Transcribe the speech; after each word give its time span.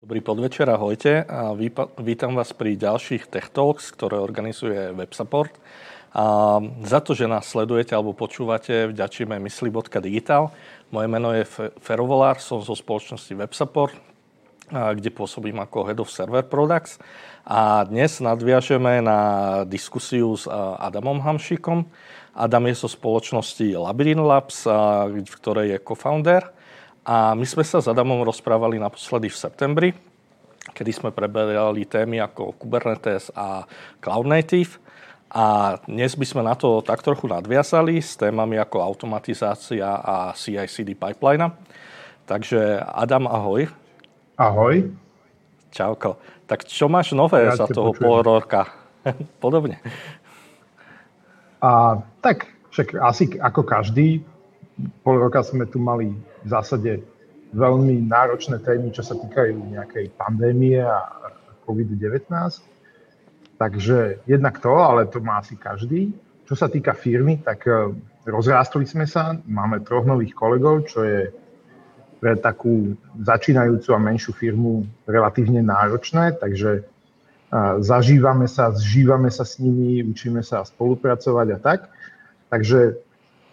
Dobrý 0.00 0.24
podvečer, 0.24 0.64
ahojte. 0.64 1.28
A 1.28 1.52
vítam 2.00 2.32
vás 2.32 2.56
pri 2.56 2.72
ďalších 2.72 3.28
Tech 3.28 3.52
Talks, 3.52 3.92
ktoré 3.92 4.16
organizuje 4.16 4.96
WebSupport. 4.96 5.52
A 6.16 6.56
za 6.88 7.04
to, 7.04 7.12
že 7.12 7.28
nás 7.28 7.44
sledujete 7.44 7.92
alebo 7.92 8.16
počúvate, 8.16 8.88
vďačíme 8.88 9.36
mysli.digital. 9.36 10.56
Moje 10.88 11.04
meno 11.04 11.36
je 11.36 11.44
Ferovolár, 11.84 12.40
som 12.40 12.64
zo 12.64 12.72
spoločnosti 12.72 13.28
WebSupport, 13.44 13.92
kde 14.72 15.12
pôsobím 15.12 15.60
ako 15.60 15.92
Head 15.92 16.00
of 16.00 16.08
Server 16.08 16.48
Products. 16.48 16.96
A 17.44 17.84
dnes 17.84 18.24
nadviažeme 18.24 19.04
na 19.04 19.20
diskusiu 19.68 20.32
s 20.32 20.48
Adamom 20.80 21.20
Hamšíkom. 21.20 21.84
Adam 22.32 22.72
je 22.72 22.74
zo 22.80 22.88
spoločnosti 22.88 23.76
Labyrinth 23.76 24.24
Labs, 24.24 24.64
v 25.12 25.34
ktorej 25.44 25.76
je 25.76 25.78
co-founder. 25.84 26.56
A 27.10 27.34
my 27.34 27.42
sme 27.42 27.66
sa 27.66 27.82
s 27.82 27.90
Adamom 27.90 28.22
rozprávali 28.22 28.78
naposledy 28.78 29.26
v 29.26 29.34
septembri, 29.34 29.90
kedy 30.70 30.94
sme 30.94 31.10
preberali 31.10 31.82
témy 31.82 32.22
ako 32.22 32.54
Kubernetes 32.54 33.34
a 33.34 33.66
Cloud 33.98 34.30
Native. 34.30 34.78
A 35.34 35.74
dnes 35.90 36.14
by 36.14 36.22
sme 36.22 36.42
na 36.46 36.54
to 36.54 36.78
tak 36.86 37.02
trochu 37.02 37.26
nadviazali 37.26 37.98
s 37.98 38.14
témami 38.14 38.62
ako 38.62 38.78
automatizácia 38.78 39.90
a 39.90 40.30
CI/CD 40.38 40.94
pipeline. 40.94 41.50
Takže 42.30 42.78
Adam, 42.78 43.26
ahoj. 43.26 43.66
Ahoj. 44.38 44.94
Čauko. 45.74 46.14
Tak 46.46 46.62
čo 46.70 46.86
máš 46.86 47.10
nové 47.10 47.42
ja 47.42 47.58
za 47.58 47.66
toho 47.66 47.90
pol 47.90 48.22
roka? 48.22 48.70
Podobne. 49.42 49.82
A, 51.58 51.98
tak 52.22 52.54
však 52.70 53.02
asi 53.02 53.34
ako 53.34 53.66
každý, 53.66 54.22
pol 55.02 55.18
roka 55.18 55.42
sme 55.42 55.66
tu 55.66 55.82
mali 55.82 56.14
v 56.44 56.48
zásade 56.48 57.02
veľmi 57.50 58.06
náročné 58.06 58.62
témy, 58.62 58.94
čo 58.94 59.02
sa 59.02 59.18
týkajú 59.18 59.74
nejakej 59.74 60.14
pandémie 60.14 60.78
a 60.78 61.02
COVID-19. 61.66 62.30
Takže 63.58 64.24
jednak 64.24 64.58
to, 64.62 64.72
ale 64.72 65.06
to 65.10 65.20
má 65.20 65.42
asi 65.42 65.58
každý. 65.58 66.14
Čo 66.48 66.54
sa 66.56 66.66
týka 66.66 66.96
firmy, 66.96 67.38
tak 67.38 67.68
e, 67.68 67.92
rozrástli 68.26 68.88
sme 68.88 69.04
sa, 69.06 69.36
máme 69.46 69.84
troch 69.84 70.08
nových 70.08 70.34
kolegov, 70.34 70.88
čo 70.88 71.04
je 71.04 71.20
pre 72.18 72.36
takú 72.36 72.96
začínajúcu 73.20 73.88
a 73.92 74.00
menšiu 74.00 74.32
firmu 74.32 74.84
relatívne 75.04 75.60
náročné, 75.60 76.40
takže 76.40 76.80
e, 76.80 76.82
zažívame 77.84 78.48
sa, 78.48 78.72
zžívame 78.72 79.28
sa 79.28 79.44
s 79.44 79.60
nimi, 79.60 80.02
učíme 80.02 80.40
sa 80.40 80.64
spolupracovať 80.64 81.46
a 81.54 81.58
tak. 81.60 81.80
Takže 82.50 82.98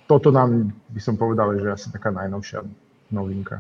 toto 0.08 0.32
nám, 0.32 0.72
by 0.90 1.02
som 1.04 1.20
povedal, 1.20 1.52
že 1.60 1.68
asi 1.68 1.88
taká 1.92 2.10
najnovšia 2.16 2.64
novinka. 3.12 3.60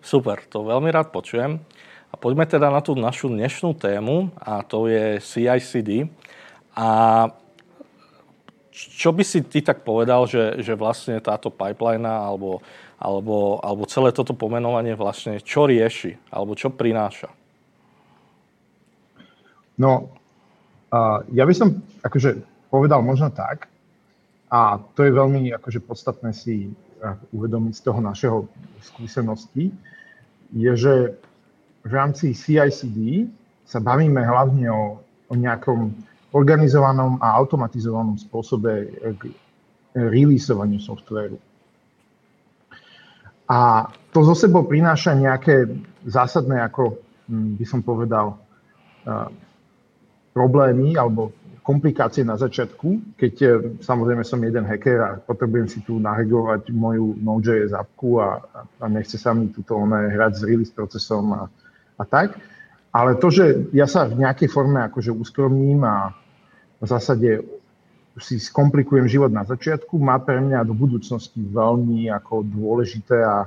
Super, 0.00 0.40
to 0.48 0.64
veľmi 0.64 0.88
rád 0.88 1.12
počujem. 1.12 1.60
A 2.10 2.14
poďme 2.18 2.46
teda 2.46 2.72
na 2.72 2.80
tú 2.82 2.96
našu 2.96 3.30
dnešnú 3.30 3.76
tému 3.76 4.34
a 4.38 4.62
to 4.66 4.90
je 4.90 5.20
CICD. 5.22 6.10
A 6.74 6.88
čo 8.70 9.10
by 9.12 9.22
si 9.26 9.44
ty 9.44 9.60
tak 9.60 9.84
povedal, 9.84 10.24
že, 10.24 10.62
že 10.64 10.78
vlastne 10.78 11.20
táto 11.20 11.52
pipeline 11.52 12.06
alebo, 12.06 12.64
alebo, 12.96 13.60
alebo 13.60 13.84
celé 13.86 14.10
toto 14.10 14.32
pomenovanie 14.32 14.96
vlastne 14.96 15.38
čo 15.42 15.68
rieši 15.68 16.16
alebo 16.32 16.56
čo 16.56 16.72
prináša? 16.72 17.28
No, 19.76 20.12
uh, 20.92 21.20
ja 21.30 21.44
by 21.44 21.54
som 21.54 21.78
akože 22.02 22.42
povedal 22.72 23.00
možno 23.04 23.28
tak, 23.32 23.70
a 24.50 24.82
to 24.98 25.06
je 25.06 25.12
veľmi 25.14 25.54
akože 25.54 25.80
podstatné 25.86 26.34
si 26.34 26.74
uvedomiť 27.32 27.72
z 27.78 27.82
toho 27.86 28.00
našeho 28.02 28.38
skúsenosti, 28.82 29.72
je, 30.52 30.72
že 30.74 30.94
v 31.86 31.92
rámci 31.94 32.34
CICD 32.34 33.30
sa 33.64 33.78
bavíme 33.80 34.20
hlavne 34.20 34.66
o, 34.68 34.98
o 35.30 35.34
nejakom 35.38 35.94
organizovanom 36.34 37.22
a 37.22 37.38
automatizovanom 37.38 38.18
spôsobe 38.18 38.90
k 39.16 39.30
releaseovaniu 39.94 40.82
softvéru. 40.82 41.38
A 43.50 43.90
to 44.14 44.22
zo 44.22 44.34
sebou 44.34 44.66
prináša 44.66 45.14
nejaké 45.14 45.66
zásadné, 46.06 46.62
ako 46.62 46.98
hm, 47.26 47.58
by 47.58 47.64
som 47.66 47.80
povedal, 47.82 48.38
problémy 50.30 50.94
alebo 50.94 51.34
komplikácie 51.60 52.24
na 52.24 52.34
začiatku, 52.40 53.16
keď 53.20 53.34
e, 53.40 53.48
samozrejme 53.84 54.24
som 54.24 54.40
jeden 54.40 54.64
hacker 54.64 54.98
a 55.00 55.10
potrebujem 55.20 55.68
si 55.68 55.84
tu 55.84 56.00
nahegovať 56.00 56.72
moju 56.72 57.20
Node.js 57.20 57.76
appku 57.76 58.18
a, 58.20 58.40
a 58.80 58.84
nechce 58.88 59.20
sa 59.20 59.36
mi 59.36 59.52
tuto 59.52 59.76
one 59.76 60.10
hrať 60.10 60.32
s 60.40 60.42
release 60.42 60.72
procesom 60.72 61.32
a, 61.36 61.42
a 62.00 62.04
tak. 62.04 62.40
Ale 62.90 63.20
to, 63.22 63.30
že 63.30 63.70
ja 63.70 63.86
sa 63.86 64.08
v 64.08 64.24
nejakej 64.26 64.50
forme 64.50 64.82
akože 64.90 65.14
uskromním 65.14 65.86
a 65.86 66.10
v 66.82 66.86
zásade 66.88 67.44
si 68.18 68.42
skomplikujem 68.42 69.06
život 69.06 69.30
na 69.30 69.46
začiatku, 69.46 69.94
má 69.96 70.18
pre 70.18 70.42
mňa 70.42 70.66
do 70.66 70.74
budúcnosti 70.74 71.38
veľmi 71.38 72.10
ako 72.10 72.42
dôležité 72.42 73.22
a, 73.22 73.46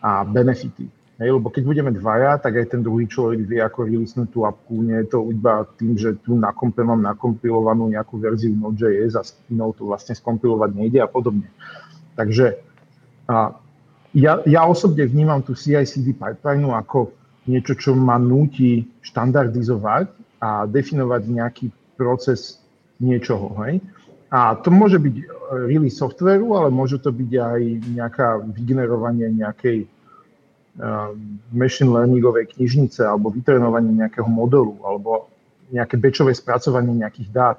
a 0.00 0.10
benefity. 0.24 0.88
Hej, 1.22 1.38
lebo 1.38 1.54
keď 1.54 1.62
budeme 1.62 1.94
dvaja, 1.94 2.34
tak 2.42 2.58
aj 2.58 2.74
ten 2.74 2.82
druhý 2.82 3.06
človek 3.06 3.46
vie, 3.46 3.62
ako 3.62 3.86
releasenúť 3.86 4.28
tú 4.34 4.42
apku. 4.42 4.82
Nie 4.82 5.06
je 5.06 5.14
to 5.14 5.30
iba 5.30 5.62
tým, 5.78 5.94
že 5.94 6.18
tu 6.18 6.34
nakompe, 6.34 6.82
mám 6.82 6.98
nakompilovanú 6.98 7.94
nejakú 7.94 8.18
verziu 8.18 8.50
Node.js 8.58 9.14
a 9.14 9.22
s 9.22 9.38
inou 9.46 9.70
to 9.70 9.86
vlastne 9.86 10.18
skompilovať 10.18 10.74
nejde 10.74 10.98
a 10.98 11.06
podobne. 11.06 11.46
Takže 12.18 12.58
a 13.30 13.54
ja, 14.18 14.42
ja 14.50 14.66
osobne 14.66 15.06
vnímam 15.06 15.46
tú 15.46 15.54
CI/CD 15.54 16.18
pipeline 16.18 16.66
ako 16.74 17.14
niečo, 17.46 17.78
čo 17.78 17.94
ma 17.94 18.18
núti 18.18 18.90
štandardizovať 19.06 20.10
a 20.42 20.66
definovať 20.66 21.22
nejaký 21.30 21.66
proces 21.94 22.58
niečoho. 22.98 23.54
Hej? 23.62 23.78
A 24.34 24.58
to 24.58 24.74
môže 24.74 24.98
byť 24.98 25.14
release 25.70 26.02
softwareu, 26.02 26.50
ale 26.58 26.74
môže 26.74 26.98
to 26.98 27.14
byť 27.14 27.30
aj 27.30 27.60
nejaká 27.94 28.28
vygenerovanie 28.42 29.30
nejakej 29.38 29.86
machine 31.52 31.92
learningovej 31.92 32.56
knižnice 32.56 33.04
alebo 33.04 33.28
vytrenovanie 33.28 33.92
nejakého 33.92 34.24
modelu 34.24 34.80
alebo 34.80 35.28
nejaké 35.68 36.00
bečové 36.00 36.32
spracovanie 36.32 37.04
nejakých 37.04 37.28
dát. 37.32 37.58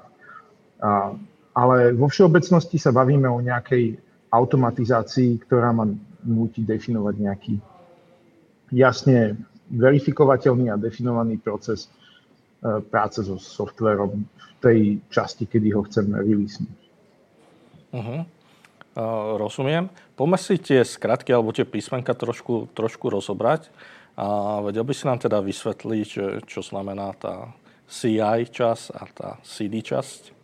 Ale 1.54 1.94
vo 1.94 2.10
všeobecnosti 2.10 2.82
sa 2.82 2.90
bavíme 2.90 3.30
o 3.30 3.38
nejakej 3.38 3.94
automatizácii, 4.34 5.38
ktorá 5.46 5.70
má 5.70 5.86
núti 6.26 6.66
definovať 6.66 7.14
nejaký 7.14 7.54
jasne 8.74 9.38
verifikovateľný 9.70 10.74
a 10.74 10.80
definovaný 10.80 11.38
proces 11.38 11.86
e, 11.86 12.82
práce 12.82 13.22
so 13.22 13.38
softverom 13.38 14.26
v 14.26 14.46
tej 14.58 14.78
časti, 15.14 15.46
kedy 15.46 15.70
ho 15.72 15.86
chceme 15.86 16.18
releasenúť. 16.18 16.80
Uh-huh 17.94 18.26
rozumiem. 19.38 19.90
Poďme 20.14 20.38
si 20.38 20.58
tie 20.58 20.86
skratky 20.86 21.34
alebo 21.34 21.50
tie 21.50 21.66
písmenka 21.66 22.14
trošku, 22.14 22.70
trošku 22.72 23.10
rozobrať. 23.10 23.68
A 24.14 24.58
vedel 24.62 24.86
by 24.86 24.94
si 24.94 25.04
nám 25.10 25.18
teda 25.18 25.42
vysvetliť, 25.42 26.04
čo, 26.06 26.24
čo 26.46 26.60
znamená 26.62 27.10
tá 27.18 27.50
CI 27.90 28.46
časť 28.46 28.84
a 28.94 29.02
tá 29.10 29.28
CD 29.42 29.82
časť? 29.82 30.34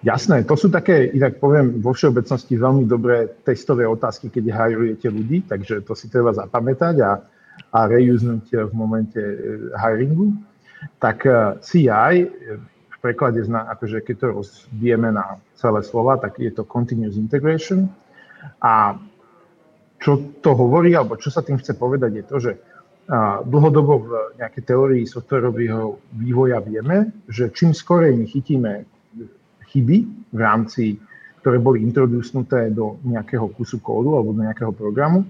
Jasné, 0.00 0.48
to 0.48 0.56
sú 0.56 0.72
také, 0.72 1.12
inak 1.12 1.36
poviem, 1.36 1.82
vo 1.84 1.92
všeobecnosti 1.92 2.56
veľmi 2.56 2.88
dobré 2.88 3.28
testové 3.44 3.84
otázky, 3.84 4.32
keď 4.32 4.44
hajrujete 4.52 5.08
ľudí, 5.12 5.44
takže 5.44 5.84
to 5.84 5.92
si 5.92 6.08
treba 6.08 6.32
zapamätať 6.32 7.04
a, 7.04 7.20
a 7.68 7.80
reuznúť 7.84 8.70
v 8.70 8.72
momente 8.72 9.20
hiringu. 9.76 10.32
Tak 11.00 11.18
e, 11.24 11.32
CI 11.60 12.14
preklade, 13.04 13.44
zna, 13.44 13.68
akože 13.76 14.00
keď 14.00 14.14
to 14.16 14.26
rozbijeme 14.40 15.12
na 15.12 15.36
celé 15.60 15.84
slova, 15.84 16.16
tak 16.16 16.40
je 16.40 16.48
to 16.48 16.64
continuous 16.64 17.20
integration. 17.20 17.92
A 18.64 18.96
čo 20.00 20.40
to 20.40 20.56
hovorí, 20.56 20.96
alebo 20.96 21.20
čo 21.20 21.28
sa 21.28 21.44
tým 21.44 21.60
chce 21.60 21.76
povedať, 21.76 22.12
je 22.16 22.24
to, 22.24 22.36
že 22.40 22.52
dlhodobo 23.44 23.92
v 24.00 24.10
nejakej 24.40 24.62
teórii 24.64 25.04
softwarového 25.04 26.00
vývoja 26.16 26.64
vieme, 26.64 27.12
že 27.28 27.52
čím 27.52 27.76
skorej 27.76 28.16
chytíme 28.24 28.88
chyby 29.68 29.96
v 30.32 30.38
rámci, 30.40 30.96
ktoré 31.44 31.60
boli 31.60 31.84
introducnuté 31.84 32.72
do 32.72 32.96
nejakého 33.04 33.52
kusu 33.52 33.84
kódu 33.84 34.16
alebo 34.16 34.32
do 34.32 34.40
nejakého 34.48 34.72
programu 34.72 35.28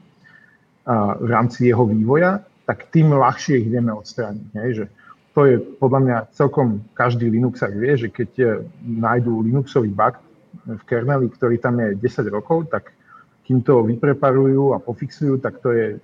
v 1.18 1.26
rámci 1.26 1.66
jeho 1.66 1.82
vývoja, 1.82 2.46
tak 2.62 2.94
tým 2.94 3.10
ľahšie 3.10 3.66
ich 3.66 3.68
vieme 3.72 3.90
odstrániť. 3.90 4.48
Hej? 4.54 4.70
Že 4.78 4.84
to 5.34 5.40
je 5.50 5.58
podľa 5.58 6.00
mňa 6.00 6.18
celkom 6.30 6.86
každý 6.94 7.26
Linuxak 7.26 7.74
vie, 7.74 7.98
že 7.98 8.08
keď 8.08 8.62
nájdú 8.86 9.42
Linuxový 9.42 9.90
bug 9.90 10.22
v 10.62 10.82
kerneli, 10.86 11.26
ktorý 11.26 11.58
tam 11.58 11.82
je 11.82 11.98
10 11.98 12.30
rokov, 12.30 12.70
tak 12.70 12.94
kým 13.42 13.60
to 13.66 13.82
vypreparujú 13.82 14.72
a 14.72 14.78
pofixujú, 14.78 15.42
tak 15.42 15.58
to 15.58 15.74
je 15.74 15.98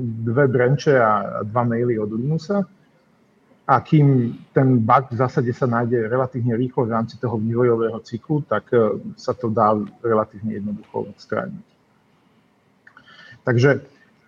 dve 0.00 0.48
branche 0.48 0.96
a 0.96 1.44
dva 1.44 1.62
maily 1.62 2.00
od 2.00 2.10
Linuxa. 2.10 2.64
A 3.70 3.74
kým 3.86 4.34
ten 4.50 4.82
bug 4.82 5.14
v 5.14 5.20
zásade 5.20 5.52
sa 5.54 5.68
nájde 5.68 6.10
relatívne 6.10 6.58
rýchlo 6.58 6.88
v 6.88 6.94
rámci 6.96 7.20
toho 7.22 7.38
vývojového 7.38 8.02
cyklu, 8.02 8.42
tak 8.42 8.66
e, 8.74 8.98
sa 9.14 9.30
to 9.30 9.46
dá 9.46 9.78
relatívne 10.02 10.58
jednoducho 10.58 11.14
odstrániť. 11.14 11.66
Takže 13.46 13.70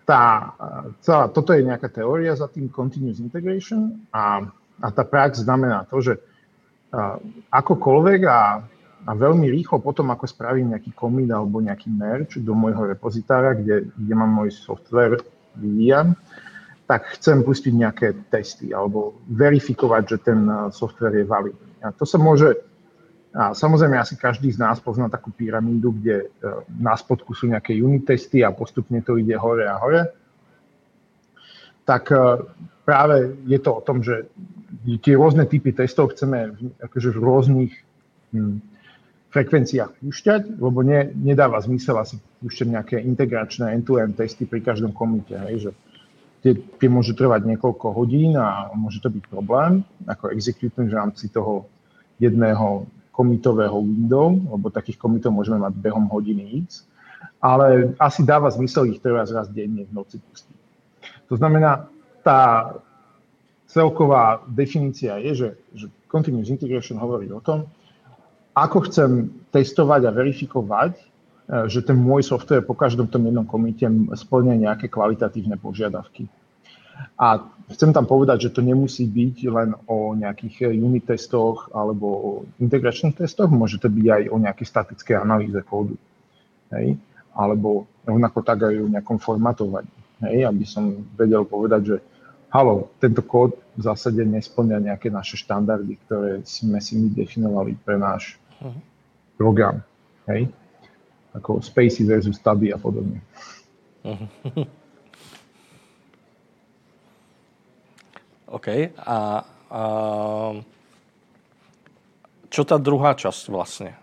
tá, 0.03 0.53
celá, 0.99 1.31
toto 1.31 1.55
je 1.55 1.63
nejaká 1.63 1.87
teória 1.87 2.35
za 2.35 2.51
tým 2.51 2.67
continuous 2.67 3.23
integration 3.23 4.03
a, 4.11 4.43
a 4.83 4.87
tá 4.91 5.03
prax 5.07 5.43
znamená 5.43 5.87
to, 5.87 6.03
že 6.03 6.13
a, 6.91 7.19
akokoľvek 7.51 8.21
a, 8.27 8.41
a 9.03 9.11
veľmi 9.15 9.47
rýchlo 9.51 9.79
potom, 9.79 10.11
ako 10.11 10.27
spravím 10.27 10.75
nejaký 10.75 10.91
commit 10.95 11.31
alebo 11.31 11.63
nejaký 11.63 11.87
merge 11.91 12.39
do 12.43 12.51
môjho 12.55 12.87
repozitára, 12.87 13.55
kde, 13.55 13.91
kde 13.95 14.13
mám 14.15 14.31
môj 14.31 14.51
software 14.51 15.19
vyvíjam, 15.55 16.15
tak 16.83 17.15
chcem 17.15 17.43
pustiť 17.43 17.73
nejaké 17.73 18.07
testy 18.27 18.75
alebo 18.75 19.15
verifikovať, 19.31 20.03
že 20.03 20.17
ten 20.19 20.39
software 20.75 21.15
je 21.15 21.25
validný. 21.25 21.71
A 21.83 21.95
to 21.95 22.03
sa 22.03 22.19
môže 22.19 22.59
a 23.33 23.57
samozrejme, 23.57 23.97
asi 23.97 24.13
každý 24.13 24.53
z 24.53 24.61
nás 24.61 24.77
pozná 24.77 25.09
takú 25.09 25.33
pyramídu, 25.33 25.97
kde 25.97 26.15
e, 26.21 26.25
na 26.77 26.93
spodku 26.93 27.33
sú 27.33 27.49
nejaké 27.49 27.73
unit 27.73 28.05
testy 28.05 28.45
a 28.45 28.53
postupne 28.53 29.01
to 29.01 29.17
ide 29.17 29.33
hore 29.33 29.65
a 29.65 29.73
hore. 29.81 30.13
Tak 31.81 32.13
e, 32.13 32.45
práve 32.85 33.33
je 33.49 33.57
to 33.57 33.71
o 33.73 33.81
tom, 33.81 34.05
že 34.05 34.29
tie 35.01 35.17
rôzne 35.17 35.49
typy 35.49 35.73
testov 35.73 36.13
chceme 36.13 36.53
akože 36.77 37.09
v 37.09 37.19
rôznych 37.25 37.71
hm, 38.37 38.61
frekvenciách 39.33 39.97
púšťať, 39.97 40.41
lebo 40.61 40.85
ne, 40.85 41.09
nedáva 41.17 41.57
zmysel 41.57 41.97
asi 41.97 42.21
púšťať 42.45 42.67
nejaké 42.69 42.95
integračné 43.01 43.73
end-to-end 43.73 44.13
testy 44.13 44.45
pri 44.45 44.61
každom 44.61 44.93
komite. 44.93 45.33
Hej, 45.49 45.55
že 45.57 45.71
tie, 46.45 46.53
tie 46.53 46.85
môže 46.85 47.17
trvať 47.17 47.49
niekoľko 47.49 47.97
hodín 47.97 48.37
a 48.37 48.69
môže 48.77 49.01
to 49.01 49.09
byť 49.09 49.25
problém, 49.25 49.81
ako 50.05 50.29
execute 50.29 50.77
v 50.77 50.93
rámci 50.93 51.33
toho 51.33 51.65
jedného 52.21 52.85
komitového 53.13 53.77
window, 53.77 54.33
lebo 54.33 54.73
takých 54.73 54.97
komitov 54.97 55.37
môžeme 55.37 55.61
mať 55.61 55.77
behom 55.77 56.09
hodiny 56.09 56.65
X, 56.65 56.89
ale 57.37 57.93
asi 58.01 58.25
dáva 58.25 58.49
zmysel 58.49 58.89
ich 58.89 58.99
teraz 58.99 59.29
raz 59.29 59.47
denne 59.53 59.85
v 59.85 59.91
noci 59.93 60.17
pustiť. 60.17 60.57
To 61.29 61.37
znamená, 61.37 61.87
tá 62.25 62.73
celková 63.69 64.41
definícia 64.49 65.21
je, 65.21 65.31
že, 65.33 65.49
že 65.77 65.85
continuous 66.09 66.49
integration 66.49 66.97
hovorí 66.97 67.29
o 67.29 67.39
tom, 67.39 67.69
ako 68.53 68.85
chcem 68.89 69.33
testovať 69.49 70.01
a 70.09 70.11
verifikovať, 70.13 70.93
e, 70.93 71.03
že 71.69 71.81
ten 71.81 71.97
môj 71.97 72.25
software 72.25 72.65
po 72.65 72.77
každom 72.77 73.09
tom 73.09 73.25
jednom 73.25 73.45
komite 73.45 73.85
splňa 74.13 74.69
nejaké 74.69 74.89
kvalitatívne 74.93 75.57
požiadavky. 75.57 76.29
A 77.17 77.41
chcem 77.73 77.93
tam 77.93 78.05
povedať, 78.05 78.49
že 78.49 78.53
to 78.53 78.61
nemusí 78.61 79.07
byť 79.07 79.35
len 79.49 79.69
o 79.87 80.13
nejakých 80.13 80.73
unit 80.73 81.09
testoch 81.09 81.71
alebo 81.73 82.07
o 82.07 82.29
integračných 82.59 83.17
testoch, 83.17 83.49
môže 83.49 83.79
to 83.79 83.89
byť 83.89 84.07
aj 84.09 84.23
o 84.29 84.35
nejakej 84.37 84.67
statickej 84.67 85.15
analýze 85.17 85.59
kódu. 85.65 85.95
Hej? 86.73 86.97
Alebo 87.33 87.89
rovnako 88.05 88.39
tak 88.45 88.69
aj 88.69 88.75
o 88.77 88.91
nejakom 88.91 89.17
formatovaní. 89.17 89.89
Hej? 90.21 90.45
Aby 90.45 90.65
som 90.69 91.07
vedel 91.17 91.45
povedať, 91.47 91.81
že 91.85 91.95
halo, 92.53 92.93
tento 93.01 93.25
kód 93.25 93.57
v 93.73 93.81
zásade 93.81 94.21
nesplňa 94.21 94.93
nejaké 94.93 95.09
naše 95.09 95.39
štandardy, 95.41 95.97
ktoré 96.05 96.31
sme 96.45 96.77
si 96.77 96.93
my 96.99 97.09
definovali 97.09 97.73
pre 97.81 97.97
náš 97.97 98.37
uh-huh. 98.61 98.77
program. 99.33 99.81
Hej? 100.29 100.53
Ako 101.33 101.65
Spacey 101.65 102.05
versus 102.05 102.37
Study 102.37 102.69
a 102.69 102.77
podobne. 102.77 103.25
Uh-huh. 104.05 104.69
OK. 108.53 108.93
A, 109.01 109.41
a 109.73 109.83
čo 112.53 112.61
tá 112.61 112.77
druhá 112.77 113.17
časť 113.17 113.49
vlastne? 113.49 113.97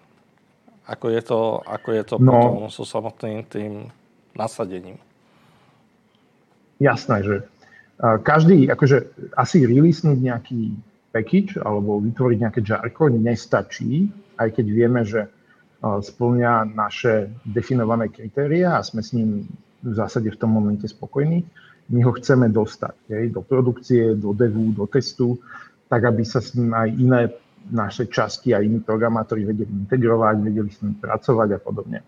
Ako 0.91 1.06
je 1.14 1.23
to, 1.23 1.62
ako 1.62 1.88
je 1.94 2.02
to 2.02 2.14
no, 2.19 2.26
potom 2.35 2.55
so 2.67 2.82
samotným 2.82 3.47
tým 3.47 3.94
nasadením? 4.35 4.99
Jasné, 6.82 7.23
že 7.23 7.37
každý, 8.26 8.67
akože 8.67 9.06
asi 9.38 9.62
releasenúť 9.62 10.19
nejaký 10.19 10.75
package 11.14 11.62
alebo 11.62 12.02
vytvoriť 12.02 12.38
nejaké 12.43 12.61
jarko 12.67 13.06
nestačí, 13.12 14.11
aj 14.41 14.58
keď 14.58 14.67
vieme, 14.67 15.06
že 15.06 15.31
splňa 15.81 16.75
naše 16.75 17.31
definované 17.47 18.11
kritéria 18.11 18.81
a 18.81 18.85
sme 18.85 19.05
s 19.05 19.14
ním 19.14 19.47
v 19.87 19.93
zásade 19.94 20.26
v 20.26 20.41
tom 20.41 20.50
momente 20.50 20.91
spokojní 20.91 21.47
my 21.91 22.01
ho 22.07 22.13
chceme 22.15 22.47
dostať 22.49 22.97
hej, 23.11 23.25
do 23.35 23.43
produkcie, 23.43 24.15
do 24.15 24.31
devu, 24.31 24.71
do 24.71 24.87
testu, 24.87 25.39
tak 25.91 26.07
aby 26.07 26.23
sa 26.23 26.39
s 26.39 26.55
ním 26.55 26.71
aj 26.71 26.89
iné 26.95 27.21
naše 27.71 28.07
časti 28.07 28.55
a 28.55 28.63
iní 28.63 28.81
programátori 28.81 29.45
vedeli 29.45 29.69
integrovať, 29.85 30.35
vedeli 30.41 30.71
s 30.71 30.81
ním 30.81 30.97
pracovať 30.97 31.49
a 31.55 31.61
podobne. 31.61 32.01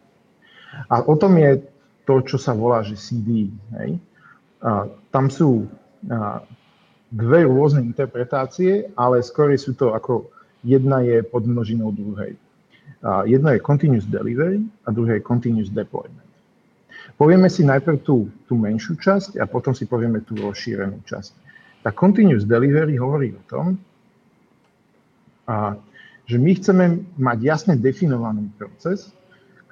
A 0.89 1.05
o 1.05 1.15
tom 1.19 1.37
je 1.37 1.61
to, 2.09 2.25
čo 2.25 2.41
sa 2.41 2.57
volá, 2.57 2.81
že 2.81 2.97
CD. 2.97 3.53
Hej. 3.77 4.01
A 4.65 4.89
tam 5.13 5.29
sú 5.29 5.69
a, 6.09 6.41
dve 7.13 7.45
rôzne 7.45 7.85
interpretácie, 7.85 8.89
ale 8.97 9.21
skôr 9.21 9.53
sú 9.61 9.77
to 9.77 9.93
ako 9.93 10.33
jedna 10.65 11.05
je 11.05 11.21
pod 11.21 11.45
množinou 11.45 11.93
druhej. 11.93 12.39
A 13.03 13.27
jedno 13.29 13.51
je 13.53 13.61
continuous 13.61 14.09
delivery 14.09 14.63
a 14.87 14.95
druhé 14.95 15.21
je 15.21 15.27
continuous 15.27 15.69
deployment. 15.69 16.32
Povieme 17.23 17.47
si 17.47 17.63
najprv 17.63 18.03
tú, 18.03 18.27
tú 18.51 18.59
menšiu 18.59 18.99
časť 18.99 19.39
a 19.39 19.47
potom 19.47 19.71
si 19.71 19.87
povieme 19.87 20.27
tú 20.27 20.35
rozšírenú 20.43 21.07
časť. 21.07 21.31
Tá 21.87 21.95
continuous 21.95 22.43
delivery 22.43 22.99
hovorí 22.99 23.31
o 23.31 23.43
tom, 23.47 23.79
a, 25.47 25.79
že 26.27 26.35
my 26.35 26.51
chceme 26.59 26.85
mať 27.15 27.39
jasne 27.47 27.75
definovaný 27.79 28.51
proces, 28.59 29.15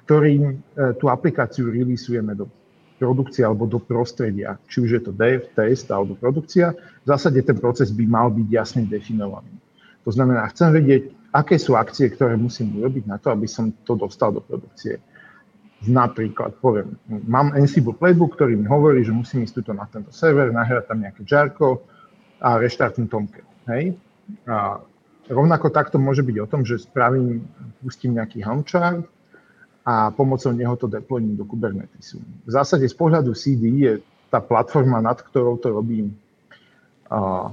ktorým 0.07 0.43
e, 0.47 0.55
tú 0.95 1.11
aplikáciu 1.11 1.67
releaseujeme 1.67 2.39
do 2.39 2.47
produkcie 2.95 3.43
alebo 3.43 3.67
do 3.67 3.83
prostredia, 3.83 4.55
či 4.71 4.87
už 4.87 4.89
je 4.95 5.01
to 5.03 5.11
dev, 5.11 5.51
test 5.51 5.91
alebo 5.91 6.15
produkcia, 6.15 6.71
v 7.03 7.07
zásade 7.11 7.43
ten 7.43 7.59
proces 7.59 7.91
by 7.91 8.07
mal 8.07 8.31
byť 8.31 8.47
jasne 8.47 8.87
definovaný. 8.87 9.51
To 10.07 10.11
znamená, 10.15 10.47
chcem 10.55 10.71
vedieť, 10.71 11.11
aké 11.35 11.59
sú 11.59 11.75
akcie, 11.75 12.15
ktoré 12.15 12.39
musím 12.39 12.79
urobiť 12.79 13.11
na 13.11 13.19
to, 13.19 13.27
aby 13.27 13.43
som 13.43 13.75
to 13.83 13.99
dostal 13.99 14.31
do 14.31 14.39
produkcie. 14.39 15.03
Napríklad, 15.81 16.61
poviem, 16.61 16.93
mám 17.25 17.57
Ansible 17.57 17.97
playbook, 17.97 18.37
ktorý 18.37 18.53
mi 18.53 18.69
hovorí, 18.69 19.01
že 19.01 19.09
musím 19.09 19.49
ísť 19.49 19.65
tuto 19.65 19.73
na 19.73 19.89
tento 19.89 20.13
server, 20.13 20.53
nahrať 20.53 20.85
tam 20.85 21.01
nejaké 21.01 21.25
jarko 21.25 21.81
a 22.37 22.61
reštartnúť 22.61 23.09
Tomcat. 23.09 23.47
Hej? 23.65 23.97
A 24.45 24.77
rovnako 25.25 25.73
takto 25.73 25.97
môže 25.97 26.21
byť 26.21 26.37
o 26.37 26.45
tom, 26.45 26.61
že 26.61 26.85
spravím, 26.85 27.41
pustím 27.81 28.13
nejaký 28.13 28.45
Helm 28.45 28.61
chart 28.61 29.09
a 29.81 30.13
pomocou 30.13 30.53
neho 30.53 30.77
to 30.77 30.85
deployním 30.85 31.33
do 31.33 31.49
Kubernetesu. 31.49 32.21
V 32.45 32.51
zásade 32.53 32.85
z 32.85 32.93
pohľadu 32.93 33.33
CD 33.33 33.73
je 33.81 33.93
tá 34.29 34.37
platforma, 34.37 35.01
nad 35.01 35.17
ktorou 35.17 35.57
to 35.57 35.73
robím, 35.73 36.13
a, 37.09 37.49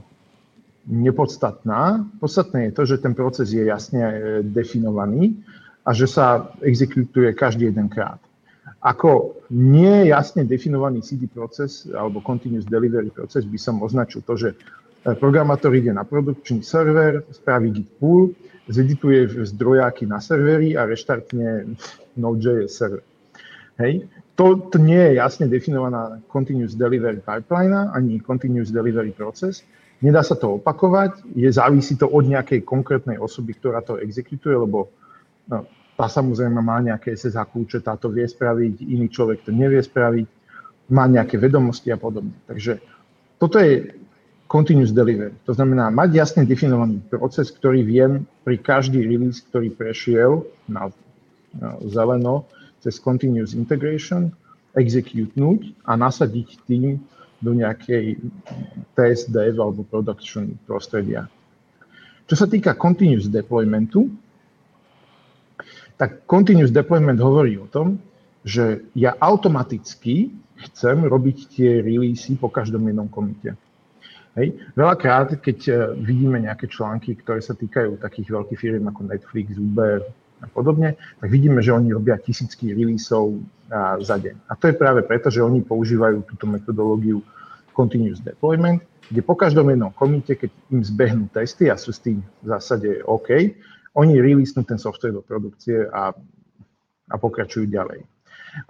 nepodstatná. 0.85 2.05
Podstatné 2.21 2.69
je 2.69 2.73
to, 2.77 2.83
že 2.85 3.01
ten 3.01 3.17
proces 3.17 3.53
je 3.57 3.65
jasne 3.65 4.05
e, 4.05 4.15
definovaný 4.45 5.37
a 5.89 5.97
že 5.97 6.05
sa 6.05 6.53
exekutuje 6.61 7.33
každý 7.33 7.73
jeden 7.73 7.89
krát. 7.89 8.21
Ako 8.85 9.41
nie 9.49 10.13
jasne 10.13 10.45
definovaný 10.45 11.01
CD 11.01 11.25
proces 11.25 11.89
alebo 11.89 12.21
continuous 12.21 12.69
delivery 12.69 13.09
proces 13.09 13.49
by 13.49 13.57
som 13.57 13.81
označil 13.81 14.21
to, 14.21 14.37
že 14.37 14.49
e, 14.53 14.57
programátor 15.17 15.73
ide 15.73 15.91
na 15.97 16.05
produkčný 16.05 16.61
server, 16.61 17.25
spraví 17.33 17.73
git 17.73 17.89
pull, 17.97 18.37
zedituje 18.69 19.49
zdrojáky 19.49 20.05
na 20.05 20.21
servery 20.21 20.77
a 20.77 20.85
reštartne 20.85 21.73
Node.js 22.21 22.69
server. 22.69 23.03
Hej. 23.81 24.05
To, 24.37 24.71
to 24.71 24.79
nie 24.79 25.01
je 25.01 25.19
jasne 25.19 25.49
definovaná 25.51 26.21
continuous 26.31 26.77
delivery 26.77 27.25
pipeline 27.25 27.91
ani 27.97 28.21
continuous 28.21 28.71
delivery 28.71 29.11
proces. 29.11 29.65
Nedá 29.99 30.23
sa 30.23 30.39
to 30.39 30.63
opakovať, 30.63 31.35
je, 31.35 31.51
závisí 31.51 31.99
to 31.99 32.07
od 32.07 32.23
nejakej 32.31 32.63
konkrétnej 32.63 33.19
osoby, 33.19 33.59
ktorá 33.59 33.83
to 33.83 33.99
exekutuje, 33.99 34.55
lebo 34.55 34.95
no, 35.51 35.67
tá 35.99 36.07
samozrejme 36.07 36.63
má 36.63 36.79
nejaké 36.79 37.19
SSH 37.19 37.51
kľúče, 37.51 37.83
táto 37.83 38.07
vie 38.07 38.23
spraviť, 38.23 38.87
iný 38.87 39.11
človek 39.11 39.43
to 39.43 39.51
nevie 39.51 39.83
spraviť, 39.83 40.27
má 40.95 41.11
nejaké 41.11 41.43
vedomosti 41.43 41.91
a 41.91 41.99
podobne. 41.99 42.39
Takže 42.47 42.79
toto 43.43 43.59
je 43.59 43.99
continuous 44.47 44.95
delivery. 44.95 45.35
To 45.45 45.53
znamená 45.53 45.91
mať 45.91 46.11
jasne 46.15 46.43
definovaný 46.47 47.03
proces, 47.11 47.51
ktorý 47.51 47.83
viem 47.83 48.23
pri 48.47 48.63
každý 48.63 49.03
release, 49.03 49.43
ktorý 49.43 49.75
prešiel 49.75 50.47
na, 50.71 50.89
na 51.59 51.77
zeleno 51.91 52.47
cez 52.79 53.03
continuous 53.03 53.59
integration, 53.59 54.31
executenúť 54.79 55.75
a 55.83 55.99
nasadiť 55.99 56.63
tým 56.71 57.03
do 57.43 57.51
nejakej 57.59 58.23
test, 58.95 59.35
dev 59.35 59.59
alebo 59.59 59.83
production 59.83 60.55
prostredia. 60.63 61.27
Čo 62.31 62.45
sa 62.45 62.47
týka 62.47 62.79
continuous 62.79 63.27
deploymentu, 63.27 64.07
tak 65.99 66.25
continuous 66.31 66.71
deployment 66.71 67.19
hovorí 67.19 67.59
o 67.59 67.67
tom, 67.67 67.99
že 68.47 68.87
ja 68.95 69.19
automaticky 69.19 70.31
chcem 70.71 71.05
robiť 71.05 71.37
tie 71.53 71.71
releasy 71.83 72.39
po 72.39 72.49
každom 72.49 72.87
jednom 72.87 73.11
komite. 73.11 73.59
Hej. 74.39 74.55
Veľakrát, 74.79 75.43
keď 75.43 75.59
e, 75.67 75.73
vidíme 75.99 76.39
nejaké 76.39 76.71
články, 76.71 77.19
ktoré 77.19 77.43
sa 77.43 77.59
týkajú 77.59 77.99
takých 77.99 78.31
veľkých 78.31 78.59
firm 78.59 78.87
ako 78.87 79.11
Netflix, 79.11 79.59
Uber 79.59 80.07
a 80.39 80.47
podobne, 80.47 80.95
tak 81.19 81.29
vidíme, 81.35 81.59
že 81.59 81.75
oni 81.75 81.91
robia 81.91 82.15
tisícky 82.15 82.71
releaseov 82.71 83.43
za 84.01 84.17
deň. 84.17 84.49
A 84.49 84.57
to 84.57 84.71
je 84.71 84.79
práve 84.79 85.03
preto, 85.05 85.29
že 85.29 85.43
oni 85.43 85.61
používajú 85.61 86.25
túto 86.25 86.47
metodológiu 86.49 87.21
continuous 87.75 88.23
deployment, 88.23 88.81
kde 89.11 89.21
po 89.23 89.37
každom 89.37 89.69
jednom 89.69 89.93
komite, 89.93 90.39
keď 90.39 90.51
im 90.73 90.81
zbehnú 90.81 91.27
testy 91.35 91.69
a 91.69 91.77
sú 91.77 91.93
s 91.93 92.01
tým 92.01 92.23
v 92.23 92.47
zásade 92.47 93.03
OK, 93.05 93.53
oni 93.99 94.23
releasenú 94.23 94.63
ten 94.63 94.79
software 94.79 95.13
do 95.13 95.27
produkcie 95.27 95.91
a, 95.91 96.15
a 97.11 97.15
pokračujú 97.19 97.67
ďalej. 97.67 98.07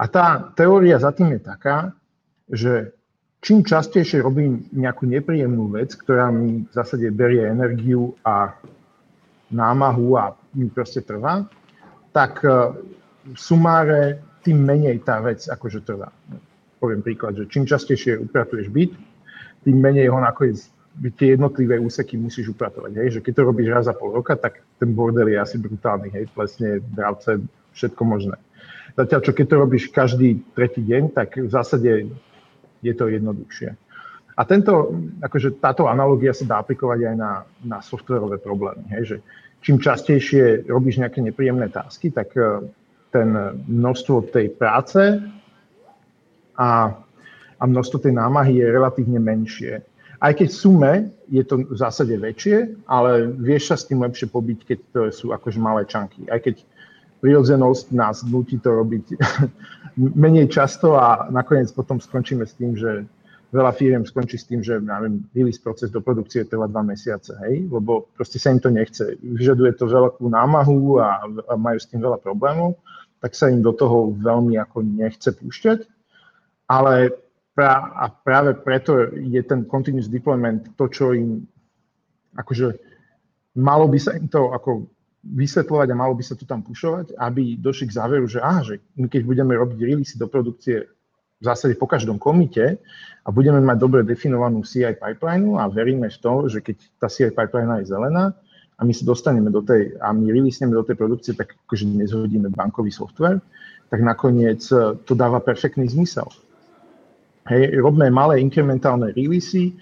A 0.01 0.05
tá 0.09 0.53
teória 0.57 0.97
za 0.97 1.13
tým 1.13 1.37
je 1.37 1.41
taká, 1.45 1.93
že 2.49 2.97
čím 3.45 3.63
častejšie 3.63 4.25
robím 4.25 4.67
nejakú 4.73 5.05
nepríjemnú 5.05 5.71
vec, 5.71 5.95
ktorá 5.95 6.33
mi 6.33 6.65
v 6.65 6.73
zásade 6.73 7.07
berie 7.13 7.45
energiu 7.45 8.17
a 8.25 8.57
námahu 9.53 10.17
a 10.17 10.37
mi 10.57 10.69
proste 10.69 11.01
trvá, 11.05 11.45
tak 12.13 12.45
e, 12.45 12.49
v 13.33 13.39
sumáre 13.39 14.21
tým 14.45 14.61
menej 14.61 15.05
tá 15.05 15.21
vec 15.21 15.45
akože 15.45 15.85
trvá. 15.85 16.09
Poviem 16.81 17.05
príklad, 17.05 17.37
že 17.37 17.51
čím 17.51 17.65
častejšie 17.69 18.21
upratuješ 18.29 18.69
byt, 18.73 18.93
tým 19.65 19.77
menej 19.77 20.09
ho 20.13 20.19
nakoniec 20.21 20.69
tie 21.15 21.39
jednotlivé 21.39 21.79
úseky 21.79 22.19
musíš 22.19 22.51
upratovať. 22.53 22.93
Hej? 22.99 23.09
Že 23.19 23.21
keď 23.25 23.33
to 23.35 23.43
robíš 23.43 23.69
raz 23.71 23.85
za 23.87 23.95
pol 23.95 24.11
roka, 24.15 24.35
tak 24.35 24.63
ten 24.79 24.91
bordel 24.95 25.31
je 25.31 25.39
asi 25.39 25.57
brutálny. 25.59 26.11
Hej? 26.11 26.25
Plesne, 26.35 26.83
dravce, 26.83 27.43
všetko 27.75 28.03
možné. 28.05 28.37
Zatiaľ, 28.99 29.21
čo 29.23 29.33
keď 29.33 29.47
to 29.47 29.57
robíš 29.63 29.85
každý 29.95 30.43
tretí 30.59 30.83
deň, 30.83 31.15
tak 31.15 31.39
v 31.39 31.51
zásade 31.51 32.11
je 32.83 32.95
to 32.95 33.05
jednoduchšie. 33.07 33.79
A 34.39 34.43
tento, 34.47 34.95
akože 35.19 35.59
táto 35.59 35.91
analogia 35.91 36.31
sa 36.31 36.47
dá 36.47 36.57
aplikovať 36.63 37.11
aj 37.11 37.17
na, 37.19 37.33
na 37.63 37.79
softwarové 37.83 38.39
problémy. 38.39 38.87
Hej? 38.95 39.03
Že 39.03 39.17
čím 39.63 39.77
častejšie 39.83 40.71
robíš 40.71 41.03
nejaké 41.03 41.23
nepríjemné 41.23 41.71
tásky, 41.71 42.15
tak 42.15 42.35
eh, 42.39 42.63
ten 43.11 43.29
množstvo 43.67 44.29
tej 44.31 44.53
práce 44.53 45.01
a, 46.59 46.71
a 47.57 47.63
množstvo 47.65 47.99
tej 48.05 48.13
námahy 48.13 48.61
je 48.61 48.67
relatívne 48.69 49.17
menšie. 49.17 49.81
Aj 50.19 50.35
keď 50.35 50.49
v 50.51 50.59
sume 50.59 50.93
je 51.31 51.43
to 51.47 51.63
v 51.63 51.77
zásade 51.79 52.15
väčšie, 52.19 52.75
ale 52.91 53.31
vieš 53.39 53.71
sa 53.71 53.77
s 53.79 53.87
tým 53.87 54.03
lepšie 54.03 54.27
pobiť, 54.27 54.59
keď 54.67 54.79
to 54.91 55.01
sú 55.15 55.27
akože 55.31 55.63
malé 55.63 55.87
čanky. 55.87 56.27
Aj 56.27 56.43
keď 56.43 56.63
prirodzenosť 57.23 57.95
nás 57.95 58.27
nutí 58.27 58.59
to 58.59 58.71
robiť 58.83 59.15
menej 60.23 60.51
často 60.51 60.99
a 60.99 61.31
nakoniec 61.31 61.71
potom 61.71 62.03
skončíme 62.03 62.47
s 62.47 62.55
tým, 62.59 62.75
že 62.75 63.07
veľa 63.55 63.73
firiem 63.73 64.05
skončí 64.05 64.37
s 64.37 64.47
tým, 64.47 64.61
že 64.61 64.77
neviem, 64.83 65.25
release 65.33 65.59
proces 65.59 65.89
do 65.89 66.05
produkcie 66.05 66.45
trvá 66.45 66.69
dva 66.69 66.85
mesiace, 66.85 67.33
hej, 67.47 67.65
lebo 67.71 68.11
proste 68.13 68.37
sa 68.37 68.53
im 68.53 68.61
to 68.61 68.69
nechce. 68.69 69.17
Vyžaduje 69.23 69.73
to 69.79 69.89
veľkú 69.89 70.29
námahu 70.29 71.01
a, 71.01 71.25
a 71.49 71.55
majú 71.57 71.79
s 71.81 71.89
tým 71.89 72.05
veľa 72.05 72.21
problémov, 72.21 72.77
tak 73.25 73.33
sa 73.35 73.49
im 73.49 73.65
do 73.65 73.73
toho 73.73 74.13
veľmi 74.15 74.61
ako 74.61 74.85
nechce 74.85 75.33
púšťať. 75.33 75.89
Ale 76.69 77.17
a 77.67 78.07
práve 78.13 78.55
preto 78.55 79.11
je 79.15 79.43
ten 79.43 79.67
continuous 79.67 80.07
deployment 80.07 80.77
to, 80.79 80.87
čo 80.87 81.17
im 81.17 81.47
akože 82.39 82.79
malo 83.59 83.91
by 83.91 83.99
sa 83.99 84.15
im 84.15 84.31
to 84.31 84.55
ako 84.55 84.87
vysvetľovať 85.27 85.89
a 85.91 85.99
malo 85.99 86.15
by 86.15 86.23
sa 86.23 86.39
to 86.39 86.47
tam 86.47 86.63
pušovať, 86.63 87.19
aby 87.19 87.59
došli 87.59 87.91
k 87.91 87.97
záveru, 87.99 88.31
že 88.31 88.39
aha, 88.39 88.63
že 88.63 88.75
my 88.95 89.11
keď 89.11 89.23
budeme 89.27 89.53
robiť 89.59 89.79
release 89.83 90.15
do 90.15 90.31
produkcie 90.31 90.87
v 91.39 91.45
zásade 91.45 91.75
po 91.75 91.87
každom 91.87 92.19
komite 92.19 92.79
a 93.23 93.29
budeme 93.31 93.59
mať 93.63 93.77
dobre 93.79 94.01
definovanú 94.03 94.63
CI 94.63 94.95
pipeline 94.99 95.59
a 95.59 95.67
veríme 95.71 96.11
v 96.11 96.19
to, 96.19 96.47
že 96.51 96.63
keď 96.63 96.77
tá 96.99 97.07
CI 97.11 97.35
pipeline 97.35 97.83
je 97.83 97.91
zelená 97.91 98.35
a 98.79 98.81
my 98.87 98.95
sa 98.95 99.03
dostaneme 99.03 99.51
do 99.51 99.63
tej, 99.63 99.99
a 99.99 100.15
my 100.15 100.31
releaseneme 100.31 100.75
do 100.75 100.87
tej 100.87 100.95
produkcie, 100.95 101.35
tak 101.35 101.59
akože 101.67 101.83
nezhodíme 101.83 102.55
bankový 102.55 102.95
software, 102.95 103.43
tak 103.91 104.01
nakoniec 104.03 104.63
to 105.03 105.13
dáva 105.19 105.43
perfektný 105.43 105.91
zmysel. 105.91 106.31
Hej, 107.49 107.81
robíme 107.81 108.13
malé 108.13 108.45
inkrementálne 108.45 109.09
releasy, 109.17 109.73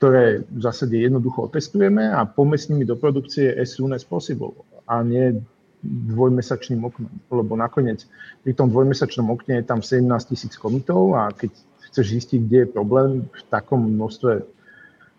ktoré 0.00 0.40
v 0.48 0.60
zásade 0.64 0.96
jednoducho 0.96 1.52
otestujeme 1.52 2.08
a 2.08 2.24
poďme 2.24 2.56
s 2.56 2.66
nimi 2.72 2.88
do 2.88 2.96
produkcie 2.96 3.52
as 3.52 3.76
soon 3.76 3.92
as 3.92 4.00
possible 4.00 4.56
a 4.88 5.04
nie 5.04 5.36
dvojmesačným 5.84 6.80
oknom. 6.80 7.12
Lebo 7.28 7.52
nakoniec 7.52 8.08
pri 8.40 8.56
tom 8.56 8.72
dvojmesačnom 8.72 9.28
okne 9.28 9.60
je 9.60 9.64
tam 9.68 9.84
17 9.84 10.08
tisíc 10.24 10.56
komitov 10.56 11.12
a 11.12 11.28
keď 11.36 11.52
chceš 11.92 12.06
zistiť, 12.16 12.40
kde 12.48 12.58
je 12.64 12.72
problém 12.72 13.28
v 13.28 13.42
takom 13.52 13.84
množstve 13.92 14.32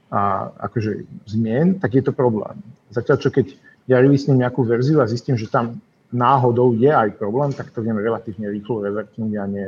a, 0.09 0.50
akože 0.65 1.05
zmien, 1.29 1.77
tak 1.77 1.93
je 1.93 2.03
to 2.03 2.09
problém. 2.09 2.57
Zatiaľ, 2.89 3.21
čo 3.21 3.29
keď 3.29 3.53
ja 3.85 4.01
releasnem 4.01 4.41
nejakú 4.41 4.65
verziu 4.65 4.97
a 4.97 5.05
zistím, 5.05 5.38
že 5.38 5.51
tam 5.51 5.77
náhodou 6.09 6.73
je 6.73 6.89
aj 6.89 7.21
problém, 7.21 7.53
tak 7.53 7.69
to 7.69 7.85
viem 7.85 8.01
relatívne 8.01 8.50
rýchlo 8.50 8.81
revertnúť 8.81 9.31
a 9.38 9.45
nie, 9.45 9.67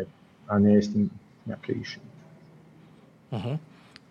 a 0.49 0.53
nie 0.57 0.81
je 0.81 0.83
s 0.83 0.89
tým 0.89 1.03
nejaké 1.45 1.77
issue. 1.77 2.14
Uh-huh. 3.35 3.59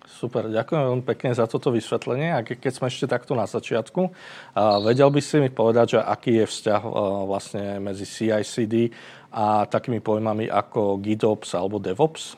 Super, 0.05 0.53
ďakujem 0.53 0.85
veľmi 0.85 1.05
pekne 1.09 1.33
za 1.33 1.49
toto 1.49 1.73
vysvetlenie. 1.73 2.37
A 2.37 2.45
keď 2.45 2.73
sme 2.77 2.93
ešte 2.93 3.09
takto 3.09 3.33
na 3.33 3.49
začiatku, 3.49 4.13
vedel 4.85 5.09
by 5.09 5.21
si 5.25 5.41
mi 5.41 5.49
povedať, 5.49 5.97
že 5.97 6.01
aký 6.05 6.45
je 6.45 6.47
vzťah 6.47 6.83
vlastne 7.25 7.81
medzi 7.81 8.05
CI/CD 8.05 8.93
a 9.33 9.65
takými 9.65 10.05
pojmami 10.05 10.47
ako 10.47 11.01
GitOps 11.01 11.57
alebo 11.57 11.81
DevOps? 11.81 12.37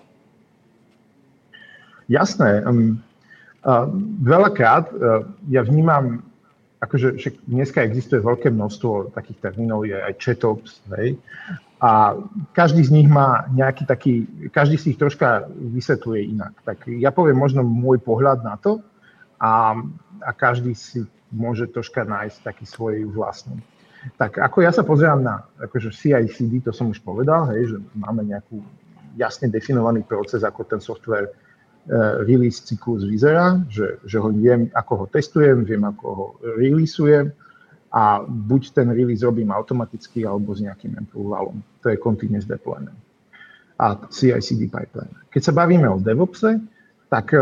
Jasné. 2.07 2.62
Veľakrát 4.23 4.95
uh, 4.95 5.26
ja 5.50 5.66
vnímam, 5.66 6.23
akože 6.87 7.19
dneska 7.50 7.83
existuje 7.83 8.23
veľké 8.23 8.55
množstvo 8.55 9.12
takých 9.12 9.50
termínov, 9.50 9.85
je 9.85 9.99
aj 9.99 10.14
ChatOps, 10.23 10.81
hej, 10.97 11.19
a 11.76 12.16
každý 12.57 12.81
z 12.88 12.90
nich 12.95 13.09
má 13.09 13.45
nejaký 13.52 13.85
taký, 13.85 14.25
každý 14.49 14.81
si 14.81 14.97
ich 14.97 15.00
troška 15.00 15.45
vysvetľuje 15.52 16.21
inak. 16.33 16.57
Tak 16.64 16.88
ja 16.88 17.12
poviem 17.12 17.37
možno 17.37 17.61
môj 17.61 18.00
pohľad 18.00 18.40
na 18.40 18.57
to 18.57 18.81
a, 19.37 19.76
a 20.25 20.31
každý 20.33 20.73
si 20.73 21.05
môže 21.28 21.69
troška 21.69 22.09
nájsť 22.09 22.38
taký 22.40 22.64
svoj 22.64 23.05
vlastný. 23.12 23.61
Tak 24.16 24.40
ako 24.40 24.64
ja 24.64 24.73
sa 24.73 24.88
pozerám 24.88 25.21
na 25.21 25.45
akože 25.61 25.93
CI/CD, 25.93 26.64
to 26.64 26.73
som 26.73 26.88
už 26.88 27.02
povedal, 27.05 27.52
hej, 27.52 27.76
že 27.76 27.78
máme 27.93 28.25
nejakú 28.25 28.64
jasne 29.21 29.52
definovaný 29.52 30.00
proces, 30.07 30.49
ako 30.49 30.64
ten 30.64 30.81
software 30.81 31.28
release 32.26 32.62
cyklus 32.66 33.07
vyzerá, 33.07 33.62
že, 33.71 34.02
že 34.02 34.19
ho 34.19 34.28
viem, 34.35 34.71
ako 34.75 34.93
ho 34.97 35.07
testujem, 35.07 35.62
viem, 35.62 35.87
ako 35.87 36.07
ho 36.11 36.26
releaseujem, 36.59 37.31
a 37.97 38.21
buď 38.26 38.76
ten 38.76 38.90
release 38.93 39.25
robím 39.25 39.55
automaticky 39.55 40.26
alebo 40.26 40.52
s 40.52 40.61
nejakým 40.61 40.99
improvalom. 41.00 41.62
To 41.81 41.88
je 41.88 41.97
continuous 41.97 42.45
deployment 42.45 42.99
a 43.76 44.09
CI/CD 44.09 44.73
pipeline. 44.73 45.12
Keď 45.28 45.43
sa 45.43 45.52
bavíme 45.52 45.88
o 45.88 46.00
DevOpse, 46.00 46.61
tak 47.12 47.37
e, 47.37 47.40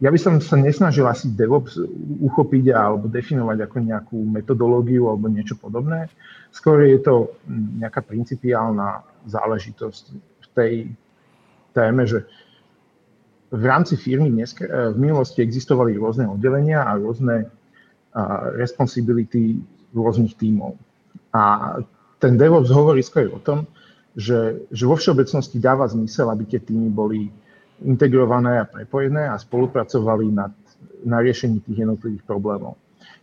ja 0.00 0.08
by 0.12 0.18
som 0.20 0.36
sa 0.40 0.56
nesnažil 0.56 1.08
asi 1.08 1.32
DevOps 1.32 1.80
uchopiť 2.24 2.72
alebo 2.72 3.08
definovať 3.08 3.58
ako 3.64 3.76
nejakú 3.80 4.18
metodológiu 4.20 5.08
alebo 5.08 5.32
niečo 5.32 5.56
podobné. 5.56 6.12
Skôr 6.52 6.84
je 6.84 7.00
to 7.00 7.32
nejaká 7.80 8.04
principiálna 8.04 9.04
záležitosť 9.28 10.04
v 10.16 10.46
tej 10.56 10.72
téme, 11.72 12.04
že 12.04 12.28
v 13.50 13.64
rámci 13.66 13.98
firmy 13.98 14.30
dnes, 14.30 14.54
e, 14.58 14.66
v 14.66 14.98
minulosti 14.98 15.42
existovali 15.42 15.98
rôzne 15.98 16.30
oddelenia 16.30 16.86
a 16.86 16.94
rôzne 16.98 17.50
responsibility 18.58 19.62
rôznych 19.94 20.34
tímov. 20.34 20.74
A 21.30 21.78
ten 22.18 22.34
DevOps 22.34 22.70
hovorí 22.74 23.02
skôr 23.06 23.30
o 23.30 23.38
tom, 23.38 23.66
že, 24.18 24.66
že 24.74 24.84
vo 24.86 24.98
všeobecnosti 24.98 25.62
dáva 25.62 25.86
zmysel, 25.86 26.26
aby 26.26 26.44
tie 26.46 26.58
týmy 26.58 26.90
boli 26.90 27.30
integrované 27.86 28.60
a 28.60 28.68
prepojené 28.68 29.30
a 29.30 29.38
spolupracovali 29.38 30.26
nad, 30.34 30.52
na 31.06 31.22
riešení 31.22 31.62
tých 31.62 31.86
jednotlivých 31.86 32.26
problémov. 32.26 32.76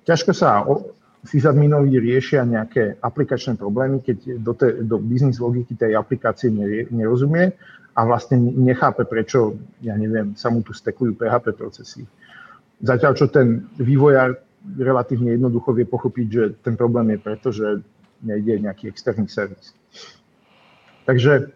Ťažko 0.07 0.31
sa 0.31 0.63
o, 0.63 0.95
sysadminovi 1.27 1.99
riešia 1.99 2.47
nejaké 2.47 2.97
aplikačné 3.03 3.59
problémy, 3.59 3.99
keď 3.99 4.39
do, 4.39 4.55
te, 4.55 4.81
do 4.87 4.97
biznis 5.03 5.37
logiky 5.43 5.75
tej 5.75 5.99
aplikácie 5.99 6.47
nerozumie 6.89 7.51
a 7.97 8.05
vlastne 8.05 8.37
nechápe, 8.37 9.09
prečo, 9.09 9.57
ja 9.81 9.97
neviem, 9.97 10.37
sa 10.37 10.53
mu 10.53 10.61
tu 10.61 10.69
stekujú 10.69 11.17
PHP 11.17 11.57
procesy. 11.57 12.05
Zatiaľ, 12.77 13.17
čo 13.17 13.25
ten 13.25 13.65
vývojár 13.81 14.37
relatívne 14.77 15.33
jednoducho 15.33 15.73
vie 15.73 15.89
pochopiť, 15.89 16.27
že 16.29 16.43
ten 16.61 16.77
problém 16.77 17.17
je 17.17 17.19
preto, 17.19 17.47
že 17.49 17.81
nejde 18.21 18.61
nejaký 18.61 18.93
externý 18.93 19.25
servis. 19.25 19.73
Takže 21.09 21.49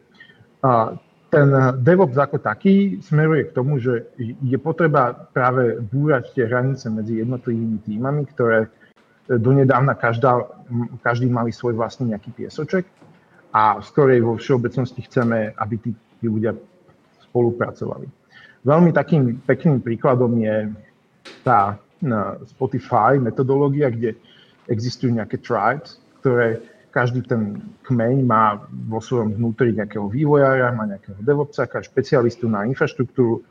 a, 0.65 0.97
ten 1.31 1.47
DevOps 1.79 2.17
ako 2.17 2.43
taký 2.43 2.99
smeruje 2.99 3.47
k 3.47 3.55
tomu, 3.55 3.79
že 3.79 4.09
je 4.19 4.57
potreba 4.59 5.13
práve 5.13 5.79
búrať 5.79 6.35
tie 6.35 6.49
hranice 6.49 6.91
medzi 6.91 7.23
jednotlivými 7.23 7.85
týmami, 7.87 8.27
ktoré 8.35 8.67
donedávna 9.29 9.95
každá, 9.95 10.43
každý 10.99 11.31
mali 11.31 11.55
svoj 11.55 11.79
vlastný 11.79 12.11
nejaký 12.11 12.35
piesoček 12.35 12.83
a 13.55 13.79
z 13.79 13.87
ktorej 13.95 14.19
vo 14.27 14.35
všeobecnosti 14.35 15.07
chceme, 15.07 15.55
aby 15.55 15.75
tí, 15.79 15.91
tí 16.21 16.29
ľudia 16.29 16.53
spolupracovali. 17.29 18.05
Veľmi 18.61 18.93
takým 18.93 19.41
pekným 19.41 19.81
príkladom 19.81 20.37
je 20.37 20.69
tá 21.41 21.81
Spotify 22.45 23.17
metodológia, 23.17 23.89
kde 23.89 24.17
existujú 24.69 25.17
nejaké 25.17 25.41
tribes, 25.41 25.97
ktoré 26.21 26.61
každý 26.93 27.23
ten 27.25 27.57
kmeň 27.87 28.15
má 28.27 28.61
vo 28.69 28.99
svojom 28.99 29.33
vnútri 29.33 29.73
nejakého 29.73 30.11
vývojára, 30.11 30.75
má 30.75 30.85
nejakého 30.85 31.17
DevOpsa, 31.23 31.65
špecialistu 31.65 32.51
na 32.51 32.67
infraštruktúru 32.67 33.41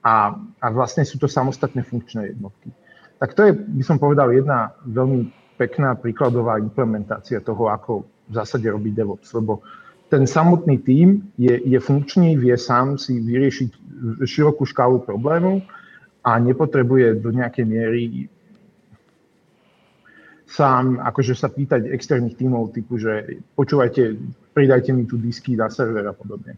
a, 0.00 0.36
a 0.62 0.66
vlastne 0.70 1.02
sú 1.02 1.18
to 1.18 1.26
samostatné 1.26 1.82
funkčné 1.84 2.32
jednotky. 2.32 2.70
Tak 3.18 3.34
to 3.34 3.50
je, 3.50 3.52
by 3.56 3.84
som 3.84 3.96
povedal, 3.98 4.30
jedna 4.30 4.72
veľmi 4.86 5.32
pekná 5.58 5.96
príkladová 5.98 6.60
implementácia 6.60 7.42
toho, 7.42 7.72
ako 7.72 8.06
v 8.30 8.32
zásade 8.32 8.68
robí 8.70 8.94
DevOps, 8.94 9.32
lebo 9.34 9.64
ten 10.08 10.26
samotný 10.26 10.78
tím 10.78 11.32
je, 11.38 11.60
je 11.64 11.80
funkčný, 11.80 12.36
vie 12.36 12.54
sám 12.58 12.98
si 12.98 13.20
vyriešiť 13.20 13.70
širokú 14.24 14.68
škálu 14.68 15.00
problémov 15.02 15.64
a 16.24 16.38
nepotrebuje 16.38 17.20
do 17.20 17.30
nejakej 17.32 17.64
miery 17.64 18.02
sám 20.54 21.02
akože 21.02 21.34
sa 21.34 21.50
pýtať 21.50 21.90
externých 21.90 22.38
tímov 22.38 22.70
typu, 22.70 23.00
že 23.00 23.42
počúvajte, 23.58 24.14
pridajte 24.54 24.94
mi 24.94 25.08
tu 25.08 25.18
disky 25.18 25.58
na 25.58 25.66
server 25.66 26.06
a 26.06 26.14
podobne. 26.14 26.54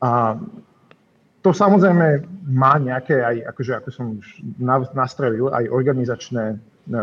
A 0.00 0.38
to 1.42 1.50
samozrejme 1.50 2.24
má 2.46 2.78
nejaké 2.78 3.24
aj, 3.24 3.36
akože 3.56 3.72
ako 3.80 3.88
som 3.90 4.06
už 4.20 4.26
nastrelil, 4.92 5.48
aj 5.50 5.72
organizačné 5.72 6.44
e, 6.52 6.56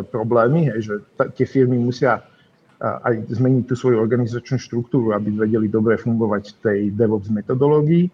problémy, 0.08 0.70
hej, 0.72 0.80
že 0.82 0.96
t- 1.18 1.30
tie 1.42 1.46
firmy 1.46 1.78
musia 1.78 2.22
aj 2.78 3.34
zmeniť 3.34 3.64
tú 3.66 3.74
svoju 3.74 3.98
organizačnú 3.98 4.62
štruktúru, 4.62 5.18
aby 5.18 5.34
vedeli 5.34 5.66
dobre 5.66 5.98
fungovať 5.98 6.44
v 6.46 6.58
tej 6.62 6.80
DevOps 6.94 7.34
metodológii, 7.34 8.06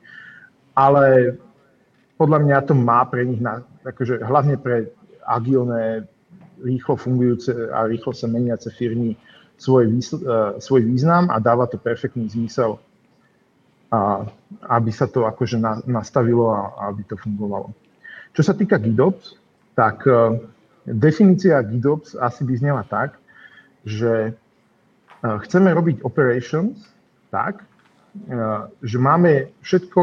ale 0.71 1.35
podľa 2.15 2.39
mňa 2.47 2.57
to 2.63 2.73
má 2.77 3.03
pre 3.03 3.27
nich, 3.27 3.43
na, 3.43 3.59
akože 3.83 4.23
hlavne 4.23 4.55
pre 4.55 4.87
agilné 5.27 6.07
rýchlo 6.63 6.95
fungujúce 6.95 7.51
a 7.75 7.83
rýchlo 7.91 8.15
sa 8.15 8.31
meniace 8.31 8.71
firmy 8.71 9.19
svoj, 9.59 9.91
výsl- 9.91 10.23
uh, 10.23 10.55
svoj 10.63 10.87
význam 10.87 11.27
a 11.27 11.43
dáva 11.43 11.67
to 11.67 11.75
perfektný 11.75 12.31
zmysel, 12.31 12.79
a, 13.91 14.23
aby 14.79 14.91
sa 14.95 15.11
to 15.11 15.27
akože 15.27 15.59
na, 15.59 15.83
nastavilo 15.83 16.55
a, 16.55 16.71
a 16.79 16.81
aby 16.95 17.03
to 17.03 17.19
fungovalo. 17.19 17.75
Čo 18.31 18.47
sa 18.47 18.53
týka 18.55 18.79
GitOps, 18.79 19.35
tak 19.75 20.07
uh, 20.07 20.39
definícia 20.87 21.59
GitOps 21.59 22.15
asi 22.15 22.47
by 22.47 22.53
znela 22.55 22.83
tak, 22.87 23.19
že 23.83 24.39
chceme 25.23 25.71
robiť 25.71 26.03
operations 26.03 26.75
tak, 27.31 27.63
Eh, 28.13 28.61
že 28.85 29.01
máme 29.01 29.57
všetko, 29.65 29.99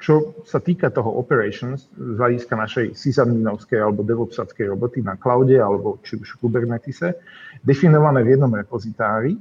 čo 0.00 0.40
sa 0.48 0.56
týka 0.56 0.88
toho 0.88 1.20
operations 1.20 1.84
z 1.92 2.16
hľadiska 2.16 2.56
našej 2.56 2.96
sysadminovskej 2.96 3.76
alebo 3.76 4.00
devopsadskej 4.00 4.72
roboty 4.72 5.04
na 5.04 5.20
cloude 5.20 5.60
alebo 5.60 6.00
či 6.00 6.16
už 6.16 6.40
v 6.40 6.48
Kubernetese, 6.48 7.20
definované 7.60 8.24
v 8.24 8.40
jednom 8.40 8.48
repozitári 8.48 9.36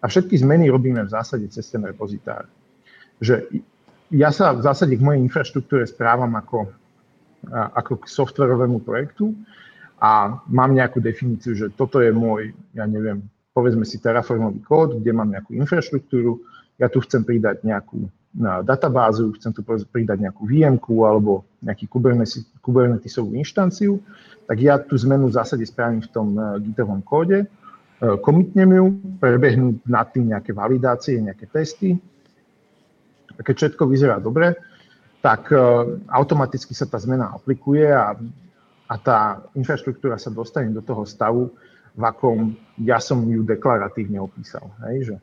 a 0.00 0.08
všetky 0.08 0.40
zmeny 0.40 0.72
robíme 0.72 1.04
v 1.04 1.12
zásade 1.12 1.52
cez 1.52 1.68
ten 1.68 1.84
repozitár. 1.84 2.48
Že 3.20 3.44
ja 4.08 4.32
sa 4.32 4.56
v 4.56 4.64
zásade 4.64 4.96
k 4.96 5.04
mojej 5.04 5.20
infraštruktúre 5.20 5.84
správam 5.84 6.32
ako, 6.40 6.72
ako 7.76 8.00
k 8.00 8.04
softwarovému 8.08 8.80
projektu 8.80 9.36
a 10.00 10.40
mám 10.48 10.72
nejakú 10.72 10.96
definíciu, 11.04 11.52
že 11.52 11.68
toto 11.76 12.00
je 12.00 12.08
môj, 12.08 12.56
ja 12.72 12.88
neviem, 12.88 13.20
povedzme 13.50 13.82
si 13.82 13.98
terraformový 13.98 14.62
kód, 14.62 15.02
kde 15.02 15.10
mám 15.10 15.30
nejakú 15.30 15.54
infraštruktúru, 15.58 16.38
ja 16.80 16.88
tu 16.88 17.02
chcem 17.04 17.26
pridať 17.26 17.60
nejakú 17.66 18.08
na 18.30 18.62
databázu, 18.62 19.34
chcem 19.34 19.50
tu 19.50 19.66
pridať 19.66 20.22
nejakú 20.22 20.46
vm 20.46 20.78
alebo 21.02 21.42
nejaký 21.66 21.90
Kubernetisovú 22.62 23.34
inštanciu, 23.34 23.98
tak 24.46 24.56
ja 24.62 24.78
tú 24.78 24.94
zmenu 25.02 25.28
v 25.28 25.36
zásade 25.36 25.66
spravím 25.66 25.98
v 25.98 26.10
tom 26.14 26.28
uh, 26.38 26.56
gitovom 26.62 27.02
kóde, 27.02 27.46
uh, 27.46 28.16
komitnem 28.22 28.70
ju, 28.70 28.86
prebehnú 29.18 29.82
nad 29.82 30.14
tým 30.14 30.30
nejaké 30.30 30.54
validácie, 30.54 31.18
nejaké 31.18 31.50
testy. 31.50 31.98
A 33.34 33.40
keď 33.42 33.54
všetko 33.74 33.82
vyzerá 33.90 34.22
dobre, 34.22 34.54
tak 35.18 35.50
uh, 35.50 35.98
automaticky 36.06 36.70
sa 36.70 36.86
tá 36.86 37.02
zmena 37.02 37.34
aplikuje 37.34 37.90
a, 37.90 38.14
a 38.86 38.94
tá 38.94 39.42
infraštruktúra 39.58 40.22
sa 40.22 40.30
dostane 40.30 40.70
do 40.70 40.86
toho 40.86 41.02
stavu, 41.02 41.50
v 41.94 42.02
akom 42.02 42.54
ja 42.80 43.02
som 43.02 43.22
ju 43.26 43.42
deklaratívne 43.42 44.18
opísal. 44.22 44.70
Hej, 44.88 45.14
že 45.14 45.16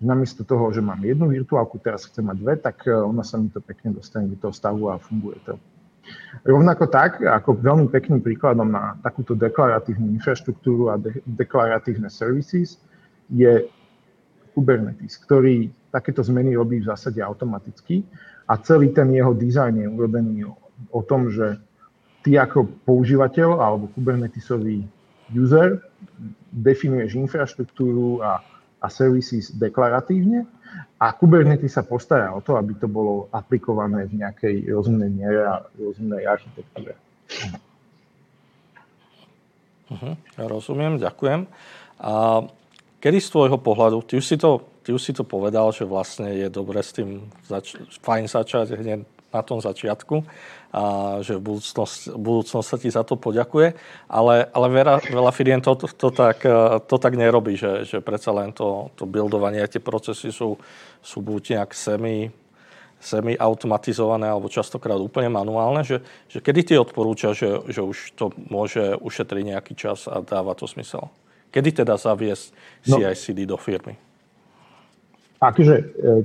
namiesto 0.00 0.44
toho, 0.44 0.68
že 0.72 0.84
mám 0.84 1.00
jednu 1.00 1.32
virtuálku, 1.32 1.80
teraz 1.80 2.04
chcem 2.04 2.24
mať 2.24 2.36
dve, 2.36 2.54
tak 2.60 2.84
e, 2.84 2.92
ona 2.92 3.24
sa 3.24 3.40
mi 3.40 3.48
to 3.48 3.64
pekne 3.64 3.96
dostane 3.96 4.28
do 4.28 4.36
toho 4.36 4.52
stavu 4.52 4.92
a 4.92 5.00
funguje 5.00 5.40
to. 5.48 5.56
Rovnako 6.46 6.86
tak, 6.86 7.18
ako 7.18 7.58
veľmi 7.58 7.88
pekným 7.90 8.22
príkladom 8.22 8.70
na 8.70 8.94
takúto 9.02 9.34
deklaratívnu 9.34 10.14
infraštruktúru 10.20 10.92
a 10.92 11.00
de- 11.00 11.24
deklaratívne 11.26 12.06
services 12.12 12.78
je 13.32 13.66
Kubernetes, 14.54 15.18
ktorý 15.18 15.68
takéto 15.90 16.22
zmeny 16.22 16.54
robí 16.54 16.78
v 16.80 16.88
zásade 16.88 17.18
automaticky 17.18 18.04
a 18.46 18.60
celý 18.60 18.94
ten 18.94 19.10
jeho 19.10 19.34
dizajn 19.34 19.82
je 19.82 19.88
urobený 19.88 20.36
o, 20.46 20.54
o 20.92 21.00
tom, 21.02 21.32
že 21.32 21.58
ty 22.22 22.38
ako 22.38 22.68
používateľ 22.86 23.58
alebo 23.58 23.90
Kubernetesový 23.96 24.86
user 25.34 25.82
definuješ 26.52 27.18
infraštruktúru 27.18 28.22
a 28.22 28.42
a 28.82 28.88
services 28.92 29.50
deklaratívne 29.56 30.44
a 31.00 31.06
Kubernetes 31.16 31.74
sa 31.74 31.82
postará 31.82 32.30
o 32.36 32.44
to, 32.44 32.54
aby 32.54 32.76
to 32.76 32.86
bolo 32.86 33.26
aplikované 33.32 34.04
v 34.06 34.20
nejakej 34.20 34.68
rozumnej 34.68 35.10
miere 35.10 35.42
a 35.48 35.54
rozumnej 35.74 36.22
architektúre. 36.28 36.92
Uh-huh, 39.86 40.14
rozumiem, 40.36 41.00
ďakujem. 41.00 41.48
A 42.02 42.44
kedy 43.00 43.18
z 43.22 43.28
tvojho 43.32 43.58
pohľadu, 43.58 44.04
ty 44.04 44.20
už 44.20 44.26
si 44.26 44.36
to, 44.36 44.60
ty 44.84 44.92
už 44.92 45.00
si 45.00 45.12
to 45.16 45.24
povedal, 45.24 45.72
že 45.72 45.88
vlastne 45.88 46.30
je 46.36 46.48
dobre 46.52 46.78
s 46.84 46.92
tým 46.92 47.32
zač- 47.48 47.78
fajn 48.04 48.28
začať 48.28 48.76
hneď 48.76 49.00
na 49.36 49.44
tom 49.44 49.60
začiatku 49.60 50.24
a 50.72 50.82
že 51.24 51.36
v 51.36 51.56
budúcnosti, 51.56 52.12
budúcnosť 52.12 52.68
sa 52.68 52.76
ti 52.76 52.88
za 52.92 53.00
to 53.04 53.16
poďakuje, 53.16 53.76
ale, 54.08 54.48
ale 54.52 54.66
veľa, 54.68 54.94
veľa 55.08 55.32
firiem 55.32 55.60
to, 55.60 55.72
to, 55.76 55.86
to, 55.88 56.08
tak, 56.12 56.44
to 56.84 56.96
tak 56.96 57.14
nerobí, 57.16 57.56
že, 57.56 57.88
že 57.88 57.98
predsa 58.04 58.32
len 58.32 58.52
to, 58.52 58.92
to 58.96 59.08
buildovanie, 59.08 59.64
tie 59.68 59.80
procesy 59.80 60.28
sú, 60.28 60.60
sú 61.00 61.24
buď 61.24 61.56
nejak 61.56 61.70
semi, 61.72 62.28
semi 63.00 63.36
automatizované 63.36 64.28
alebo 64.28 64.52
častokrát 64.52 65.00
úplne 65.00 65.32
manuálne, 65.32 65.80
že, 65.80 66.04
že 66.28 66.44
kedy 66.44 66.60
ti 66.60 66.74
odporúča, 66.76 67.32
že, 67.32 67.64
že 67.72 67.80
už 67.80 68.16
to 68.16 68.32
môže 68.52 69.00
ušetriť 69.00 69.42
nejaký 69.56 69.72
čas 69.76 70.04
a 70.08 70.20
dáva 70.20 70.52
to 70.52 70.68
smysel? 70.68 71.08
Kedy 71.54 71.84
teda 71.84 71.96
zaviesť 71.96 72.52
CI/CD 72.84 73.48
no, 73.48 73.54
do 73.54 73.56
firmy? 73.56 73.96
Takže, 75.40 75.74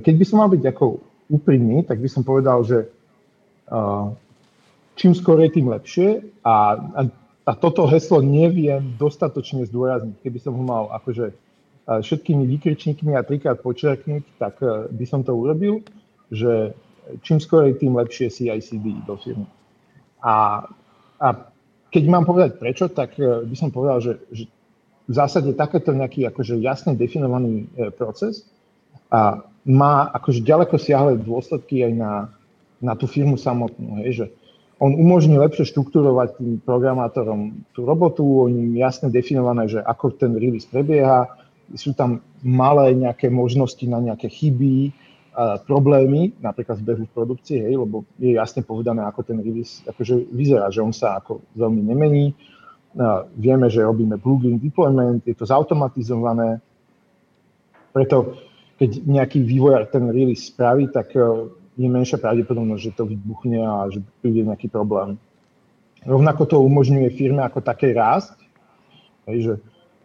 keď 0.04 0.14
by 0.18 0.24
som 0.24 0.36
mal 0.40 0.48
byť 0.52 0.64
ako 0.72 0.84
úprimný, 1.28 1.84
tak 1.84 2.00
by 2.00 2.08
som 2.08 2.24
povedal, 2.24 2.64
že 2.64 2.88
čím 4.96 5.12
skorej, 5.16 5.56
tým 5.56 5.72
lepšie. 5.72 6.22
A, 6.44 6.76
a, 6.76 7.00
a 7.48 7.52
toto 7.56 7.88
heslo 7.88 8.20
neviem 8.20 8.94
dostatočne 9.00 9.64
zdôrazniť. 9.68 10.20
Keby 10.20 10.38
som 10.38 10.52
ho 10.56 10.64
mal 10.64 10.92
akože 11.02 11.32
všetkými 11.82 12.46
výkričníkmi 12.46 13.18
a 13.18 13.26
trikrát 13.26 13.58
počerknúť, 13.58 14.22
tak 14.38 14.62
e, 14.62 14.86
by 14.94 15.02
som 15.02 15.26
to 15.26 15.34
urobil, 15.34 15.82
že 16.30 16.78
čím 17.26 17.42
skorej, 17.42 17.82
tým 17.82 17.98
lepšie 17.98 18.30
CICD 18.30 19.02
do 19.02 19.18
firmy. 19.18 19.50
A, 20.22 20.62
a 21.18 21.28
keď 21.90 22.02
mám 22.06 22.22
povedať 22.22 22.62
prečo, 22.62 22.86
tak 22.86 23.18
by 23.18 23.56
som 23.58 23.74
povedal, 23.74 23.98
že, 23.98 24.12
že 24.30 24.46
v 25.10 25.12
zásade 25.12 25.50
takéto 25.58 25.90
nejaký 25.90 26.24
akože 26.30 26.62
jasne 26.62 26.94
definovaný 26.94 27.68
proces 27.98 28.46
a 29.10 29.44
má 29.66 30.08
akože 30.14 30.40
ďaleko 30.40 30.78
siahle 30.78 31.20
dôsledky 31.20 31.84
aj 31.84 31.92
na, 31.92 32.12
na 32.82 32.98
tú 32.98 33.06
firmu 33.06 33.38
samotnú. 33.38 34.02
Hej, 34.02 34.10
že 34.12 34.26
on 34.82 34.98
umožní 34.98 35.38
lepšie 35.38 35.70
štruktúrovať 35.70 36.42
tým 36.42 36.58
programátorom 36.58 37.62
tú 37.70 37.86
robotu, 37.86 38.26
oni 38.26 38.82
jasne 38.82 39.14
definované, 39.14 39.70
že 39.70 39.78
ako 39.78 40.18
ten 40.18 40.34
release 40.34 40.66
prebieha, 40.66 41.30
sú 41.78 41.94
tam 41.94 42.18
malé 42.42 42.90
nejaké 42.98 43.30
možnosti 43.30 43.86
na 43.86 44.02
nejaké 44.02 44.26
chyby, 44.26 44.90
problémy, 45.64 46.36
napríklad 46.44 46.76
v 46.76 46.92
behu 46.92 47.04
v 47.08 47.14
produkcii, 47.16 47.64
hej, 47.64 47.80
lebo 47.80 48.04
je 48.20 48.36
jasne 48.36 48.60
povedané, 48.60 49.00
ako 49.00 49.24
ten 49.24 49.40
release 49.40 49.80
akože 49.88 50.28
vyzerá, 50.28 50.68
že 50.68 50.84
on 50.84 50.92
sa 50.92 51.16
ako 51.24 51.40
veľmi 51.56 51.80
nemení. 51.88 52.36
Vieme, 53.40 53.72
že 53.72 53.80
robíme 53.80 54.20
plugin 54.20 54.60
deployment, 54.60 55.24
je 55.24 55.32
to 55.32 55.48
zautomatizované, 55.48 56.60
preto 57.96 58.36
keď 58.76 59.08
nejaký 59.08 59.40
vývojár 59.40 59.88
ten 59.88 60.04
release 60.12 60.52
spraví, 60.52 60.92
tak 60.92 61.16
je 61.76 61.88
menšia 61.88 62.20
pravdepodobnosť, 62.20 62.82
že 62.82 62.92
to 62.92 63.08
vybuchne 63.08 63.60
a 63.64 63.88
že 63.88 64.04
príde 64.20 64.44
nejaký 64.44 64.68
problém. 64.68 65.16
Rovnako 66.04 66.42
to 66.44 66.56
umožňuje 66.60 67.08
firme 67.14 67.40
ako 67.40 67.62
také 67.64 67.94
rásť, 67.94 68.36
hej, 69.30 69.38
že 69.40 69.54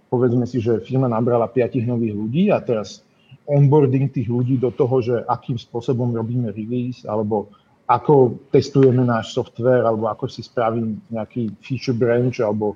povedzme 0.08 0.48
si, 0.48 0.64
že 0.64 0.80
firma 0.80 1.12
nabrala 1.12 1.50
5 1.50 1.84
nových 1.84 2.16
ľudí 2.16 2.44
a 2.54 2.64
teraz 2.64 3.04
onboarding 3.48 4.08
tých 4.12 4.32
ľudí 4.32 4.56
do 4.60 4.72
toho, 4.72 5.04
že 5.04 5.16
akým 5.28 5.60
spôsobom 5.60 6.16
robíme 6.16 6.52
release, 6.56 7.04
alebo 7.04 7.52
ako 7.88 8.40
testujeme 8.52 9.04
náš 9.04 9.32
software, 9.32 9.88
alebo 9.88 10.12
ako 10.12 10.28
si 10.28 10.44
spravím 10.44 11.00
nejaký 11.08 11.56
feature 11.64 11.96
branch, 11.96 12.44
alebo 12.44 12.76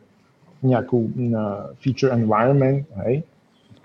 nejakú 0.63 1.11
feature 1.79 2.11
environment, 2.15 2.87
hej, 3.07 3.23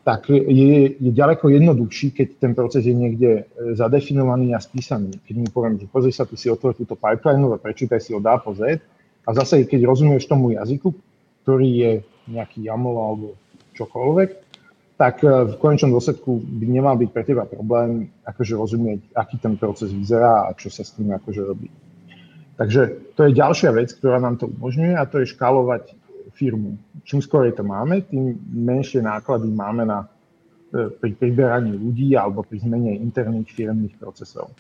tak 0.07 0.31
je, 0.31 0.95
je 1.03 1.11
ďaleko 1.11 1.51
jednoduchší, 1.51 2.15
keď 2.15 2.29
ten 2.39 2.53
proces 2.55 2.87
je 2.87 2.95
niekde 2.95 3.43
e, 3.43 3.75
zadefinovaný 3.75 4.55
a 4.55 4.63
spísaný. 4.63 5.19
Keď 5.27 5.35
mi 5.35 5.51
poviem, 5.51 5.83
že 5.83 5.91
pozri 5.91 6.15
sa, 6.15 6.23
tu 6.23 6.39
si 6.39 6.47
otvor 6.47 6.79
túto 6.79 6.95
pipeline 6.95 7.43
a 7.51 7.59
prečítaj 7.59 7.99
si 7.99 8.15
od 8.15 8.23
A 8.23 8.39
po 8.39 8.55
Z. 8.55 8.79
A 9.27 9.29
zase, 9.35 9.67
keď 9.67 9.83
rozumieš 9.83 10.31
tomu 10.31 10.55
jazyku, 10.55 10.95
ktorý 11.43 11.69
je 11.75 11.93
nejaký 12.31 12.71
YAML 12.71 12.95
alebo 12.95 13.35
čokoľvek, 13.75 14.31
tak 14.95 15.27
e, 15.27 15.51
v 15.51 15.55
konečnom 15.59 15.91
dôsledku 15.91 16.39
by 16.39 16.65
nemal 16.71 16.95
byť 16.95 17.11
pre 17.11 17.27
teba 17.27 17.43
problém 17.43 18.07
akože 18.23 18.55
rozumieť, 18.55 19.11
aký 19.11 19.43
ten 19.43 19.59
proces 19.59 19.91
vyzerá 19.91 20.47
a 20.47 20.55
čo 20.55 20.71
sa 20.71 20.87
s 20.87 20.95
tým 20.95 21.11
akože 21.19 21.43
robí. 21.43 21.67
Takže 22.55 23.11
to 23.19 23.27
je 23.27 23.35
ďalšia 23.35 23.75
vec, 23.75 23.91
ktorá 23.91 24.23
nám 24.23 24.39
to 24.39 24.47
umožňuje 24.55 24.95
a 24.95 25.03
to 25.03 25.27
je 25.27 25.35
škálovať 25.35 25.99
firmu. 26.37 26.77
Čím 27.09 27.25
skôr 27.25 27.49
to 27.57 27.65
máme, 27.65 28.05
tým 28.05 28.37
menšie 28.53 29.01
náklady 29.01 29.49
máme 29.49 29.89
na, 29.89 30.05
e, 30.71 30.93
pri 30.93 31.17
priberaní 31.17 31.73
ľudí 31.73 32.13
alebo 32.13 32.45
pri 32.45 32.61
zmene 32.61 33.01
interných 33.01 33.49
firmných 33.57 33.97
procesov. 33.97 34.53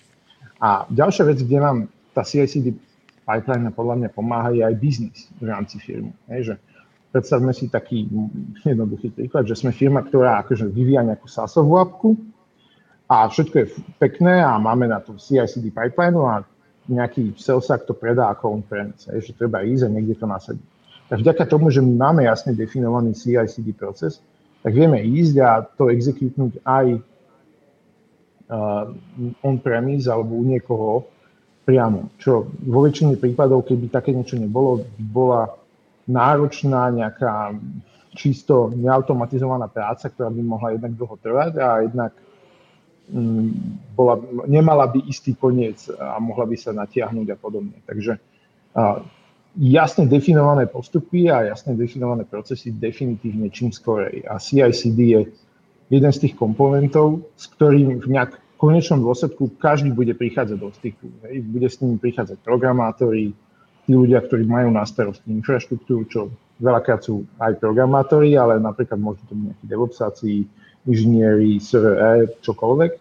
A 0.56 0.88
ďalšia 0.88 1.28
vec, 1.28 1.44
kde 1.44 1.58
nám 1.60 1.76
tá 2.16 2.24
CICD 2.24 2.72
pipeline 3.28 3.68
podľa 3.76 3.94
mňa 4.00 4.10
pomáha, 4.16 4.56
je 4.56 4.64
aj 4.64 4.74
biznis 4.80 5.28
v 5.36 5.52
rámci 5.52 5.76
firmy. 5.76 6.16
Hej, 6.32 6.40
že 6.48 6.54
predstavme 7.12 7.52
si 7.52 7.68
taký 7.68 8.08
jednoduchý 8.64 9.12
príklad, 9.12 9.44
že 9.44 9.60
sme 9.60 9.76
firma, 9.76 10.00
ktorá 10.00 10.40
akože 10.40 10.64
vyvíja 10.72 11.04
nejakú 11.04 11.28
SaaSovú 11.28 11.76
apku 11.76 12.16
a 13.04 13.28
všetko 13.28 13.54
je 13.60 13.66
pekné 14.00 14.40
a 14.40 14.56
máme 14.56 14.88
na 14.88 15.04
to 15.04 15.20
CICD 15.20 15.76
pipeline 15.76 16.16
a 16.24 16.40
nejaký 16.86 17.34
salesák 17.36 17.84
to 17.84 17.98
predá 17.98 18.30
ako 18.32 18.62
on-premise, 18.62 19.10
že 19.10 19.34
treba 19.34 19.60
ísť 19.66 19.90
a 19.90 19.92
niekde 19.92 20.16
to 20.16 20.24
nasadiť 20.24 20.75
tak 21.06 21.22
vďaka 21.22 21.44
tomu, 21.46 21.70
že 21.70 21.82
my 21.82 21.94
máme 21.94 22.22
jasne 22.26 22.54
definovaný 22.54 23.14
CI/CD 23.14 23.70
proces, 23.72 24.18
tak 24.66 24.74
vieme 24.74 24.98
ísť 24.98 25.34
a 25.38 25.62
to 25.62 25.86
exekutnúť 25.86 26.58
aj 26.66 26.86
uh, 28.50 28.90
on-premise 29.46 30.10
alebo 30.10 30.42
u 30.42 30.44
niekoho 30.44 31.06
priamo. 31.62 32.10
Čo 32.18 32.50
vo 32.66 32.80
väčšine 32.82 33.14
prípadov, 33.18 33.66
keby 33.66 33.90
také 33.90 34.10
niečo 34.10 34.38
nebolo, 34.38 34.82
bola 34.98 35.54
náročná 36.06 36.90
nejaká 36.90 37.54
čisto 38.14 38.72
neautomatizovaná 38.74 39.70
práca, 39.70 40.10
ktorá 40.10 40.30
by 40.30 40.42
mohla 40.42 40.74
jednak 40.74 40.94
dlho 40.98 41.16
trvať 41.20 41.52
a 41.60 41.68
jednak 41.84 42.12
um, 43.12 43.52
bola, 43.94 44.18
nemala 44.48 44.90
by 44.90 45.04
istý 45.06 45.36
koniec 45.36 45.86
a 45.94 46.16
mohla 46.18 46.46
by 46.48 46.56
sa 46.58 46.74
natiahnuť 46.74 47.26
a 47.34 47.36
podobne. 47.36 47.76
Takže 47.84 48.18
uh, 48.18 48.98
jasne 49.56 50.04
definované 50.04 50.68
postupy 50.68 51.32
a 51.32 51.48
jasne 51.48 51.72
definované 51.74 52.28
procesy 52.28 52.72
definitívne 52.76 53.48
čím 53.48 53.72
skorej. 53.72 54.22
A 54.28 54.36
CICD 54.36 54.98
je 55.00 55.20
jeden 55.88 56.12
z 56.12 56.18
tých 56.28 56.34
komponentov, 56.36 57.24
s 57.34 57.48
ktorým 57.56 58.00
v 58.00 58.08
nejak 58.12 58.36
konečnom 58.56 59.00
dôsledku 59.04 59.56
každý 59.60 59.92
bude 59.92 60.12
prichádzať 60.16 60.58
do 60.60 60.68
styku. 60.72 61.08
Hej. 61.28 61.44
Bude 61.44 61.68
s 61.68 61.80
nimi 61.80 61.96
prichádzať 62.00 62.40
programátori, 62.44 63.32
tí 63.86 63.92
ľudia, 63.94 64.20
ktorí 64.24 64.44
majú 64.44 64.72
na 64.74 64.82
starosti 64.82 65.30
infraštruktúru, 65.30 66.04
čo 66.10 66.20
veľakrát 66.58 67.04
sú 67.06 67.22
aj 67.38 67.60
programátori, 67.62 68.34
ale 68.34 68.58
napríklad 68.58 68.98
môžu 68.98 69.22
to 69.28 69.36
byť 69.36 69.44
nejakí 69.46 69.64
devopsáci, 69.68 70.30
inžinieri, 70.88 71.60
SRE, 71.62 72.40
čokoľvek. 72.42 72.92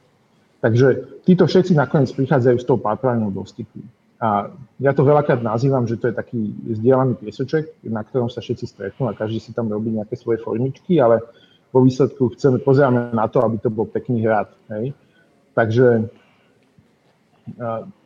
Takže 0.61 0.87
títo 1.25 1.45
všetci 1.45 1.77
nakoniec 1.77 2.09
prichádzajú 2.13 2.57
s 2.57 2.65
tou 2.65 2.77
pipelineou 2.77 3.33
do 3.33 3.45
styku. 3.45 3.81
A 4.15 4.47
ja 4.79 4.95
to 4.95 5.03
veľakrát 5.03 5.43
nazývam, 5.43 5.83
že 5.83 5.99
to 5.99 6.07
je 6.07 6.15
taký 6.15 6.39
zdieľaný 6.79 7.19
piesoček, 7.19 7.83
na 7.83 7.99
ktorom 7.99 8.31
sa 8.31 8.39
všetci 8.39 8.65
stretnú 8.65 9.11
a 9.11 9.17
každý 9.17 9.43
si 9.43 9.51
tam 9.51 9.67
robí 9.67 9.91
nejaké 9.91 10.15
svoje 10.15 10.39
formičky, 10.39 11.03
ale 11.03 11.19
vo 11.75 11.83
výsledku 11.83 12.31
chceme, 12.31 12.63
pozeráme 12.63 13.11
na 13.11 13.27
to, 13.27 13.43
aby 13.43 13.59
to 13.59 13.67
bol 13.67 13.83
pekný 13.83 14.23
hrad. 14.23 14.47
Hej? 14.71 14.95
Takže 15.51 16.07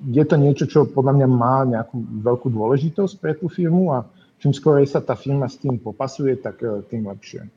je 0.09 0.23
to 0.25 0.35
niečo, 0.35 0.65
čo 0.65 0.89
podľa 0.89 1.13
mňa 1.21 1.27
má 1.29 1.63
nejakú 1.63 1.95
veľkú 2.25 2.47
dôležitosť 2.49 3.13
pre 3.21 3.37
tú 3.37 3.47
firmu 3.47 3.93
a 3.93 4.03
čím 4.41 4.51
skôr 4.51 4.81
sa 4.89 4.99
tá 4.99 5.13
firma 5.13 5.45
s 5.45 5.61
tým 5.61 5.79
popasuje, 5.79 6.35
tak 6.41 6.59
e, 6.59 6.83
tým 6.91 7.07
lepšie. 7.07 7.47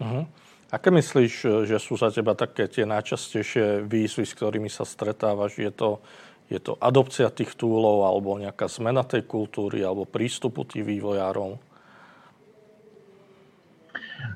Uh-huh. 0.00 0.24
Aké 0.72 0.88
myslíš, 0.90 1.64
že 1.68 1.76
sú 1.78 1.94
za 1.96 2.10
teba 2.10 2.34
také 2.34 2.66
tie 2.66 2.88
najčastejšie 2.88 3.86
výzvy, 3.86 4.24
s 4.26 4.36
ktorými 4.36 4.68
sa 4.68 4.82
stretávaš? 4.82 5.62
Je 5.62 5.70
to 5.70 6.02
je 6.46 6.58
to 6.62 6.78
adopcia 6.78 7.26
tých 7.34 7.58
túlov 7.58 8.06
alebo 8.06 8.38
nejaká 8.38 8.70
zmena 8.70 9.02
tej 9.02 9.26
kultúry 9.26 9.82
alebo 9.82 10.06
prístupu 10.06 10.62
tých 10.62 10.86
vývojárov? 10.86 11.58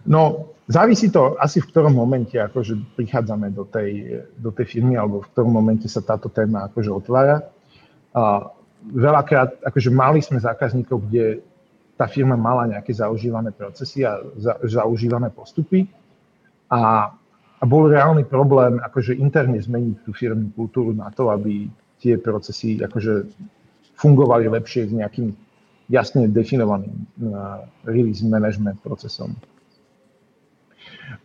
No, 0.07 0.55
závisí 0.67 1.11
to 1.11 1.39
asi 1.39 1.63
v 1.63 1.69
ktorom 1.71 1.95
momente 1.95 2.35
akože 2.39 2.99
prichádzame 2.99 3.55
do 3.55 3.67
tej, 3.67 4.23
do 4.39 4.51
tej 4.51 4.67
firmy 4.67 4.99
alebo 4.99 5.23
v 5.23 5.31
ktorom 5.35 5.51
momente 5.51 5.87
sa 5.87 6.03
táto 6.03 6.31
téma 6.31 6.67
akože 6.71 6.91
otvára. 6.91 7.47
A 8.11 8.51
veľakrát, 8.91 9.63
akože 9.63 9.91
mali 9.95 10.19
sme 10.19 10.43
zákazníkov, 10.43 11.07
kde 11.07 11.43
tá 11.95 12.09
firma 12.09 12.35
mala 12.35 12.65
nejaké 12.65 12.97
zaužívané 12.97 13.53
procesy 13.53 14.03
a 14.09 14.19
za, 14.41 14.57
zaužívané 14.65 15.29
postupy 15.31 15.85
a, 16.73 17.13
a 17.61 17.65
bol 17.69 17.93
reálny 17.93 18.25
problém 18.25 18.81
akože 18.81 19.21
interne 19.21 19.61
zmeniť 19.61 20.09
tú 20.09 20.17
firmnú 20.17 20.49
kultúru 20.57 20.97
na 20.97 21.13
to, 21.13 21.29
aby 21.29 21.69
tie 22.01 22.17
procesy 22.17 22.81
akože 22.81 23.29
fungovali 24.01 24.49
lepšie 24.49 24.89
s 24.89 24.93
nejakým 24.97 25.37
jasne 25.93 26.31
definovaným 26.31 27.05
uh, 27.21 27.67
release 27.85 28.25
management 28.25 28.81
procesom. 28.81 29.37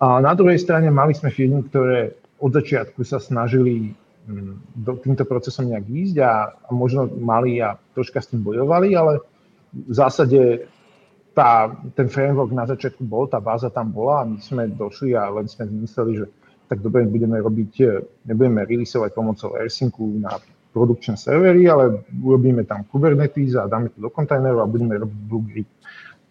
A 0.02 0.20
na 0.20 0.34
druhej 0.34 0.58
strane 0.60 0.90
mali 0.90 1.14
sme 1.14 1.30
firmy, 1.32 1.64
ktoré 1.70 2.18
od 2.42 2.52
začiatku 2.52 3.06
sa 3.06 3.22
snažili 3.22 3.94
um, 4.28 4.60
do, 4.76 4.98
týmto 5.00 5.24
procesom 5.24 5.72
nejak 5.72 5.86
ísť 5.88 6.16
a, 6.20 6.34
a 6.52 6.70
možno 6.74 7.08
mali 7.08 7.62
a 7.62 7.78
troška 7.94 8.20
s 8.20 8.34
tým 8.34 8.42
bojovali, 8.44 8.98
ale 8.98 9.22
v 9.72 9.94
zásade 9.94 10.66
tá, 11.36 11.70
ten 11.94 12.08
framework 12.08 12.52
na 12.52 12.66
začiatku 12.66 13.06
bol, 13.06 13.28
tá 13.30 13.38
báza 13.44 13.70
tam 13.70 13.92
bola 13.92 14.24
a 14.24 14.28
my 14.28 14.40
sme 14.42 14.72
došli 14.72 15.14
a 15.14 15.30
len 15.30 15.46
sme 15.46 15.68
mysleli, 15.84 16.24
že 16.24 16.26
tak 16.66 16.82
dobre 16.82 17.06
budeme 17.06 17.38
robiť, 17.38 18.02
nebudeme 18.26 18.66
releaseovať 18.66 19.12
pomocou 19.14 19.54
AirSyncu 19.54 20.02
na 20.18 20.42
produkčné 20.76 21.16
servery, 21.16 21.64
ale 21.72 22.04
urobíme 22.12 22.68
tam 22.68 22.84
Kubernetes 22.84 23.56
a 23.56 23.72
dáme 23.72 23.96
to 23.96 24.04
do 24.04 24.12
kontajnerov 24.12 24.68
a 24.68 24.68
budeme 24.68 25.00
robiť 25.00 25.20
Blue 25.24 25.48
Grid. 25.48 25.70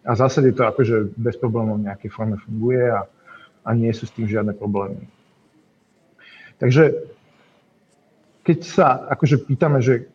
A 0.05 0.13
v 0.13 0.21
zásade 0.21 0.53
to 0.53 0.61
akože 0.69 1.17
bez 1.17 1.33
problémov 1.41 1.81
v 1.81 1.89
nejakej 1.89 2.13
forme 2.13 2.37
funguje 2.37 2.93
a, 2.93 3.09
a 3.65 3.69
nie 3.73 3.89
sú 3.89 4.05
s 4.05 4.13
tým 4.13 4.29
žiadne 4.29 4.53
problémy. 4.53 5.01
Takže 6.61 6.93
keď 8.45 8.59
sa 8.61 9.09
akože 9.09 9.49
pýtame, 9.49 9.81
že, 9.81 10.05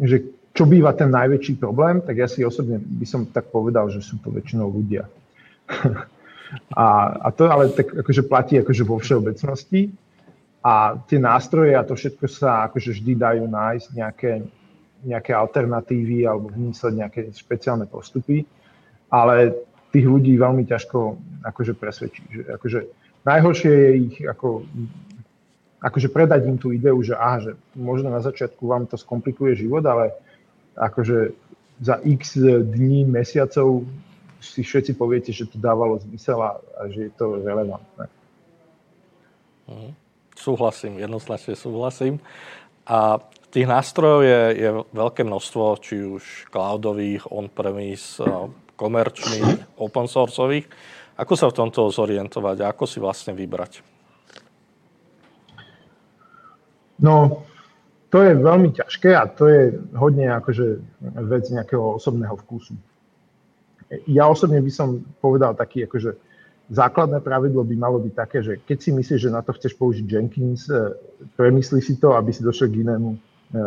že 0.00 0.32
čo 0.56 0.64
býva 0.64 0.96
ten 0.96 1.12
najväčší 1.12 1.60
problém, 1.60 2.00
tak 2.00 2.16
ja 2.16 2.24
si 2.24 2.40
osobne 2.40 2.80
by 2.80 3.04
som 3.04 3.28
tak 3.28 3.52
povedal, 3.52 3.92
že 3.92 4.00
sú 4.00 4.16
to 4.24 4.32
väčšinou 4.32 4.72
ľudia. 4.72 5.04
a, 6.72 6.84
a 7.20 7.28
to 7.36 7.52
ale 7.52 7.68
tak 7.76 7.92
akože 7.92 8.22
platí 8.24 8.56
akože 8.56 8.82
vo 8.88 8.96
všeobecnosti. 8.96 9.92
A 10.62 10.94
tie 11.10 11.18
nástroje 11.18 11.74
a 11.74 11.82
to 11.82 11.98
všetko 11.98 12.26
sa 12.30 12.70
akože 12.70 12.94
vždy 12.94 13.12
dajú 13.18 13.44
nájsť 13.50 13.88
nejaké, 13.98 14.32
nejaké 15.02 15.34
alternatívy 15.34 16.22
alebo 16.22 16.54
vymysleť 16.54 16.92
nejaké 16.94 17.20
špeciálne 17.34 17.90
postupy, 17.90 18.46
ale 19.10 19.58
tých 19.90 20.06
ľudí 20.06 20.38
veľmi 20.38 20.62
ťažko 20.64 21.18
akože 21.42 21.74
presvedčí. 21.74 22.22
Že 22.30 22.42
akože 22.56 22.78
najhoršie 23.26 23.72
je 23.74 23.90
ich 24.06 24.16
ako, 24.22 24.62
akože 25.82 26.08
predať 26.14 26.46
im 26.46 26.56
tú 26.56 26.70
ideu, 26.70 26.94
že 27.02 27.18
aha, 27.18 27.38
že 27.42 27.52
možno 27.74 28.14
na 28.14 28.22
začiatku 28.22 28.62
vám 28.62 28.86
to 28.86 28.94
skomplikuje 28.94 29.58
život, 29.66 29.82
ale 29.82 30.14
akože 30.78 31.34
za 31.82 31.98
x 32.06 32.38
dní, 32.62 33.02
mesiacov 33.02 33.82
si 34.38 34.62
všetci 34.62 34.94
poviete, 34.94 35.30
že 35.34 35.50
to 35.50 35.58
dávalo 35.58 35.98
zmysel 36.02 36.38
a, 36.38 36.58
a 36.78 36.86
že 36.86 37.10
je 37.10 37.12
to 37.14 37.42
relevantné. 37.42 38.06
Uh-huh. 39.66 39.94
Súhlasím, 40.36 40.98
jednoznačne 40.98 41.54
súhlasím. 41.54 42.18
A 42.88 43.20
tých 43.52 43.68
nástrojov 43.68 44.24
je, 44.24 44.40
je 44.58 44.68
veľké 44.96 45.22
množstvo, 45.28 45.64
či 45.84 46.02
už 46.02 46.48
cloudových, 46.48 47.28
on-premise, 47.28 48.18
komerčných, 48.80 49.76
open 49.76 50.08
sourceových. 50.08 50.66
Ako 51.20 51.36
sa 51.36 51.52
v 51.52 51.56
tomto 51.60 51.92
zorientovať 51.92 52.56
a 52.64 52.72
ako 52.72 52.84
si 52.88 52.98
vlastne 52.98 53.36
vybrať? 53.36 53.84
No, 57.02 57.44
to 58.08 58.24
je 58.24 58.32
veľmi 58.32 58.72
ťažké 58.72 59.12
a 59.12 59.28
to 59.28 59.44
je 59.48 59.76
hodne 59.96 60.32
akože 60.32 60.80
vec 61.28 61.44
nejakého 61.52 62.00
osobného 62.00 62.36
vkusu. 62.40 62.72
Ja 64.08 64.32
osobne 64.32 64.64
by 64.64 64.72
som 64.72 65.04
povedal 65.20 65.52
taký, 65.52 65.84
akože 65.84 66.16
základné 66.72 67.20
pravidlo 67.20 67.60
by 67.68 67.76
malo 67.76 68.00
byť 68.00 68.14
také, 68.16 68.38
že 68.40 68.52
keď 68.64 68.78
si 68.80 68.90
myslíš, 68.96 69.20
že 69.28 69.34
na 69.34 69.44
to 69.44 69.52
chceš 69.52 69.76
použiť 69.76 70.08
Jenkins, 70.08 70.72
e, 70.72 70.96
premyslí 71.36 71.84
si 71.84 72.00
to, 72.00 72.16
aby 72.16 72.32
si 72.32 72.40
došiel 72.40 72.72
k 72.72 72.80
inému 72.80 73.10
e, 73.12 73.18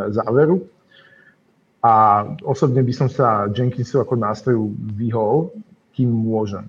záveru. 0.09 0.65
A 1.85 2.25
osobne 2.41 2.81
by 2.81 2.93
som 2.97 3.05
sa 3.05 3.45
Jenkinsu 3.45 4.01
ako 4.01 4.17
nástroju 4.17 4.73
vyhol, 4.97 5.53
kým 5.93 6.09
môžem. 6.09 6.65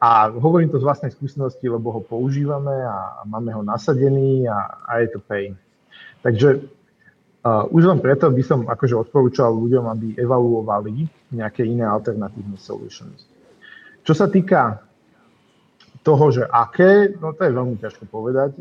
A 0.00 0.32
hovorím 0.32 0.72
to 0.72 0.80
z 0.80 0.88
vlastnej 0.88 1.12
skúsenosti, 1.12 1.68
lebo 1.68 1.92
ho 1.92 2.00
používame 2.00 2.72
a 2.72 3.28
máme 3.28 3.52
ho 3.52 3.60
nasadený 3.60 4.48
a, 4.48 4.88
a 4.88 5.04
je 5.04 5.08
to 5.12 5.20
pain. 5.20 5.52
Takže 6.24 6.64
uh, 7.44 7.68
už 7.68 7.82
len 7.92 7.98
preto 8.00 8.30
by 8.30 8.40
som 8.40 8.64
akože 8.64 8.94
odporúčal 8.94 9.52
ľuďom, 9.52 9.84
aby 9.90 10.06
evaluovali 10.16 11.04
nejaké 11.34 11.66
iné 11.66 11.82
alternatívne 11.82 12.56
solutions. 12.56 13.26
Čo 14.06 14.14
sa 14.16 14.30
týka 14.30 14.87
toho, 16.08 16.32
že 16.32 16.48
aké, 16.48 17.12
no 17.20 17.36
to 17.36 17.44
je 17.44 17.52
veľmi 17.52 17.76
ťažko 17.76 18.08
povedať. 18.08 18.56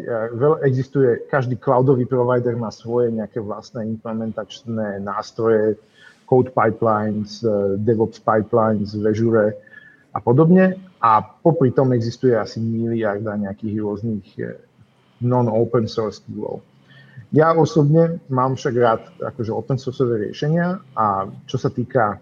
Existuje, 0.68 1.32
každý 1.32 1.56
cloudový 1.56 2.04
provider 2.04 2.60
má 2.60 2.68
svoje 2.76 3.08
nejaké 3.16 3.40
vlastné 3.40 3.88
implementačné 3.88 5.00
nástroje, 5.00 5.80
code 6.28 6.52
pipelines, 6.52 7.40
uh, 7.48 7.80
DevOps 7.80 8.20
pipelines 8.20 8.92
v 8.92 9.08
Azure 9.08 9.56
a 10.12 10.20
podobne. 10.20 10.76
A 11.00 11.24
popri 11.24 11.72
tom 11.72 11.96
existuje 11.96 12.36
asi 12.36 12.60
miliarda 12.60 13.40
nejakých 13.40 13.76
rôznych 13.80 14.28
eh, 14.44 14.60
non-open 15.24 15.88
source 15.88 16.26
toolov. 16.28 16.66
Ja 17.32 17.54
osobne 17.54 18.20
mám 18.28 18.58
však 18.60 18.76
rád 18.76 19.02
akože 19.24 19.56
open 19.56 19.78
source 19.78 20.04
riešenia 20.04 20.84
a 20.98 21.30
čo 21.48 21.56
sa 21.62 21.70
týka 21.70 22.18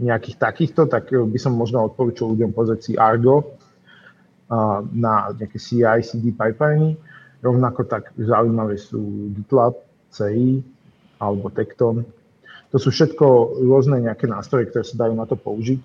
nejakých 0.00 0.40
takýchto, 0.40 0.88
tak 0.90 1.12
by 1.12 1.38
som 1.38 1.54
možno 1.54 1.84
odporúčal 1.84 2.32
ľuďom 2.34 2.50
pozrieť 2.50 2.80
si 2.80 2.92
Argo 2.98 3.60
na 4.92 5.32
nejaké 5.34 5.56
CI, 5.56 6.00
CD 6.04 6.30
pipeliny. 6.30 6.96
Rovnako 7.40 7.84
tak 7.88 8.12
zaujímavé 8.16 8.76
sú 8.80 9.32
GitLab, 9.36 9.76
CI 10.12 10.64
alebo 11.20 11.48
Tekton. 11.52 12.04
To 12.72 12.76
sú 12.76 12.90
všetko 12.90 13.58
rôzne 13.62 14.02
nejaké 14.02 14.26
nástroje, 14.26 14.68
ktoré 14.72 14.84
sa 14.84 15.06
dajú 15.06 15.14
na 15.14 15.26
to 15.28 15.38
použiť. 15.38 15.80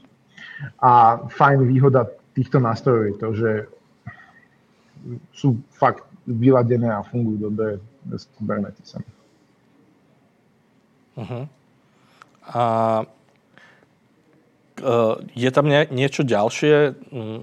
A 0.82 1.24
fajn 1.30 1.70
výhoda 1.70 2.10
týchto 2.34 2.60
nástrojov 2.60 3.04
je 3.06 3.16
to, 3.16 3.30
že 3.36 3.52
sú 5.32 5.60
fakt 5.72 6.04
vyladené 6.28 6.92
a 6.92 7.06
fungujú 7.06 7.50
dobre 7.50 7.80
s 8.12 8.28
Kubernetesom. 8.36 9.04
Uh-huh. 11.20 11.44
A 12.50 12.62
e, 13.04 13.19
je 15.36 15.50
tam 15.52 15.66
niečo 15.70 16.24
ďalšie, 16.24 16.76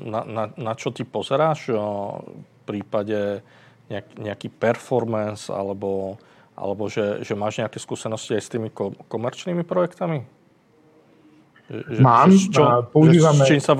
na, 0.08 0.20
na, 0.24 0.44
na 0.56 0.72
čo 0.76 0.92
ty 0.92 1.04
pozeráš 1.04 1.72
v 1.72 2.60
prípade 2.64 3.44
nejak, 3.88 4.06
nejaký 4.18 4.48
performance 4.50 5.52
alebo, 5.52 6.18
alebo 6.58 6.90
že, 6.90 7.22
že 7.22 7.38
máš 7.38 7.62
nejaké 7.62 7.78
skúsenosti 7.78 8.34
aj 8.34 8.42
s 8.42 8.52
tými 8.52 8.68
komerčnými 9.08 9.62
projektami? 9.62 10.26
Že, 11.66 12.00
Mám, 12.02 12.30
že, 12.30 12.50
čo, 12.54 12.62
používame... 12.94 13.42
Že, 13.42 13.48
čím 13.50 13.62
sa, 13.62 13.74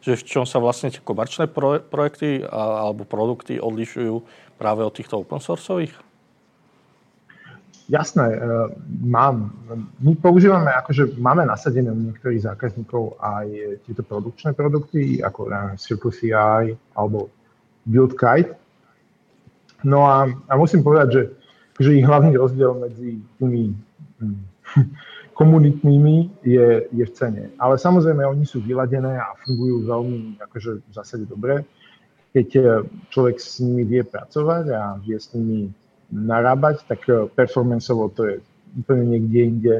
že 0.00 0.12
v 0.16 0.22
čom 0.24 0.44
sa 0.44 0.58
vlastne 0.60 0.92
tie 0.92 1.00
komerčné 1.00 1.48
projekty 1.88 2.44
alebo 2.48 3.04
produkty 3.04 3.60
odlišujú 3.60 4.24
práve 4.60 4.84
od 4.84 4.92
týchto 4.92 5.24
open 5.24 5.40
sourceových? 5.40 6.09
Jasné, 7.90 8.38
e, 8.38 8.38
mám. 9.02 9.50
My 9.98 10.14
používame, 10.14 10.70
akože 10.70 11.18
máme 11.18 11.42
nasadené 11.42 11.90
u 11.90 11.98
niektorých 11.98 12.46
zákazníkov 12.46 13.18
aj 13.18 13.46
tieto 13.82 14.06
produkčné 14.06 14.54
produkty, 14.54 15.18
ako 15.18 15.50
CircleCI 15.74 16.78
alebo 16.94 17.34
BuildKite. 17.82 18.54
No 19.82 20.06
a, 20.06 20.30
a 20.30 20.52
musím 20.54 20.86
povedať, 20.86 21.08
že, 21.10 21.22
že 21.82 21.98
ich 21.98 22.06
hlavný 22.06 22.38
rozdiel 22.38 22.78
medzi 22.78 23.18
tými 23.42 23.74
hm, 24.22 24.38
komunitnými 25.40 26.46
je, 26.46 26.86
je 26.94 27.04
v 27.10 27.12
cene. 27.18 27.50
Ale 27.58 27.74
samozrejme, 27.74 28.22
oni 28.22 28.46
sú 28.46 28.62
vyladené 28.62 29.18
a 29.18 29.34
fungujú 29.42 29.90
veľmi 29.90 30.38
akože 30.38 30.70
v 30.78 30.92
zásade 30.94 31.26
dobre. 31.26 31.66
Keď 32.38 32.48
e, 32.54 32.62
človek 33.10 33.42
s 33.42 33.58
nimi 33.58 33.82
vie 33.82 34.06
pracovať 34.06 34.64
a 34.78 34.94
vie 35.02 35.18
s 35.18 35.34
nimi 35.34 35.74
narábať, 36.10 36.84
tak 36.86 37.06
e, 37.06 37.26
performanceovo 37.30 38.10
to 38.12 38.22
je 38.26 38.34
úplne 38.78 39.16
niekde 39.16 39.40
inde. 39.40 39.74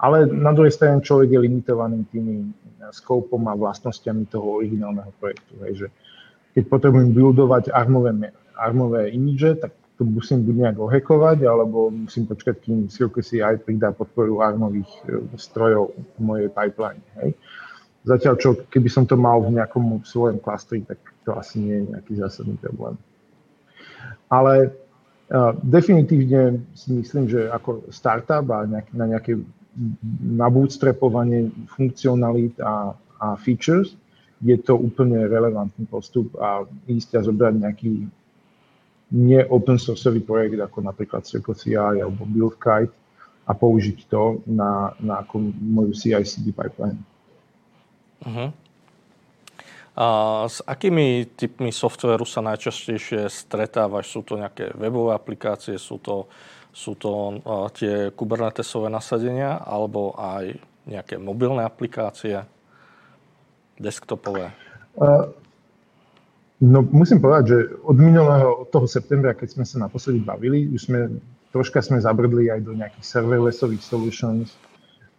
Ale 0.00 0.24
na 0.28 0.52
druhej 0.56 0.72
strane 0.72 1.04
človek 1.04 1.36
je 1.36 1.44
limitovaný 1.44 2.04
tými 2.12 2.44
e, 2.44 2.48
skopom 2.92 3.40
a 3.48 3.56
vlastnosťami 3.56 4.28
toho 4.28 4.60
originálneho 4.60 5.12
projektu. 5.20 5.52
Hej, 5.64 5.72
že 5.74 5.86
keď 6.56 6.64
potrebujem 6.68 7.10
buildovať 7.16 7.72
armové, 7.72 8.12
armové 8.56 9.12
imidže, 9.12 9.60
tak 9.60 9.72
to 10.00 10.08
musím 10.08 10.48
buď 10.48 10.56
nejak 10.56 10.78
ohekovať, 10.80 11.38
alebo 11.44 11.92
musím 11.92 12.24
počkať, 12.24 12.56
kým 12.64 12.88
CircleCI 12.88 13.60
pridá 13.60 13.92
podporu 13.92 14.40
armových 14.40 14.88
e, 15.04 15.20
strojov 15.36 15.92
v 15.92 16.20
mojej 16.20 16.48
pipeline. 16.48 17.04
Hej. 17.20 17.36
Zatiaľ, 18.00 18.34
čo 18.40 18.56
keby 18.72 18.88
som 18.88 19.04
to 19.04 19.20
mal 19.20 19.44
v 19.44 19.60
nejakom 19.60 20.00
svojom 20.00 20.40
klastri, 20.40 20.80
tak 20.88 20.96
to 21.20 21.36
asi 21.36 21.60
nie 21.60 21.84
je 21.84 21.84
nejaký 21.92 22.12
zásadný 22.16 22.56
problém. 22.56 22.96
Ale 24.32 24.72
definitívne 25.62 26.66
si 26.74 26.90
myslím, 26.90 27.30
že 27.30 27.46
ako 27.46 27.86
startup 27.94 28.50
a 28.50 28.66
nejak, 28.66 28.88
na 28.90 29.06
nejaké 29.06 29.38
nabúdstrepovanie 30.26 31.54
funkcionalít 31.70 32.58
a, 32.58 32.98
a 33.22 33.26
features 33.38 33.94
je 34.42 34.56
to 34.58 34.74
úplne 34.74 35.20
relevantný 35.30 35.86
postup 35.86 36.34
a 36.40 36.66
ísť 36.88 37.20
a 37.20 37.20
zobrať 37.22 37.54
nejaký 37.60 37.92
nie 39.10 39.42
open 39.50 39.78
sourceový 39.78 40.22
projekt 40.22 40.58
ako 40.58 40.86
napríklad 40.86 41.26
CircleCI 41.26 42.02
alebo 42.02 42.26
BuildKite 42.26 42.94
a 43.46 43.52
použiť 43.54 44.06
to 44.06 44.42
na, 44.46 44.94
na 45.02 45.22
ako 45.26 45.50
moju 45.50 45.92
CI/CD 45.94 46.54
pipeline. 46.54 46.98
Uh-huh. 48.22 48.50
A 50.00 50.08
s 50.48 50.64
akými 50.64 51.36
typmi 51.36 51.68
softveru 51.68 52.24
sa 52.24 52.40
najčastejšie 52.40 53.28
stretávaš? 53.28 54.08
Sú 54.08 54.24
to 54.24 54.40
nejaké 54.40 54.72
webové 54.72 55.12
aplikácie, 55.12 55.76
sú 55.76 56.00
to, 56.00 56.24
sú 56.72 56.96
to 56.96 57.36
uh, 57.44 57.68
tie 57.68 58.08
Kubernetesové 58.16 58.88
nasadenia 58.88 59.60
alebo 59.60 60.16
aj 60.16 60.56
nejaké 60.88 61.20
mobilné 61.20 61.68
aplikácie, 61.68 62.40
desktopové? 63.76 64.56
No 66.60 66.80
musím 66.80 67.20
povedať, 67.20 67.44
že 67.52 67.58
od 67.84 67.96
minulého, 68.00 68.64
od 68.64 68.68
toho 68.72 68.88
septembra, 68.88 69.36
keď 69.36 69.60
sme 69.60 69.64
sa 69.68 69.84
naposledy 69.84 70.24
bavili, 70.24 70.64
už 70.72 70.80
sme, 70.88 71.20
troška 71.52 71.84
sme 71.84 72.00
zabrdli 72.00 72.48
aj 72.48 72.60
do 72.64 72.72
nejakých 72.72 73.04
serverlessových 73.04 73.84
solutions, 73.84 74.56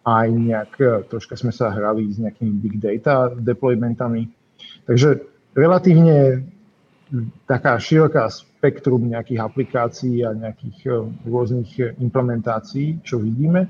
aj 0.09 0.27
nejak, 0.33 0.73
troška 1.09 1.37
sme 1.37 1.53
sa 1.53 1.69
hrali 1.69 2.09
s 2.09 2.17
nejakými 2.17 2.53
big 2.57 2.75
data 2.81 3.29
deploymentami. 3.37 4.40
Takže 4.85 5.23
relatívne 5.55 6.47
taká 7.43 7.75
široká 7.75 8.31
spektrum 8.31 9.03
nejakých 9.03 9.43
aplikácií 9.43 10.23
a 10.23 10.31
nejakých 10.31 10.77
e, 10.87 10.89
rôznych 11.27 11.99
implementácií, 11.99 13.03
čo 13.03 13.19
vidíme. 13.19 13.67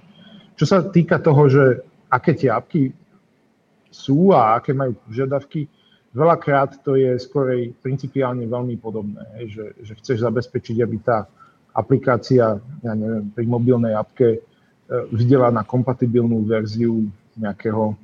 Čo 0.53 0.65
sa 0.69 0.77
týka 0.85 1.17
toho, 1.17 1.49
že 1.49 1.63
aké 2.11 2.37
tie 2.37 2.53
apky 2.53 2.93
sú 3.89 4.29
a 4.31 4.61
aké 4.61 4.77
majú 4.77 4.93
požiadavky, 5.09 5.65
Veľakrát 6.11 6.83
to 6.83 6.99
je 6.99 7.15
skorej 7.15 7.71
principiálne 7.79 8.43
veľmi 8.43 8.75
podobné, 8.83 9.47
že, 9.47 9.71
že 9.79 9.95
chceš 9.95 10.27
zabezpečiť, 10.27 10.83
aby 10.83 10.99
tá 10.99 11.23
aplikácia, 11.71 12.59
ja 12.83 12.93
neviem, 12.99 13.31
pri 13.31 13.47
mobilnej 13.47 13.95
appke 13.95 14.27
e, 14.35 14.39
videla 15.15 15.47
na 15.55 15.63
kompatibilnú 15.63 16.43
verziu 16.43 17.07
nejakého 17.39 17.95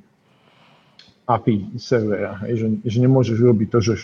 API 1.28 1.76
servera. 1.76 2.40
Že, 2.42 2.80
že 2.88 2.98
nemôžeš 3.04 3.36
urobiť 3.44 3.68
to, 3.68 3.78
že 3.84 3.94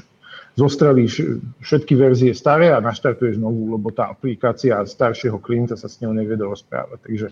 zostrelíš 0.54 1.40
všetky 1.64 1.96
verzie 1.96 2.30
staré 2.36 2.70
a 2.70 2.84
naštartuješ 2.84 3.40
novú, 3.40 3.74
lebo 3.74 3.90
tá 3.90 4.12
aplikácia 4.12 4.78
staršieho 4.84 5.40
klienta 5.40 5.74
sa 5.74 5.88
s 5.90 5.98
ňou 6.04 6.14
nevie 6.14 6.36
rozprávať. 6.36 6.98
Takže 7.02 7.26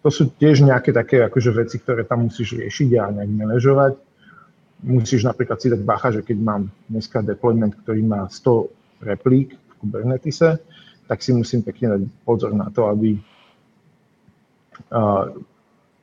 to 0.00 0.08
sú 0.12 0.30
tiež 0.36 0.62
nejaké 0.62 0.94
také 0.94 1.24
akože 1.24 1.50
veci, 1.56 1.82
ktoré 1.82 2.06
tam 2.06 2.30
musíš 2.30 2.60
riešiť 2.60 2.88
a 3.00 3.10
nejak 3.10 3.32
manažovať 3.32 3.92
musíš 4.82 5.28
napríklad 5.28 5.60
si 5.60 5.68
dať 5.68 5.82
bacha, 5.84 6.08
že 6.12 6.24
keď 6.24 6.38
mám 6.40 6.62
dneska 6.88 7.20
deployment, 7.20 7.76
ktorý 7.84 8.00
má 8.04 8.28
100 8.28 9.04
replík 9.04 9.56
v 9.56 9.72
Kubernetese, 9.80 10.60
tak 11.04 11.20
si 11.20 11.36
musím 11.36 11.60
pekne 11.60 11.96
dať 11.96 12.02
pozor 12.24 12.52
na 12.56 12.72
to, 12.72 12.88
aby 12.88 13.18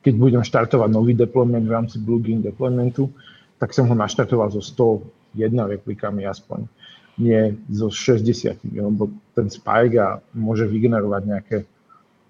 keď 0.08 0.16
budem 0.16 0.40
štartovať 0.40 0.88
nový 0.88 1.12
deployment 1.12 1.68
v 1.68 1.74
rámci 1.76 2.00
Blue 2.00 2.16
Green 2.16 2.40
deploymentu, 2.40 3.12
tak 3.60 3.76
som 3.76 3.84
ho 3.84 3.92
naštartoval 3.92 4.48
so 4.48 4.64
100 4.64 5.36
jedna 5.36 5.68
replika 5.68 6.08
mi 6.08 6.24
aspoň, 6.24 6.64
nie 7.20 7.52
zo 7.68 7.92
60, 7.92 8.64
lebo 8.72 9.12
ten 9.36 9.52
spike 9.52 10.24
môže 10.32 10.64
vygenerovať 10.64 11.22
nejaké, 11.28 11.58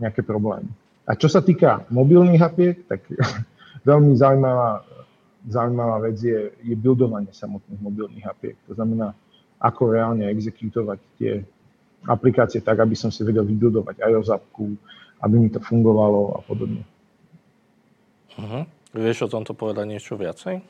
nejaké 0.02 0.26
problémy. 0.26 0.66
A 1.06 1.14
čo 1.14 1.30
sa 1.30 1.38
týka 1.38 1.86
mobilných 1.94 2.42
apiek, 2.42 2.82
tak 2.90 3.06
veľmi 3.88 4.18
zaujímavá, 4.18 4.82
zaujímavá 5.46 6.02
vec 6.10 6.18
je, 6.18 6.50
je 6.66 6.74
buildovanie 6.74 7.30
samotných 7.30 7.78
mobilných 7.78 8.26
apiek. 8.26 8.58
To 8.66 8.74
znamená, 8.74 9.14
ako 9.62 9.94
reálne 9.94 10.26
exekutovať 10.26 10.98
tie 11.14 11.46
aplikácie 12.10 12.58
tak, 12.58 12.82
aby 12.82 12.98
som 12.98 13.14
si 13.14 13.22
vedel 13.22 13.46
vybudovať 13.46 14.02
iOS 14.02 14.34
appku, 14.34 14.74
aby 15.22 15.34
mi 15.38 15.46
to 15.46 15.62
fungovalo 15.62 16.34
a 16.34 16.40
podobne. 16.42 16.82
Uh-huh. 18.38 18.62
Vieš 18.94 19.26
o 19.26 19.32
tomto 19.32 19.52
povedať 19.52 19.84
niečo 19.84 20.14
viacej? 20.14 20.62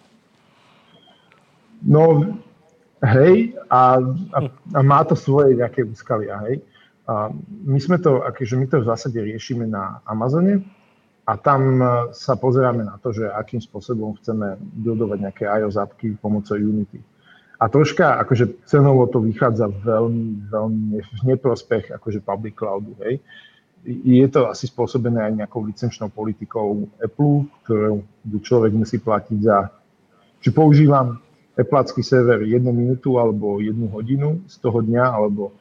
No, 1.85 2.35
hej, 3.05 3.55
a, 3.71 4.03
a, 4.35 4.39
a 4.51 4.81
má 4.83 5.01
to 5.07 5.15
svoje 5.15 5.55
nejaké 5.55 5.87
úskalia, 5.87 6.41
hej. 6.49 6.59
A 7.09 7.33
my 7.65 7.79
sme 7.81 7.97
to, 8.03 8.21
akože 8.21 8.59
my 8.59 8.67
to 8.69 8.85
v 8.85 8.89
zásade 8.89 9.17
riešime 9.17 9.65
na 9.65 10.05
Amazone 10.05 10.61
a 11.25 11.41
tam 11.41 11.81
e, 11.81 11.87
sa 12.13 12.37
pozeráme 12.37 12.85
na 12.85 13.01
to, 13.01 13.17
že 13.17 13.25
akým 13.25 13.65
spôsobom 13.65 14.17
chceme 14.21 14.61
buildovať 14.61 15.19
nejaké 15.25 15.45
iOS 15.49 15.81
appky 15.81 16.21
pomocou 16.21 16.61
Unity. 16.61 17.01
A 17.59 17.73
troška 17.73 18.21
akože 18.21 18.61
cenovo 18.69 19.09
to 19.09 19.25
vychádza 19.25 19.73
veľmi, 19.73 20.53
veľmi 20.53 21.01
v 21.01 21.21
neprospech 21.33 21.97
akože 21.97 22.21
public 22.21 22.55
cloudu, 22.61 22.93
hej. 23.01 23.25
Je 23.89 24.29
to 24.29 24.53
asi 24.53 24.69
spôsobené 24.69 25.25
aj 25.25 25.33
nejakou 25.41 25.65
licenčnou 25.65 26.13
politikou 26.13 26.85
Apple, 27.01 27.49
ktorú 27.65 28.05
človek 28.45 28.77
musí 28.77 29.01
platiť 29.01 29.39
za... 29.41 29.73
Či 30.45 30.53
používam 30.53 31.17
Applecký 31.59 32.07
server 32.07 32.45
jednu 32.47 32.71
minútu 32.71 33.19
alebo 33.19 33.59
jednu 33.59 33.91
hodinu 33.91 34.45
z 34.47 34.63
toho 34.63 34.79
dňa 34.79 35.05
alebo 35.11 35.57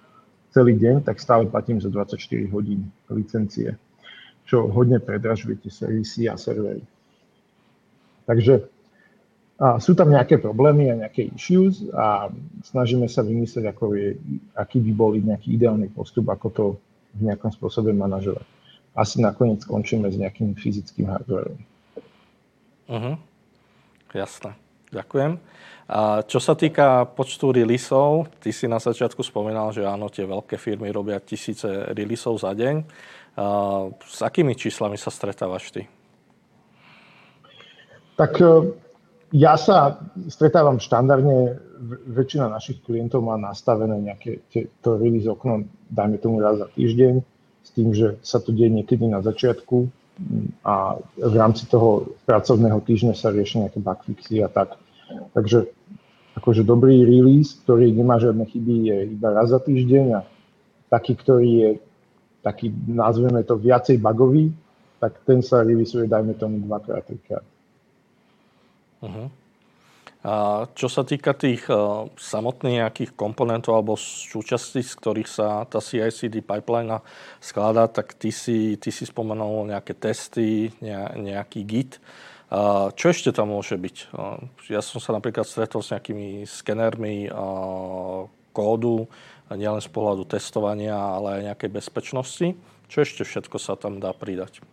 celý 0.54 0.78
deň, 0.78 1.08
tak 1.08 1.18
stále 1.18 1.50
platím 1.50 1.82
za 1.82 1.90
24 1.90 2.22
hodín 2.54 2.92
licencie, 3.10 3.80
čo 4.46 4.70
hodne 4.70 5.02
predražuje 5.02 5.58
tie 5.58 5.72
servisy 5.74 6.30
a 6.30 6.38
servery. 6.38 6.86
Takže 8.28 8.70
a 9.58 9.82
sú 9.82 9.98
tam 9.98 10.14
nejaké 10.14 10.38
problémy 10.38 10.94
a 10.94 11.00
nejaké 11.02 11.34
issues 11.34 11.82
a 11.90 12.30
snažíme 12.62 13.10
sa 13.10 13.26
vymyslieť, 13.26 13.66
ako 13.74 13.98
je, 13.98 14.14
aký 14.54 14.78
by 14.86 14.92
bol 14.94 15.18
nejaký 15.18 15.58
ideálny 15.58 15.90
postup, 15.90 16.30
ako 16.30 16.48
to 16.54 16.66
v 17.18 17.34
nejakom 17.34 17.50
spôsobe 17.50 17.92
manažovať. 17.92 18.46
Asi 18.98 19.22
nakoniec 19.22 19.62
skončíme 19.62 20.10
s 20.10 20.18
nejakým 20.18 20.58
fyzickým 20.58 21.06
hardwareom. 21.10 21.60
Uh-huh. 22.90 23.16
Jasné. 24.14 24.58
Ďakujem. 24.90 25.38
A 25.88 26.24
čo 26.24 26.40
sa 26.40 26.56
týka 26.56 27.04
počtu 27.12 27.52
releaseov, 27.52 28.32
ty 28.40 28.56
si 28.56 28.68
na 28.68 28.80
začiatku 28.80 29.20
spomínal, 29.24 29.76
že 29.76 29.84
áno, 29.84 30.08
tie 30.08 30.24
veľké 30.24 30.56
firmy 30.56 30.92
robia 30.92 31.20
tisíce 31.20 31.68
releaseov 31.92 32.40
za 32.40 32.52
deň. 32.56 32.76
A 33.38 33.46
s 34.02 34.20
akými 34.24 34.56
číslami 34.58 34.98
sa 34.98 35.12
stretávaš 35.12 35.70
ty? 35.70 35.86
Tak 38.18 38.42
ja 39.36 39.60
sa 39.60 40.00
stretávam 40.32 40.80
štandardne, 40.80 41.60
väčšina 42.08 42.48
našich 42.48 42.80
klientov 42.84 43.28
má 43.28 43.36
nastavené 43.36 44.00
nejaké 44.00 44.40
to 44.80 44.96
release 44.96 45.28
okno, 45.28 45.68
dajme 45.92 46.18
tomu 46.18 46.40
raz 46.40 46.58
za 46.58 46.68
týždeň, 46.72 47.14
s 47.64 47.70
tým, 47.76 47.92
že 47.92 48.16
sa 48.24 48.40
to 48.40 48.56
deje 48.56 48.72
niekedy 48.72 49.04
na 49.04 49.20
začiatku 49.20 49.92
a 50.64 50.98
v 51.20 51.36
rámci 51.36 51.70
toho 51.70 52.18
pracovného 52.26 52.80
týždňa 52.82 53.14
sa 53.14 53.30
riešia 53.30 53.68
nejaké 53.68 53.80
bugfixy 53.84 54.42
a 54.42 54.50
tak. 54.50 54.80
Takže 55.36 55.70
akože 56.40 56.66
dobrý 56.66 57.06
release, 57.06 57.60
ktorý 57.68 57.92
nemá 57.94 58.18
žiadne 58.18 58.48
chyby, 58.48 58.76
je 58.88 58.98
iba 59.14 59.30
raz 59.36 59.52
za 59.52 59.60
týždeň 59.62 60.06
a 60.18 60.22
taký, 60.90 61.14
ktorý 61.20 61.50
je 61.52 61.70
taký, 62.42 62.72
nazveme 62.88 63.44
to, 63.44 63.60
viacej 63.60 64.00
bugový, 64.00 64.56
tak 64.98 65.20
ten 65.28 65.44
sa 65.44 65.62
releaseuje, 65.62 66.10
dajme 66.10 66.34
tomu, 66.40 66.64
dvakrát, 66.66 67.06
trikrát. 67.06 67.46
Uh-huh. 69.02 69.30
A 70.28 70.66
čo 70.74 70.90
sa 70.90 71.06
týka 71.06 71.32
tých 71.38 71.70
uh, 71.70 72.10
samotných 72.18 72.84
nejakých 72.84 73.12
komponentov 73.14 73.78
alebo 73.78 73.94
súčastí, 73.96 74.82
z 74.82 74.98
ktorých 74.98 75.30
sa 75.30 75.64
tá 75.70 75.80
CI/CD 75.80 76.42
pipeline 76.42 77.00
skladá, 77.40 77.86
tak 77.88 78.18
ty 78.18 78.34
si, 78.34 78.76
ty 78.82 78.90
si 78.90 79.06
spomenul 79.06 79.70
nejaké 79.70 79.94
testy, 79.94 80.74
ne, 80.82 81.14
nejaký 81.16 81.64
Git. 81.64 82.02
Uh, 82.48 82.90
čo 82.98 83.14
ešte 83.14 83.30
tam 83.32 83.54
môže 83.54 83.78
byť? 83.78 83.98
Uh, 84.12 84.42
ja 84.68 84.82
som 84.82 85.00
sa 85.00 85.14
napríklad 85.14 85.46
stretol 85.46 85.86
s 85.86 85.94
nejakými 85.94 86.44
skenermi 86.50 87.30
kódu, 88.58 89.06
nielen 89.54 89.80
z 89.80 89.90
pohľadu 89.94 90.26
testovania, 90.26 90.98
ale 90.98 91.40
aj 91.40 91.42
nejakej 91.54 91.72
bezpečnosti. 91.72 92.48
Čo 92.90 92.98
ešte 93.06 93.22
všetko 93.22 93.62
sa 93.62 93.78
tam 93.78 94.02
dá 94.02 94.12
pridať? 94.18 94.66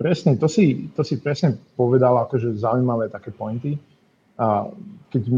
Presne, 0.00 0.40
to 0.40 0.48
si, 0.48 0.88
to 0.96 1.04
si 1.04 1.20
presne 1.20 1.60
povedal 1.76 2.16
akože 2.24 2.56
zaujímavé 2.56 3.12
také 3.12 3.36
pointy. 3.36 3.76
A 4.40 4.64
keď 5.12 5.28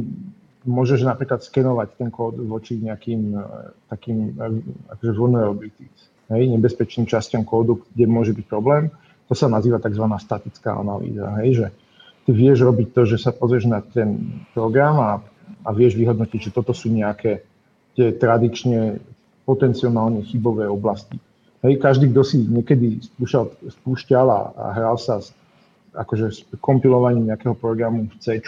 môžeš 0.62 1.03
napríklad 1.03 1.42
skenovať 1.42 1.98
ten 1.98 2.14
kód 2.14 2.38
voči 2.46 2.79
nejakým 2.79 3.35
e, 3.35 3.42
takým 3.90 4.38
e, 4.38 4.62
akože 4.94 5.12
vulnerabilities, 5.18 5.98
hej, 6.31 6.46
nebezpečným 6.46 7.11
časťom 7.11 7.42
kódu, 7.42 7.83
kde 7.90 8.07
môže 8.07 8.31
byť 8.31 8.46
problém, 8.46 8.87
to 9.27 9.35
sa 9.35 9.51
nazýva 9.51 9.83
tzv. 9.83 10.07
statická 10.22 10.79
analýza. 10.79 11.27
Hej, 11.42 11.51
že 11.59 11.66
ty 12.22 12.31
vieš 12.31 12.62
robiť 12.62 12.94
to, 12.94 13.03
že 13.03 13.18
sa 13.18 13.35
pozrieš 13.35 13.66
na 13.66 13.83
ten 13.83 14.31
program 14.55 15.03
a, 15.03 15.12
a 15.66 15.70
vieš 15.75 15.98
vyhodnotiť, 15.98 16.38
že 16.38 16.55
toto 16.55 16.70
sú 16.70 16.87
nejaké 16.87 17.42
tie 17.98 18.14
tradične 18.14 19.03
potenciálne 19.42 20.22
chybové 20.22 20.70
oblasti 20.70 21.18
Hej, 21.62 21.79
každý, 21.79 22.11
kto 22.11 22.27
si 22.27 22.42
niekedy 22.42 22.98
spúšal, 22.98 23.55
spúšťal 23.62 24.27
a, 24.27 24.40
a 24.51 24.64
hral 24.75 24.98
sa 24.98 25.22
s, 25.22 25.31
akože 25.94 26.27
s 26.35 26.42
kompilovaním 26.59 27.31
nejakého 27.31 27.55
programu 27.55 28.11
v 28.11 28.16
C 28.18 28.42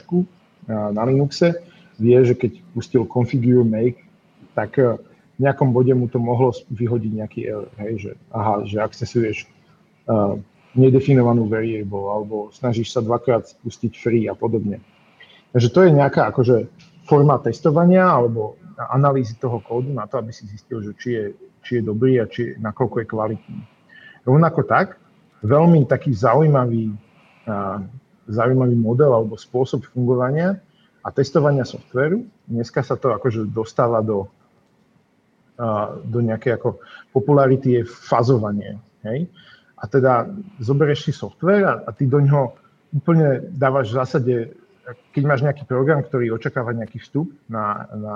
na 0.67 1.03
Linuxe, 1.07 1.55
vie, 2.03 2.19
že 2.27 2.35
keď 2.35 2.59
pustil 2.75 3.07
configure 3.07 3.63
make, 3.63 4.03
tak 4.59 4.75
e, 4.83 4.99
v 5.35 5.39
nejakom 5.39 5.71
bode 5.71 5.95
mu 5.95 6.11
to 6.11 6.19
mohlo 6.19 6.51
vyhodiť 6.75 7.13
nejaký 7.15 7.41
error, 7.47 7.71
hej, 7.83 7.95
že 7.99 8.11
aha, 8.31 8.63
že 8.63 8.79
accessuješ 8.79 9.51
uh, 10.07 10.39
nedefinovanú 10.79 11.51
variable 11.51 12.07
alebo 12.07 12.55
snažíš 12.55 12.95
sa 12.95 13.03
dvakrát 13.03 13.51
spustiť 13.51 13.99
free 13.99 14.31
a 14.31 14.39
podobne. 14.39 14.79
Takže 15.51 15.69
to 15.75 15.81
je 15.83 15.91
nejaká 15.91 16.31
akože 16.31 16.71
forma 17.11 17.35
testovania 17.43 18.07
alebo 18.07 18.55
analýzy 18.77 19.39
toho 19.39 19.63
kódu 19.63 19.93
na 19.93 20.07
to, 20.07 20.19
aby 20.19 20.35
si 20.35 20.47
zistil, 20.47 20.83
že 20.83 20.93
či 20.99 21.11
je 21.15 21.25
či 21.65 21.81
je 21.81 21.83
dobrý 21.83 22.21
a 22.21 22.29
či, 22.29 22.55
nakoľko 22.61 22.97
je 23.03 23.07
kvalitný. 23.09 23.61
Rovnako 24.29 24.61
tak, 24.69 25.01
veľmi 25.41 25.89
taký 25.89 26.13
zaujímavý, 26.13 26.93
zaujímavý 28.29 28.77
model 28.77 29.17
alebo 29.17 29.41
spôsob 29.41 29.89
fungovania 29.91 30.61
a 31.01 31.09
testovania 31.09 31.65
softveru. 31.65 32.25
Dneska 32.45 32.85
sa 32.85 33.01
to 33.01 33.17
akože 33.17 33.49
dostáva 33.49 34.05
do, 34.05 34.29
do 36.05 36.19
nejakej 36.21 36.61
ako 36.61 36.85
popularity 37.13 37.81
je 37.81 37.83
fazovanie. 37.89 38.77
Hej? 39.05 39.29
A 39.81 39.85
teda 39.89 40.29
zoberieš 40.61 41.11
si 41.11 41.13
software 41.13 41.65
a, 41.65 41.75
a 41.85 41.91
ty 41.93 42.09
do 42.09 42.21
ňoho 42.21 42.57
úplne 42.95 43.53
dávaš 43.53 43.93
v 43.93 43.99
zásade, 44.01 44.35
keď 45.13 45.23
máš 45.29 45.45
nejaký 45.45 45.69
program, 45.69 46.01
ktorý 46.01 46.33
očakáva 46.33 46.73
nejaký 46.73 47.05
vstup 47.05 47.29
na, 47.53 47.85
na 47.93 48.15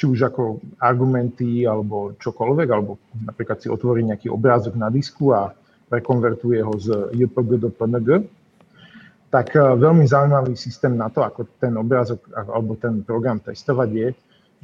či 0.00 0.08
už 0.08 0.32
ako 0.32 0.64
argumenty 0.80 1.68
alebo 1.68 2.16
čokoľvek, 2.16 2.68
alebo 2.72 2.96
napríklad 3.20 3.60
si 3.60 3.68
otvorí 3.68 4.00
nejaký 4.08 4.32
obrázok 4.32 4.80
na 4.80 4.88
disku 4.88 5.36
a 5.36 5.52
prekonvertuje 5.92 6.64
ho 6.64 6.72
z 6.80 7.12
JPG 7.12 7.60
do 7.60 7.68
PNG, 7.68 8.24
tak 9.28 9.52
e, 9.52 9.60
veľmi 9.60 10.08
zaujímavý 10.08 10.56
systém 10.56 10.96
na 10.96 11.12
to, 11.12 11.20
ako 11.20 11.44
ten 11.60 11.76
obrázok 11.76 12.32
alebo 12.32 12.80
ten 12.80 13.04
program 13.04 13.44
testovať 13.44 13.90
je, 13.92 14.08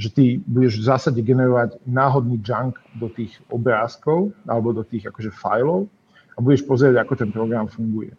že 0.01 0.09
ty 0.09 0.25
budeš 0.40 0.81
v 0.81 0.88
zásade 0.88 1.20
generovať 1.20 1.85
náhodný 1.85 2.40
junk 2.40 2.81
do 2.96 3.13
tých 3.13 3.37
obrázkov 3.52 4.33
alebo 4.48 4.73
do 4.73 4.88
tých 4.88 5.04
akože 5.13 5.37
fajlov 5.37 5.85
a 6.33 6.38
budeš 6.40 6.65
pozrieť, 6.65 6.96
ako 7.04 7.13
ten 7.13 7.29
program 7.29 7.69
funguje. 7.69 8.17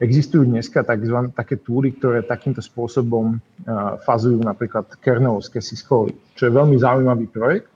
Existujú 0.00 0.48
dneska 0.48 0.80
tzv. 0.80 1.28
také 1.36 1.60
túry, 1.60 1.92
ktoré 1.92 2.24
takýmto 2.24 2.64
spôsobom 2.64 3.36
fazujú 4.08 4.40
napríklad 4.40 4.88
kernelovské 4.96 5.60
syscholy, 5.60 6.16
čo 6.32 6.48
je 6.48 6.56
veľmi 6.56 6.80
zaujímavý 6.80 7.28
projekt 7.28 7.68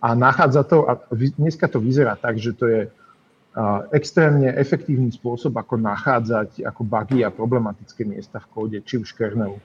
a 0.00 0.16
nachádza 0.16 0.64
to, 0.64 0.88
a 0.88 0.96
dneska 1.12 1.68
to 1.68 1.82
vyzerá 1.82 2.16
tak, 2.16 2.40
že 2.40 2.56
to 2.56 2.64
je 2.70 2.80
extrémne 3.90 4.46
efektívny 4.54 5.10
spôsob, 5.10 5.58
ako 5.58 5.82
nachádzať 5.82 6.62
ako 6.62 6.82
bugy 6.86 7.26
a 7.26 7.34
problematické 7.34 8.06
miesta 8.06 8.38
v 8.38 8.46
kóde, 8.54 8.78
či 8.86 9.02
už 9.02 9.18
kernelu, 9.18 9.58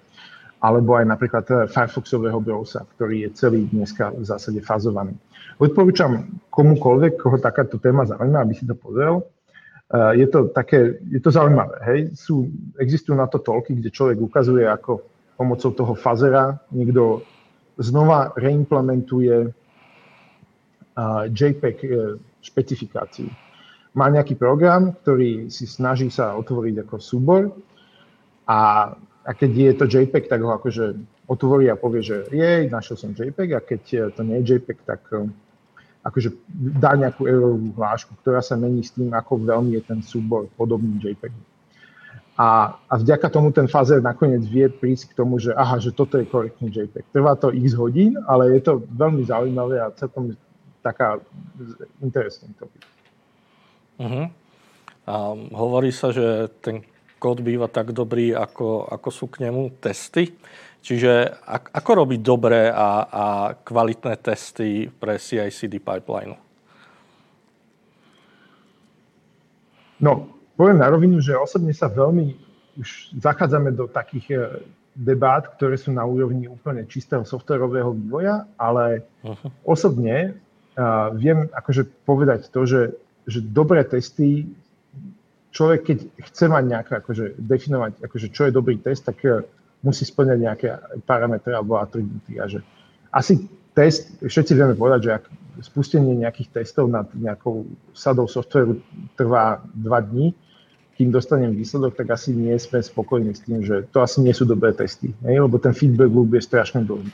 alebo 0.57 0.97
aj 0.97 1.05
napríklad 1.05 1.45
e, 1.45 1.53
Firefoxového 1.69 2.39
browsa, 2.41 2.87
ktorý 2.97 3.27
je 3.27 3.29
celý 3.37 3.69
dneska 3.69 4.09
v 4.15 4.25
zásade 4.25 4.63
fazovaný. 4.65 5.13
Odporúčam 5.61 6.25
komukoľvek, 6.49 7.21
koho 7.21 7.37
takáto 7.37 7.77
téma 7.77 8.07
zaujíma, 8.09 8.41
aby 8.41 8.53
si 8.57 8.65
to 8.65 8.73
pozrel. 8.73 9.21
Eh, 9.93 10.13
je 10.17 10.27
to 10.27 10.49
také, 10.49 10.97
je 11.05 11.21
to 11.21 11.29
zaujímavé, 11.29 11.77
hej. 11.85 11.99
Sú, 12.17 12.49
existujú 12.81 13.13
na 13.13 13.29
to 13.29 13.37
toľky, 13.37 13.77
kde 13.77 13.93
človek 13.93 14.17
ukazuje, 14.17 14.65
ako 14.65 15.05
pomocou 15.37 15.69
toho 15.69 15.93
fazera 15.93 16.57
niekto 16.73 17.21
znova 17.77 18.33
reimplementuje 18.37 19.49
JPEG 21.33 21.77
e, 21.89 21.89
špecifikáciu. 22.37 23.25
Má 23.97 24.13
nejaký 24.13 24.37
program, 24.37 24.93
ktorý 24.93 25.49
si 25.49 25.65
snaží 25.65 26.13
sa 26.13 26.37
otvoriť 26.37 26.85
ako 26.85 26.95
súbor 27.01 27.49
a, 28.45 28.93
a 29.25 29.31
keď 29.33 29.51
je 29.57 29.73
to 29.73 29.85
JPEG, 29.89 30.29
tak 30.29 30.45
ho 30.45 30.53
akože 30.53 31.01
otvorí 31.25 31.65
a 31.73 31.77
povie, 31.81 32.05
že 32.05 32.29
jej, 32.29 32.69
našiel 32.69 32.93
som 32.93 33.17
JPEG 33.17 33.57
a 33.57 33.65
keď 33.65 34.13
to 34.13 34.21
nie 34.21 34.37
je 34.45 34.53
JPEG, 34.53 34.77
tak 34.85 35.01
akože 36.03 36.35
dá 36.77 36.99
nejakú 36.99 37.23
erorovú 37.25 37.71
hlášku, 37.79 38.19
ktorá 38.19 38.43
sa 38.43 38.59
mení 38.59 38.83
s 38.83 38.91
tým, 38.91 39.15
ako 39.15 39.39
veľmi 39.39 39.79
je 39.79 39.83
ten 39.87 39.99
súbor 40.03 40.51
podobný 40.59 40.99
JPEG. 40.99 41.31
A, 42.33 42.75
a 42.89 42.93
vďaka 42.97 43.29
tomu 43.29 43.53
ten 43.53 43.69
fazer 43.69 44.01
nakoniec 44.01 44.41
vie 44.49 44.65
prísť 44.67 45.13
k 45.13 45.17
tomu, 45.21 45.37
že 45.37 45.53
aha, 45.53 45.77
že 45.77 45.93
toto 45.93 46.17
je 46.19 46.27
korektný 46.27 46.73
JPEG. 46.73 47.13
Trvá 47.13 47.39
to 47.39 47.53
x 47.55 47.77
hodín, 47.77 48.19
ale 48.27 48.57
je 48.57 48.61
to 48.67 48.83
veľmi 48.89 49.23
zaujímavé 49.23 49.79
a 49.79 49.93
celkom 49.95 50.35
taká 50.83 51.21
interesting 52.03 52.51
topic. 52.59 52.83
Uh-huh. 54.01 54.27
A 55.07 55.13
hovorí 55.55 55.93
sa, 55.95 56.11
že 56.11 56.51
ten 56.59 56.83
kód 57.21 57.39
býva 57.39 57.71
tak 57.71 57.95
dobrý, 57.95 58.35
ako, 58.35 58.91
ako 58.91 59.09
sú 59.13 59.25
k 59.31 59.47
nemu 59.47 59.79
testy. 59.79 60.35
Čiže 60.83 61.39
ako 61.47 62.03
robiť 62.03 62.19
dobré 62.19 62.67
a, 62.67 63.07
a 63.07 63.25
kvalitné 63.55 64.19
testy 64.19 64.91
pre 64.91 65.15
CI/CD 65.15 65.79
pipeline? 65.79 66.35
No, 70.03 70.27
poviem 70.59 70.83
na 70.83 70.91
rovinu, 70.91 71.23
že 71.23 71.39
osobne 71.39 71.71
sa 71.71 71.87
veľmi 71.87 72.35
už 72.75 73.15
zachádzame 73.15 73.71
do 73.71 73.87
takých 73.87 74.27
e, 74.33 74.37
debát, 74.91 75.47
ktoré 75.55 75.79
sú 75.79 75.95
na 75.95 76.03
úrovni 76.03 76.51
úplne 76.51 76.83
čistého 76.83 77.23
softwarového 77.23 77.95
vývoja, 77.95 78.43
ale 78.59 79.07
uh-huh. 79.25 79.49
osobne 79.65 80.37
uh, 80.77 81.09
viem 81.17 81.49
akože 81.49 81.89
povedať 82.05 82.53
to, 82.53 82.61
že, 82.69 82.81
že 83.25 83.41
dobré 83.41 83.81
testy, 83.89 84.45
človek 85.49 85.81
keď 85.81 85.97
chce 86.29 86.45
mať 86.45 86.63
nejaké, 86.69 86.91
akože 87.01 87.25
definovať, 87.41 88.05
akože 88.05 88.27
čo 88.29 88.45
je 88.45 88.51
dobrý 88.53 88.77
test, 88.77 89.09
tak 89.09 89.17
uh, 89.25 89.41
musí 89.83 90.07
splňať 90.07 90.37
nejaké 90.39 90.67
parametre 91.03 91.51
alebo 91.51 91.77
atribúty. 91.77 92.39
A 92.39 92.47
že 92.47 92.63
asi 93.11 93.45
test, 93.75 94.15
všetci 94.23 94.55
vieme 94.55 94.73
povedať, 94.73 94.99
že 95.03 95.11
ak 95.19 95.23
spustenie 95.61 96.17
nejakých 96.17 96.63
testov 96.63 96.89
nad 96.89 97.05
nejakou 97.13 97.67
sadou 97.93 98.25
softveru 98.25 98.81
trvá 99.19 99.61
dva 99.75 100.01
dní, 100.01 100.33
kým 100.97 101.09
dostanem 101.09 101.53
výsledok, 101.53 101.97
tak 101.97 102.13
asi 102.13 102.33
nie 102.33 102.53
sme 102.57 102.81
spokojní 102.81 103.33
s 103.33 103.41
tým, 103.45 103.65
že 103.65 103.85
to 103.89 104.01
asi 104.01 104.21
nie 104.21 104.33
sú 104.33 104.45
dobré 104.45 104.73
testy, 104.73 105.13
ne? 105.25 105.41
lebo 105.41 105.57
ten 105.57 105.73
feedback 105.73 106.09
loop 106.09 106.33
je 106.37 106.41
strašne 106.41 106.85
dlhý. 106.85 107.09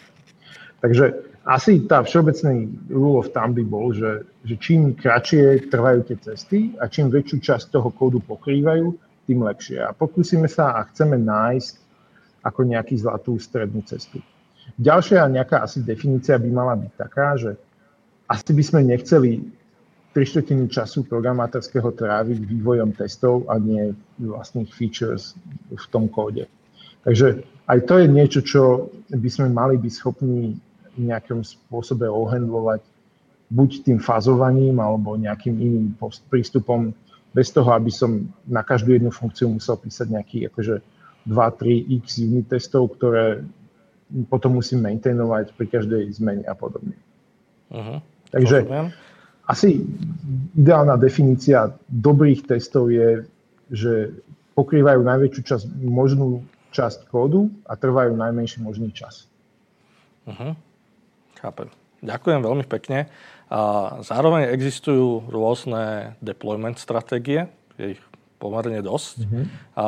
Takže 0.80 1.12
asi 1.48 1.84
tá 1.88 2.04
všeobecný 2.04 2.72
rule 2.92 3.20
of 3.20 3.32
thumb 3.32 3.56
by 3.56 3.64
bol, 3.64 3.92
že, 3.96 4.28
že 4.44 4.56
čím 4.60 4.96
kratšie 4.96 5.72
trvajú 5.72 6.08
tie 6.08 6.18
cesty 6.20 6.60
a 6.80 6.88
čím 6.92 7.12
väčšiu 7.12 7.38
časť 7.40 7.72
toho 7.72 7.92
kódu 7.92 8.20
pokrývajú, 8.24 8.96
tým 9.28 9.40
lepšie. 9.46 9.80
A 9.80 9.96
pokúsime 9.96 10.50
sa 10.52 10.76
a 10.76 10.86
chceme 10.92 11.16
nájsť 11.20 11.89
ako 12.50 12.66
nejaký 12.66 12.98
zlatú 12.98 13.38
strednú 13.38 13.86
cestu. 13.86 14.20
Ďalšia 14.82 15.30
nejaká 15.30 15.62
asi 15.62 15.86
definícia 15.86 16.42
by 16.42 16.50
mala 16.50 16.74
byť 16.74 16.92
taká, 16.98 17.38
že 17.38 17.54
asi 18.26 18.52
by 18.54 18.64
sme 18.66 18.82
nechceli 18.86 19.46
tri 20.10 20.26
času 20.26 21.06
programátorského 21.06 21.94
tráviť 21.94 22.42
vývojom 22.42 22.98
testov 22.98 23.46
a 23.46 23.62
nie 23.62 23.94
vlastných 24.18 24.74
features 24.74 25.38
v 25.70 25.86
tom 25.94 26.10
kóde. 26.10 26.50
Takže 27.06 27.46
aj 27.70 27.80
to 27.86 27.94
je 28.02 28.08
niečo, 28.10 28.40
čo 28.42 28.62
by 29.14 29.30
sme 29.30 29.48
mali 29.54 29.78
byť 29.78 29.94
schopní 29.94 30.58
nejakým 30.98 31.46
spôsobe 31.46 32.10
ohendlovať 32.10 32.82
buď 33.50 33.70
tým 33.86 34.00
fazovaním 34.02 34.82
alebo 34.82 35.16
nejakým 35.16 35.56
iným 35.58 35.86
prístupom, 36.30 36.92
bez 37.30 37.54
toho, 37.54 37.70
aby 37.78 37.94
som 37.94 38.26
na 38.50 38.66
každú 38.66 38.98
jednu 38.98 39.14
funkciu 39.14 39.54
musel 39.54 39.78
písať 39.78 40.10
nejaký 40.10 40.38
akože 40.50 40.82
2-3 41.30 42.02
x 42.02 42.26
unit 42.26 42.50
testov, 42.50 42.98
ktoré 42.98 43.46
potom 44.28 44.58
musím 44.58 44.82
maintainovať 44.90 45.54
pri 45.54 45.66
každej 45.70 46.10
zmene 46.18 46.44
a 46.50 46.58
podobne. 46.58 46.98
Uh-huh. 47.70 48.02
Takže 48.34 48.66
Rozumiem. 48.66 48.90
asi 49.46 49.86
ideálna 50.58 50.98
definícia 50.98 51.70
dobrých 51.86 52.50
testov 52.50 52.90
je, 52.90 53.30
že 53.70 54.18
pokrývajú 54.58 55.06
najväčšiu 55.06 55.42
časť, 55.46 55.66
možnú 55.86 56.42
časť 56.74 57.06
kódu 57.10 57.54
a 57.70 57.78
trvajú 57.78 58.18
najmenší 58.18 58.66
možný 58.66 58.90
čas. 58.90 59.30
Uh-huh. 60.26 60.58
Chápem. 61.38 61.70
Ďakujem 62.02 62.42
veľmi 62.42 62.66
pekne. 62.66 63.12
A 63.50 63.98
zároveň 64.06 64.50
existujú 64.54 65.26
rôzne 65.30 66.14
deployment 66.22 66.78
stratégie, 66.78 67.50
je 67.78 67.98
ich 67.98 68.02
pomerne 68.38 68.82
dosť. 68.82 69.16
Uh-huh. 69.26 69.44
A 69.78 69.86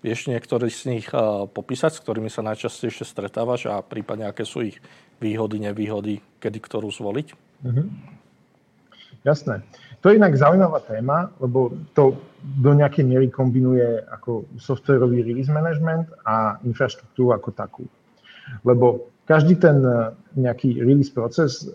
Vieš 0.00 0.32
niektorý 0.32 0.72
z 0.72 0.82
nich 0.96 1.06
uh, 1.12 1.44
popísať, 1.44 2.00
s 2.00 2.02
ktorými 2.02 2.32
sa 2.32 2.40
najčastejšie 2.40 3.04
stretávaš 3.04 3.68
a 3.68 3.84
prípadne 3.84 4.24
aké 4.24 4.48
sú 4.48 4.64
ich 4.64 4.80
výhody, 5.20 5.60
nevýhody, 5.60 6.24
kedy 6.40 6.56
ktorú 6.56 6.88
zvoliť? 6.88 7.36
Mm-hmm. 7.68 7.86
Jasné. 9.28 9.60
To 10.00 10.08
je 10.08 10.16
inak 10.16 10.32
zaujímavá 10.32 10.80
téma, 10.80 11.28
lebo 11.44 11.76
to 11.92 12.16
do 12.40 12.72
nejakej 12.72 13.04
miery 13.04 13.28
kombinuje 13.28 14.00
ako 14.08 14.48
softwarový 14.56 15.20
release 15.20 15.52
management 15.52 16.08
a 16.24 16.56
infraštruktúru 16.64 17.36
ako 17.36 17.52
takú. 17.52 17.84
Lebo 18.64 19.12
každý 19.28 19.60
ten 19.60 19.84
e, 19.84 20.16
nejaký 20.40 20.80
release 20.80 21.12
proces 21.12 21.68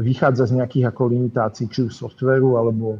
vychádza 0.00 0.48
z 0.48 0.56
nejakých 0.56 0.88
ako 0.88 1.12
limitácií, 1.12 1.68
či 1.68 1.84
už 1.84 1.92
softwaru, 1.92 2.56
alebo 2.56 2.96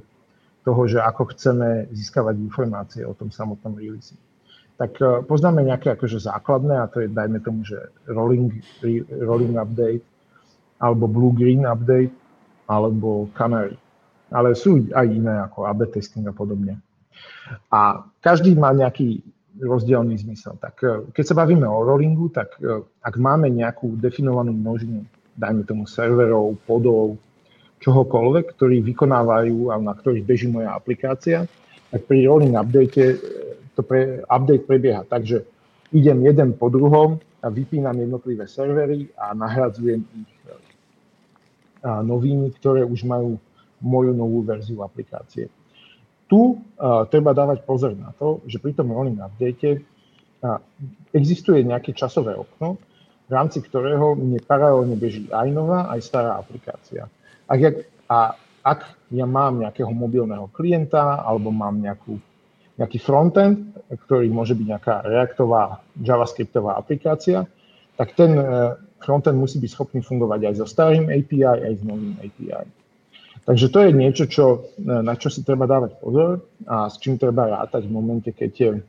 toho, 0.61 0.83
že 0.85 1.01
ako 1.01 1.33
chceme 1.33 1.89
získavať 1.97 2.37
informácie 2.37 3.01
o 3.09 3.17
tom 3.17 3.33
samotnom 3.33 3.81
release 3.81 4.13
tak 4.81 4.97
e, 4.97 5.21
poznáme 5.29 5.61
nejaké 5.61 5.93
akože 5.93 6.25
základné, 6.25 6.81
a 6.81 6.89
to 6.89 7.05
je, 7.05 7.13
dajme 7.13 7.45
tomu, 7.45 7.69
že 7.69 7.93
rolling, 8.09 8.49
rolling 9.13 9.61
update, 9.61 10.01
alebo 10.81 11.05
blue-green 11.05 11.69
update, 11.69 12.17
alebo 12.65 13.29
canary. 13.37 13.77
Ale 14.33 14.57
sú 14.57 14.89
aj 14.97 15.05
iné, 15.05 15.37
ako 15.45 15.69
AB 15.69 15.93
testing 15.93 16.25
a 16.25 16.33
podobne. 16.33 16.81
A 17.69 18.09
každý 18.25 18.57
má 18.57 18.73
nejaký 18.73 19.21
rozdielný 19.61 20.17
zmysel. 20.25 20.57
Tak 20.57 20.75
e, 20.81 21.13
keď 21.13 21.25
sa 21.29 21.37
bavíme 21.37 21.69
o 21.69 21.85
rollingu, 21.85 22.33
tak 22.33 22.57
e, 22.65 22.81
ak 23.05 23.21
máme 23.21 23.53
nejakú 23.53 24.01
definovanú 24.01 24.57
množinu, 24.57 25.05
dajme 25.37 25.61
tomu 25.69 25.85
serverov, 25.85 26.57
podov, 26.65 27.21
čohokoľvek, 27.85 28.57
ktorí 28.57 28.81
vykonávajú 28.81 29.73
a 29.73 29.77
na 29.77 29.93
ktorých 29.93 30.25
beží 30.25 30.49
moja 30.49 30.73
aplikácia, 30.73 31.45
tak 31.93 32.01
pri 32.09 32.25
rolling 32.25 32.57
update 32.57 32.97
to 33.81 33.83
pre, 33.89 34.21
update 34.29 34.69
prebieha 34.69 35.09
tak, 35.09 35.25
že 35.25 35.49
idem 35.97 36.21
jeden 36.21 36.53
po 36.53 36.69
druhom 36.69 37.17
vypínam 37.41 37.97
jednotlivé 37.97 38.45
servery 38.45 39.09
a 39.17 39.33
nahradzujem 39.33 40.05
ich 40.05 40.33
a 41.81 42.05
novými, 42.05 42.53
ktoré 42.61 42.85
už 42.85 43.09
majú 43.09 43.41
moju 43.81 44.13
novú 44.13 44.45
verziu 44.45 44.85
aplikácie. 44.85 45.49
Tu 46.29 46.37
uh, 46.37 47.09
treba 47.09 47.33
dávať 47.33 47.65
pozor 47.65 47.97
na 47.97 48.13
to, 48.21 48.45
že 48.45 48.61
pri 48.61 48.77
tom 48.77 48.93
rolling 48.93 49.17
update 49.17 49.81
uh, 50.45 50.61
existuje 51.17 51.65
nejaké 51.65 51.97
časové 51.97 52.37
okno, 52.37 52.77
v 53.27 53.33
rámci 53.33 53.65
ktorého 53.65 54.13
mne 54.13 54.45
paralelne 54.45 54.93
beží 54.93 55.25
aj 55.33 55.49
nová, 55.57 55.89
aj 55.89 56.05
stará 56.05 56.37
aplikácia. 56.37 57.09
Ak 57.49 57.59
ja, 57.59 57.73
a 58.13 58.37
ak 58.61 58.81
ja 59.17 59.25
mám 59.25 59.65
nejakého 59.65 59.91
mobilného 59.91 60.53
klienta 60.53 61.25
alebo 61.25 61.49
mám 61.49 61.81
nejakú 61.81 62.21
nejaký 62.81 62.97
frontend, 62.97 63.77
ktorý 63.93 64.33
môže 64.33 64.57
byť 64.57 64.67
nejaká 64.67 64.95
reaktová 65.05 65.85
javascriptová 66.01 66.81
aplikácia, 66.81 67.45
tak 68.01 68.17
ten 68.17 68.33
e, 68.33 68.45
frontend 69.05 69.37
musí 69.37 69.61
byť 69.61 69.71
schopný 69.71 70.01
fungovať 70.01 70.49
aj 70.49 70.55
so 70.57 70.67
starým 70.67 71.13
API, 71.13 71.45
aj 71.45 71.75
s 71.77 71.83
novým 71.85 72.17
API. 72.17 72.65
Takže 73.45 73.67
to 73.69 73.79
je 73.85 73.91
niečo, 73.93 74.25
čo, 74.25 74.45
e, 74.81 75.05
na 75.05 75.13
čo 75.21 75.29
si 75.29 75.45
treba 75.45 75.69
dávať 75.69 76.01
pozor 76.01 76.41
a 76.65 76.89
s 76.89 76.97
čím 76.97 77.21
treba 77.21 77.53
rátať 77.53 77.85
v 77.85 77.93
momente, 77.93 78.33
keď 78.33 78.81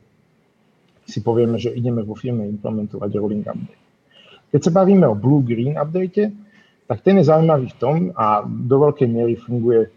si 1.04 1.18
povieme, 1.20 1.60
že 1.60 1.76
ideme 1.76 2.00
vo 2.00 2.16
firme 2.16 2.48
implementovať 2.48 3.10
rolling 3.20 3.44
update. 3.44 3.82
Keď 4.52 4.60
sa 4.64 4.72
bavíme 4.72 5.04
o 5.04 5.18
blue-green 5.18 5.76
update, 5.76 6.32
tak 6.88 6.98
ten 7.04 7.20
je 7.20 7.28
zaujímavý 7.28 7.72
v 7.72 7.78
tom 7.80 7.96
a 8.16 8.44
do 8.44 8.76
veľkej 8.88 9.08
miery 9.08 9.36
funguje 9.36 9.88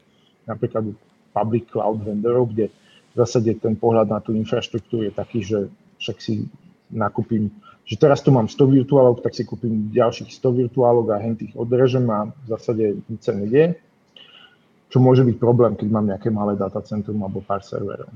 napríklad 0.48 0.92
u 0.92 0.94
public 1.36 1.68
cloud 1.68 2.04
vendorov, 2.04 2.52
kde 2.56 2.72
v 3.16 3.24
zásade 3.24 3.56
ten 3.64 3.80
pohľad 3.80 4.12
na 4.12 4.20
tú 4.20 4.36
infraštruktúru 4.36 5.08
je 5.08 5.14
taký, 5.16 5.40
že 5.40 5.72
však 6.04 6.18
si 6.20 6.52
nakúpim, 6.92 7.48
že 7.88 7.96
teraz 7.96 8.20
tu 8.20 8.36
mám 8.36 8.52
100 8.52 8.84
virtuálok, 8.84 9.24
tak 9.24 9.32
si 9.32 9.48
kúpim 9.48 9.88
ďalších 9.96 10.36
100 10.36 10.68
virtuálok 10.68 11.16
a 11.16 11.24
hen 11.24 11.40
tých 11.40 11.56
odrežem 11.56 12.04
a 12.12 12.28
v 12.28 12.48
zásade 12.52 13.00
nič 13.08 13.22
sa 13.24 13.32
nedie. 13.32 13.80
Čo 14.92 15.00
môže 15.00 15.24
byť 15.24 15.40
problém, 15.40 15.80
keď 15.80 15.88
mám 15.88 16.12
nejaké 16.12 16.28
malé 16.28 16.60
datacentrum 16.60 17.24
alebo 17.24 17.40
pár 17.40 17.64
serverov. 17.64 18.12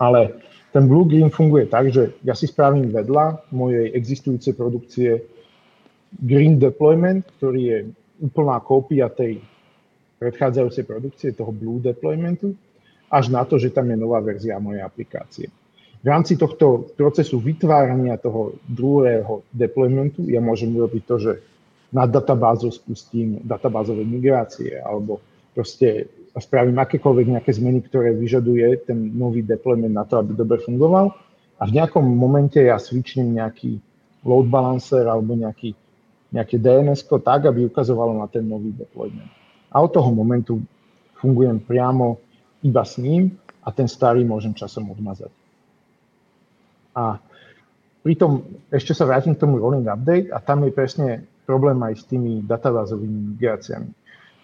Ale 0.00 0.40
ten 0.72 0.88
Blue 0.88 1.04
Green 1.04 1.28
funguje 1.28 1.68
tak, 1.68 1.92
že 1.92 2.16
ja 2.24 2.32
si 2.32 2.48
spravím 2.48 2.88
vedľa 2.88 3.52
mojej 3.52 3.92
existujúcej 3.92 4.56
produkcie 4.56 5.24
Green 6.24 6.56
Deployment, 6.56 7.28
ktorý 7.36 7.60
je 7.60 7.78
úplná 8.24 8.60
kópia 8.64 9.12
tej 9.12 9.44
predchádzajúcej 10.18 10.84
produkcie, 10.88 11.36
toho 11.36 11.52
Blue 11.54 11.78
Deploymentu, 11.78 12.56
až 13.08 13.32
na 13.32 13.44
to, 13.44 13.56
že 13.56 13.72
tam 13.72 13.88
je 13.88 13.96
nová 13.96 14.20
verzia 14.20 14.60
mojej 14.60 14.84
aplikácie. 14.84 15.48
V 15.98 16.06
rámci 16.06 16.38
tohto 16.38 16.94
procesu 16.94 17.42
vytvárania 17.42 18.20
toho 18.22 18.54
druhého 18.70 19.42
deploymentu 19.50 20.30
ja 20.30 20.38
môžem 20.38 20.70
urobiť 20.70 21.02
to, 21.02 21.16
že 21.18 21.32
na 21.90 22.06
databázou 22.06 22.70
spustím 22.70 23.40
databázové 23.42 24.04
migrácie 24.04 24.78
alebo 24.78 25.18
proste 25.56 26.06
spravím 26.38 26.78
akékoľvek 26.78 27.26
nejaké 27.34 27.50
zmeny, 27.50 27.82
ktoré 27.82 28.14
vyžaduje 28.14 28.86
ten 28.86 29.10
nový 29.16 29.42
deployment 29.42 29.90
na 29.90 30.06
to, 30.06 30.22
aby 30.22 30.38
dobre 30.38 30.62
fungoval 30.62 31.10
a 31.58 31.62
v 31.66 31.74
nejakom 31.74 32.04
momente 32.06 32.62
ja 32.62 32.78
switchnem 32.78 33.34
nejaký 33.34 33.82
load 34.22 34.46
balancer 34.46 35.02
alebo 35.02 35.34
nejaký, 35.34 35.74
nejaké 36.30 36.62
DNS 36.62 37.02
tak, 37.26 37.50
aby 37.50 37.66
ukazovalo 37.66 38.14
na 38.14 38.30
ten 38.30 38.46
nový 38.46 38.70
deployment. 38.70 39.32
A 39.74 39.82
od 39.82 39.90
toho 39.90 40.14
momentu 40.14 40.62
fungujem 41.18 41.58
priamo 41.58 42.22
iba 42.64 42.82
s 42.82 42.98
ním 42.98 43.36
a 43.62 43.70
ten 43.70 43.86
starý 43.86 44.24
môžem 44.24 44.54
časom 44.54 44.90
odmazať. 44.90 45.30
A 46.96 47.22
pritom 48.02 48.42
ešte 48.72 48.96
sa 48.96 49.06
vrátim 49.06 49.36
k 49.36 49.42
tomu 49.42 49.62
rolling 49.62 49.86
update 49.86 50.32
a 50.34 50.42
tam 50.42 50.66
je 50.66 50.72
presne 50.74 51.08
problém 51.46 51.78
aj 51.84 51.94
s 52.00 52.04
tými 52.08 52.42
databázovými 52.42 53.36
migráciami 53.36 53.90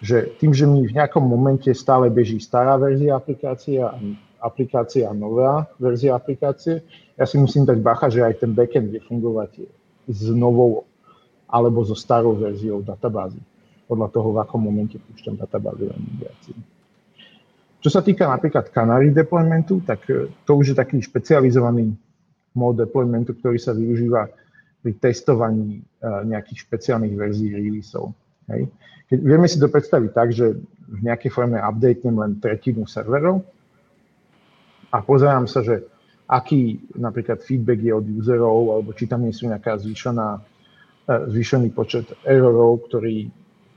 že 0.05 0.37
tým, 0.37 0.53
že 0.53 0.69
mi 0.69 0.85
v 0.85 0.93
nejakom 0.93 1.25
momente 1.25 1.73
stále 1.73 2.13
beží 2.13 2.37
stará 2.37 2.77
verzia 2.77 3.17
aplikácie 3.17 3.81
a 3.81 3.97
aplikácia 4.45 5.09
a 5.09 5.17
nová 5.17 5.65
verzia 5.81 6.13
aplikácie, 6.13 6.85
ja 7.17 7.25
si 7.25 7.41
musím 7.41 7.65
dať 7.65 7.81
bacha, 7.81 8.13
že 8.13 8.21
aj 8.21 8.45
ten 8.45 8.53
backend 8.53 8.93
vie 8.93 9.01
fungovať 9.01 9.65
s 10.05 10.29
novou 10.37 10.85
alebo 11.49 11.81
so 11.81 11.97
starou 11.97 12.37
verziou 12.37 12.85
databázy. 12.85 13.41
Podľa 13.89 14.09
toho, 14.13 14.29
v 14.37 14.39
akom 14.45 14.61
momente 14.61 15.01
púšťam 15.01 15.41
databázy 15.41 15.89
a 15.89 15.97
migráciu. 15.97 16.57
Čo 17.85 17.93
sa 17.93 18.01
týka 18.01 18.25
napríklad 18.25 18.73
Canary 18.73 19.13
deploymentu, 19.13 19.85
tak 19.85 20.09
e, 20.09 20.33
to 20.49 20.57
už 20.57 20.73
je 20.73 20.77
taký 20.81 21.05
špecializovaný 21.05 21.93
mód 22.57 22.81
deploymentu, 22.81 23.37
ktorý 23.37 23.61
sa 23.61 23.77
využíva 23.77 24.33
pri 24.81 24.93
testovaní 24.97 25.85
e, 26.01 26.09
nejakých 26.25 26.65
špeciálnych 26.65 27.13
verzií 27.13 27.53
releaseov. 27.53 28.17
Hej. 28.49 28.73
Keď, 29.13 29.19
vieme 29.21 29.45
si 29.45 29.61
to 29.61 29.69
predstaviť 29.69 30.11
tak, 30.17 30.33
že 30.33 30.57
v 30.89 31.01
nejakej 31.05 31.29
forme 31.29 31.61
updatenem 31.61 32.17
len 32.25 32.33
tretinu 32.41 32.89
serverov 32.89 33.45
a 34.89 35.05
pozerám 35.05 35.45
sa, 35.45 35.61
že 35.61 35.85
aký 36.25 36.81
napríklad 36.97 37.45
feedback 37.45 37.85
je 37.85 37.93
od 37.93 38.07
userov, 38.17 38.81
alebo 38.81 38.97
či 38.97 39.05
tam 39.05 39.29
nie 39.29 39.37
sú 39.37 39.45
nejaká 39.45 39.77
zvýšená, 39.77 40.41
e, 41.05 41.13
zvýšený 41.37 41.69
počet 41.77 42.09
errorov, 42.25 42.89
ktorý, 42.89 43.29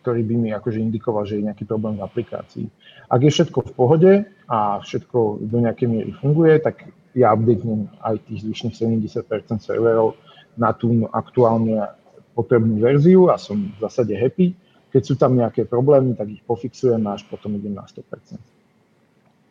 ktorý 0.07 0.23
by 0.23 0.35
mi 0.39 0.49
akože 0.55 0.79
indikoval, 0.79 1.27
že 1.27 1.35
je 1.35 1.51
nejaký 1.51 1.67
problém 1.67 1.99
v 1.99 2.07
aplikácii. 2.07 2.63
Ak 3.11 3.19
je 3.19 3.27
všetko 3.27 3.59
v 3.59 3.71
pohode 3.75 4.13
a 4.47 4.79
všetko 4.79 5.43
do 5.43 5.57
nejakej 5.59 5.87
miery 5.91 6.15
funguje, 6.15 6.63
tak 6.63 6.87
ja 7.11 7.35
updatenem 7.35 7.91
aj 7.99 8.23
tých 8.23 8.47
zvyšných 8.47 9.03
70% 9.03 9.59
serverov 9.59 10.15
na 10.55 10.71
tú 10.71 11.03
aktuálne 11.11 11.91
potrebnú 12.31 12.79
verziu 12.79 13.27
a 13.27 13.35
som 13.35 13.67
v 13.67 13.77
zásade 13.83 14.15
happy. 14.15 14.55
Keď 14.95 15.01
sú 15.03 15.19
tam 15.19 15.35
nejaké 15.35 15.67
problémy, 15.67 16.15
tak 16.15 16.31
ich 16.31 16.39
pofixujem 16.47 17.03
a 17.03 17.19
až 17.19 17.27
potom 17.27 17.59
idem 17.59 17.75
na 17.75 17.83
100%. 17.83 18.39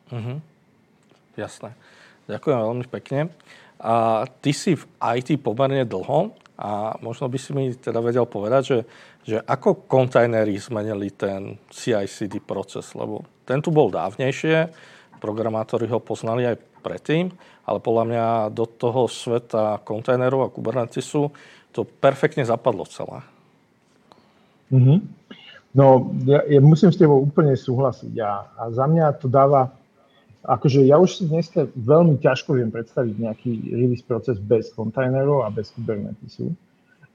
Uh-huh. 0.09 0.41
Jasné. 1.37 1.77
Ďakujem 2.33 2.59
veľmi 2.65 2.87
pekne. 2.89 3.29
A 3.77 4.25
ty 4.41 4.57
si 4.57 4.73
v 4.73 4.89
IT 5.21 5.37
pomerne 5.45 5.85
dlho 5.85 6.33
a 6.57 6.97
možno 7.05 7.29
by 7.29 7.37
si 7.37 7.53
mi 7.53 7.77
teda 7.77 8.01
vedel 8.01 8.25
povedať, 8.25 8.63
že, 8.65 8.79
že 9.27 9.43
ako 9.43 9.91
kontajnery 9.91 10.55
zmenili 10.55 11.11
ten 11.11 11.59
CI/CD 11.75 12.39
proces, 12.39 12.95
lebo 12.95 13.27
ten 13.43 13.59
tu 13.59 13.75
bol 13.75 13.91
dávnejšie, 13.91 14.71
programátori 15.19 15.91
ho 15.91 15.99
poznali 15.99 16.47
aj 16.47 16.63
predtým, 16.87 17.35
ale 17.67 17.83
podľa 17.83 18.05
mňa 18.07 18.27
do 18.55 18.65
toho 18.71 19.11
sveta 19.11 19.83
kontajnerov 19.83 20.47
a 20.47 20.53
Kubernetesu 20.55 21.35
to 21.75 21.83
perfektne 21.83 22.47
zapadlo 22.47 22.87
celé. 22.87 23.27
Mm-hmm. 24.71 24.99
No, 25.77 26.15
ja, 26.25 26.41
ja 26.47 26.61
musím 26.63 26.95
s 26.95 26.97
tebou 26.97 27.21
úplne 27.21 27.53
súhlasiť 27.53 28.15
a, 28.23 28.49
a 28.55 28.63
za 28.73 28.87
mňa 28.89 29.21
to 29.21 29.29
dáva, 29.29 29.75
akože 30.47 30.87
ja 30.87 30.97
už 30.97 31.21
si 31.21 31.23
dneska 31.29 31.69
veľmi 31.75 32.17
ťažko 32.23 32.57
viem 32.57 32.71
predstaviť 32.73 33.15
nejaký 33.19 33.51
release 33.75 34.07
proces 34.07 34.41
bez 34.41 34.73
kontajnerov 34.73 35.45
a 35.45 35.53
bez 35.53 35.75
Kubernetesu. 35.75 36.55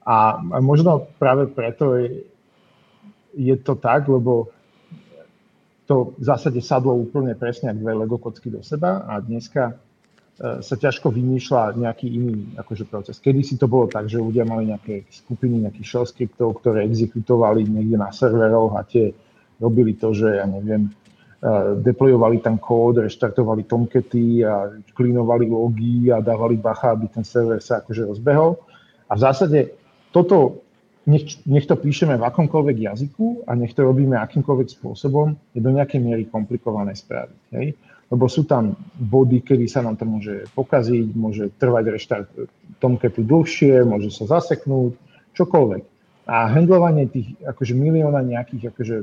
A, 0.02 0.41
možno 0.60 1.08
práve 1.22 1.45
preto 1.47 1.93
je, 1.95 2.26
je 3.38 3.56
to 3.62 3.78
tak, 3.78 4.10
lebo 4.10 4.49
to 5.86 6.16
v 6.18 6.24
zásade 6.24 6.62
sadlo 6.64 6.95
úplne 6.95 7.36
presne 7.36 7.70
ako 7.70 7.80
dve 7.84 7.93
Lego 7.93 8.18
kocky 8.18 8.47
do 8.49 8.64
seba 8.64 9.06
a 9.06 9.20
dneska 9.20 9.78
E, 10.41 10.66
sa 10.66 10.74
ťažko 10.74 11.14
vymýšľa 11.14 11.78
nejaký 11.78 12.08
iný 12.10 12.58
akože, 12.58 12.89
proces. 12.89 13.22
Kedy 13.22 13.45
si 13.45 13.56
to 13.62 13.70
bolo 13.70 13.86
tak, 13.86 14.10
že 14.10 14.18
ľudia 14.18 14.41
mali 14.41 14.74
nejaké 14.74 15.06
skupiny 15.06 15.62
nejakých 15.62 15.86
shell 15.86 16.08
skriptov, 16.10 16.58
ktoré 16.64 16.82
exekutovali 16.89 17.70
niekde 17.70 18.02
na 18.02 18.10
serveroch 18.10 18.74
a 18.74 18.82
tie 18.82 19.14
robili 19.62 19.93
to, 19.93 20.10
že 20.18 20.41
ja 20.41 20.49
neviem, 20.49 20.89
e, 20.89 20.91
deployovali 21.86 22.41
tam 22.41 22.58
kód, 22.58 23.06
reštartovali 23.06 23.70
tomkety 23.70 24.41
a 24.41 24.74
klinovali 24.97 25.45
logy 25.45 26.10
a 26.10 26.26
dávali 26.26 26.58
bacha, 26.58 26.97
aby 26.97 27.06
ten 27.14 27.22
server 27.22 27.62
sa 27.62 27.86
akože 27.86 28.10
rozbehol. 28.10 28.58
A 29.12 29.14
v 29.14 29.20
zásade 29.22 29.60
toto, 30.12 30.64
nech, 31.07 31.41
nech 31.47 31.66
to 31.66 31.76
píšeme 31.80 32.16
v 32.20 32.28
akomkoľvek 32.28 32.78
jazyku 32.93 33.47
a 33.49 33.55
nech 33.57 33.74
to 33.74 33.82
robíme 33.88 34.16
akýmkoľvek 34.20 34.68
spôsobom, 34.78 35.34
je 35.55 35.59
do 35.64 35.72
nejakej 35.74 35.99
miery 36.03 36.24
komplikované 36.30 36.93
spraviť. 36.93 37.41
Hej? 37.55 37.68
lebo 38.12 38.28
sú 38.28 38.43
tam 38.43 38.76
body, 38.99 39.39
kedy 39.39 39.72
sa 39.72 39.80
nám 39.88 39.95
to 39.95 40.03
môže 40.03 40.51
pokaziť, 40.51 41.07
môže 41.16 41.55
trvať 41.55 41.84
reštart 41.95 42.28
Tomcatu 42.84 43.24
dlhšie, 43.24 43.88
môže 43.88 44.12
sa 44.12 44.28
zaseknúť, 44.28 44.99
čokoľvek. 45.32 45.84
A 46.28 46.51
handlovanie 46.51 47.07
tých 47.07 47.39
akože 47.39 47.72
milióna 47.72 48.20
nejakých 48.20 48.76
akože 48.76 48.95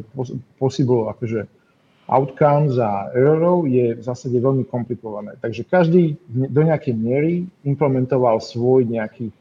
possible 0.60 1.08
akože 1.08 1.48
outcomes 2.08 2.76
a 2.76 3.08
errorov 3.16 3.64
je 3.68 3.96
v 3.96 4.02
zásade 4.04 4.36
veľmi 4.36 4.68
komplikované. 4.68 5.36
Takže 5.40 5.64
každý 5.64 6.16
do 6.28 6.62
nejakej 6.64 6.94
miery 6.96 7.48
implementoval 7.64 8.40
svoj 8.40 8.88
nejaký 8.88 9.28
e, 9.28 9.34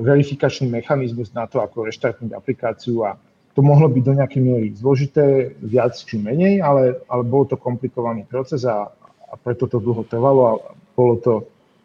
verifikačný 0.00 0.68
mechanizmus 0.68 1.32
na 1.36 1.44
to, 1.44 1.60
ako 1.60 1.84
reštartnúť 1.84 2.32
aplikáciu 2.32 3.04
a 3.04 3.16
to 3.52 3.60
mohlo 3.60 3.90
byť 3.90 4.02
do 4.04 4.14
nejakej 4.16 4.42
miery 4.42 4.68
zložité, 4.72 5.52
viac 5.60 5.98
či 5.98 6.16
menej, 6.16 6.62
ale, 6.62 7.02
ale 7.10 7.22
bol 7.26 7.44
to 7.44 7.58
komplikovaný 7.58 8.24
proces 8.24 8.64
a, 8.64 8.88
a 9.28 9.34
preto 9.36 9.66
to 9.66 9.82
dlho 9.82 10.06
trvalo 10.06 10.40
a 10.46 10.52
bolo 10.94 11.14
to 11.18 11.32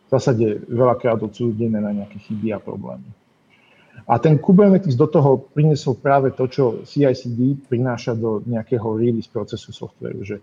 v 0.06 0.10
zásade 0.14 0.62
veľakrát 0.70 1.20
odsúdené 1.26 1.82
na 1.82 1.92
nejaké 1.92 2.22
chyby 2.22 2.54
a 2.54 2.62
problémy. 2.62 3.10
A 4.06 4.22
ten 4.22 4.38
Kubernetes 4.38 4.94
do 4.94 5.10
toho 5.10 5.50
priniesol 5.50 5.98
práve 5.98 6.30
to, 6.38 6.46
čo 6.46 6.86
CI/CD 6.86 7.66
prináša 7.66 8.14
do 8.14 8.46
nejakého 8.46 8.86
release 9.02 9.26
procesu 9.26 9.74
softwareu, 9.74 10.22
že 10.22 10.38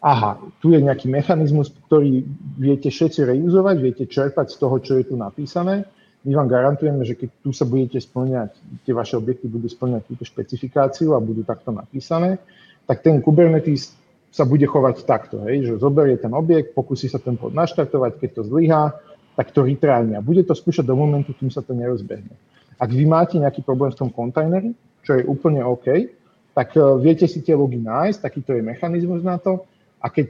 aha, 0.00 0.40
tu 0.64 0.72
je 0.72 0.80
nejaký 0.80 1.12
mechanizmus, 1.12 1.70
ktorý 1.86 2.24
viete 2.56 2.88
všetci 2.88 3.28
reuzovať, 3.28 3.76
viete 3.78 4.04
čerpať 4.08 4.50
z 4.50 4.56
toho, 4.56 4.76
čo 4.80 4.96
je 4.96 5.12
tu 5.12 5.14
napísané 5.20 5.84
my 6.22 6.32
vám 6.38 6.48
garantujeme, 6.48 7.02
že 7.02 7.18
keď 7.18 7.28
tu 7.42 7.50
sa 7.50 7.66
budete 7.66 7.98
splňať, 7.98 8.54
tie 8.86 8.94
vaše 8.94 9.18
objekty 9.18 9.50
budú 9.50 9.66
splňať 9.66 10.06
túto 10.06 10.22
špecifikáciu 10.22 11.18
a 11.18 11.22
budú 11.22 11.42
takto 11.42 11.74
napísané, 11.74 12.38
tak 12.86 13.02
ten 13.02 13.18
Kubernetes 13.18 13.94
sa 14.32 14.48
bude 14.48 14.64
chovať 14.64 15.04
takto, 15.04 15.44
hej, 15.44 15.68
že 15.68 15.82
zoberie 15.82 16.16
ten 16.16 16.32
objekt, 16.32 16.72
pokusí 16.72 17.10
sa 17.10 17.20
ten 17.20 17.36
pod 17.36 17.52
naštartovať, 17.52 18.16
keď 18.16 18.30
to 18.40 18.42
zlyhá, 18.48 18.96
tak 19.36 19.52
to 19.52 19.66
retráni 19.66 20.16
a 20.16 20.24
bude 20.24 20.40
to 20.46 20.56
skúšať 20.56 20.88
do 20.88 20.96
momentu, 20.96 21.36
kým 21.36 21.52
sa 21.52 21.60
to 21.60 21.76
nerozbehne. 21.76 22.32
Ak 22.80 22.88
vy 22.88 23.04
máte 23.04 23.36
nejaký 23.36 23.60
problém 23.60 23.92
v 23.92 24.00
tom 24.06 24.10
kontajneri, 24.10 24.72
čo 25.04 25.20
je 25.20 25.28
úplne 25.28 25.60
OK, 25.66 26.08
tak 26.56 26.72
uh, 26.78 26.96
viete 26.96 27.28
si 27.28 27.44
tie 27.44 27.52
logy 27.52 27.80
nájsť, 27.80 28.18
takýto 28.24 28.56
je 28.56 28.62
mechanizmus 28.64 29.20
na 29.20 29.36
to 29.36 29.68
a 30.00 30.08
keď 30.08 30.26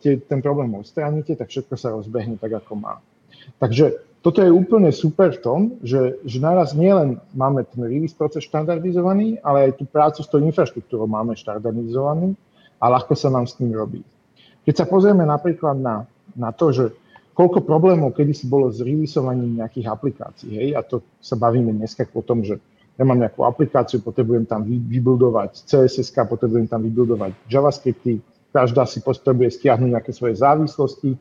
tie, 0.00 0.12
ten 0.20 0.40
problém 0.44 0.72
odstránite, 0.76 1.36
tak 1.36 1.48
všetko 1.48 1.74
sa 1.80 1.92
rozbehne 1.96 2.36
tak, 2.36 2.60
ako 2.60 2.72
má. 2.76 3.00
Takže 3.58 4.06
toto 4.26 4.42
je 4.42 4.50
úplne 4.50 4.90
super 4.90 5.30
v 5.30 5.38
tom, 5.38 5.60
že, 5.86 6.18
že 6.26 6.42
naraz 6.42 6.74
nielen 6.74 7.22
máme 7.30 7.62
ten 7.70 7.86
release 7.86 8.10
proces 8.10 8.42
štandardizovaný, 8.50 9.38
ale 9.38 9.70
aj 9.70 9.78
tú 9.78 9.84
prácu 9.86 10.18
s 10.18 10.26
tou 10.26 10.42
infraštruktúrou 10.42 11.06
máme 11.06 11.38
štandardizovanú 11.38 12.34
a 12.82 12.90
ľahko 12.90 13.14
sa 13.14 13.30
nám 13.30 13.46
s 13.46 13.54
tým 13.54 13.70
robí. 13.70 14.02
Keď 14.66 14.82
sa 14.82 14.86
pozrieme 14.90 15.22
napríklad 15.22 15.78
na, 15.78 16.10
na 16.34 16.50
to, 16.50 16.74
že 16.74 16.90
koľko 17.38 17.62
problémov 17.62 18.18
kedysi 18.18 18.50
bolo 18.50 18.66
s 18.66 18.82
releaseovaním 18.82 19.62
nejakých 19.62 19.86
aplikácií, 19.94 20.50
hej, 20.58 20.68
a 20.74 20.82
to 20.82 21.06
sa 21.22 21.38
bavíme 21.38 21.70
dneska 21.70 22.02
o 22.10 22.24
tom, 22.24 22.42
že 22.42 22.58
ja 22.98 23.04
mám 23.06 23.22
nejakú 23.22 23.46
aplikáciu, 23.46 24.02
potrebujem 24.02 24.48
tam 24.48 24.66
vybuildovať 24.66 25.70
CSS, 25.70 26.10
potrebujem 26.16 26.66
tam 26.66 26.82
vybuildovať 26.82 27.30
JavaScripty, 27.46 28.18
každá 28.50 28.88
si 28.90 29.04
potrebuje 29.04 29.60
stiahnuť 29.60 29.90
nejaké 29.94 30.10
svoje 30.10 30.40
závislosti, 30.40 31.14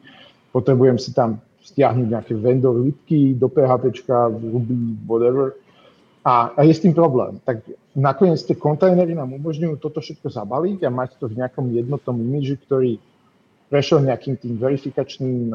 potrebujem 0.56 0.98
si 0.98 1.14
tam 1.14 1.38
stiahnuť 1.66 2.08
nejaké 2.14 2.34
vendor 2.38 2.78
lipky 2.78 3.34
do 3.34 3.50
PHP, 3.50 3.90
Ruby, 4.38 5.02
whatever. 5.10 5.58
A, 6.22 6.54
a 6.54 6.62
je 6.66 6.74
s 6.74 6.82
tým 6.82 6.94
problém. 6.94 7.42
Tak 7.42 7.66
nakoniec 7.98 8.42
tie 8.42 8.58
kontajnery 8.58 9.18
nám 9.18 9.34
umožňujú 9.34 9.82
toto 9.82 10.02
všetko 10.02 10.30
zabaliť 10.30 10.86
a 10.86 10.94
mať 10.94 11.18
to 11.18 11.26
v 11.26 11.42
nejakom 11.42 11.70
jednotnom 11.74 12.18
imidži, 12.22 12.62
ktorý 12.62 12.92
prešiel 13.70 14.06
nejakým 14.06 14.38
tým 14.38 14.62
verifikačným 14.62 15.50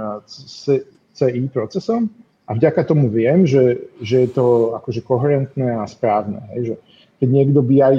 CI 1.14 1.42
procesom 1.50 2.10
a 2.50 2.54
vďaka 2.58 2.82
tomu 2.82 3.06
viem, 3.06 3.46
že, 3.46 3.86
že 4.02 4.26
je 4.26 4.30
to 4.34 4.74
akože 4.82 5.06
koherentné 5.06 5.78
a 5.78 5.86
správne. 5.86 6.42
Hej, 6.54 6.62
že 6.66 6.74
keď 7.22 7.28
niekto 7.30 7.60
by 7.62 7.76
aj 7.78 7.96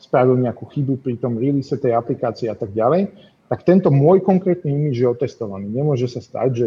spravil 0.00 0.40
nejakú 0.40 0.64
chybu 0.64 1.04
pri 1.04 1.20
tom 1.20 1.36
release 1.36 1.68
tej 1.68 1.92
aplikácie 1.92 2.48
a 2.48 2.56
tak 2.56 2.72
ďalej, 2.72 3.12
tak 3.52 3.68
tento 3.68 3.92
môj 3.92 4.24
konkrétny 4.24 4.72
imidž 4.72 5.04
je 5.04 5.08
otestovaný. 5.12 5.68
Nemôže 5.68 6.08
sa 6.08 6.24
stať, 6.24 6.50
že 6.56 6.66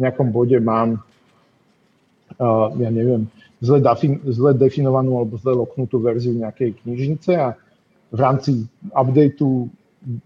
nejakom 0.00 0.28
bode 0.30 0.58
mám, 0.62 1.02
uh, 2.38 2.68
ja 2.78 2.90
neviem, 2.90 3.26
zle, 3.60 3.82
defin, 3.82 4.22
zle 4.26 4.54
definovanú 4.54 5.18
alebo 5.18 5.38
zle 5.38 5.54
loknutú 5.54 5.98
verziu 5.98 6.34
nejakej 6.34 6.78
knižnice 6.82 7.32
a 7.38 7.54
v 8.08 8.18
rámci 8.18 8.64
updateu 8.94 9.68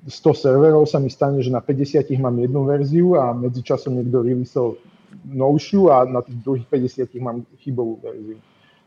100 0.07 0.13
serverov 0.37 0.85
sa 0.87 1.01
mi 1.01 1.09
stane, 1.09 1.41
že 1.41 1.51
na 1.51 1.65
50 1.65 2.07
mám 2.21 2.37
jednu 2.39 2.63
verziu 2.69 3.17
a 3.19 3.33
medzičasom 3.33 3.99
niekto 3.99 4.23
releaseol 4.23 4.77
novšiu 5.33 5.91
a 5.91 6.05
na 6.05 6.21
tých 6.23 6.39
druhých 6.45 6.67
50 6.69 7.09
mám 7.19 7.43
chybovú 7.65 7.99
verziu. 8.05 8.39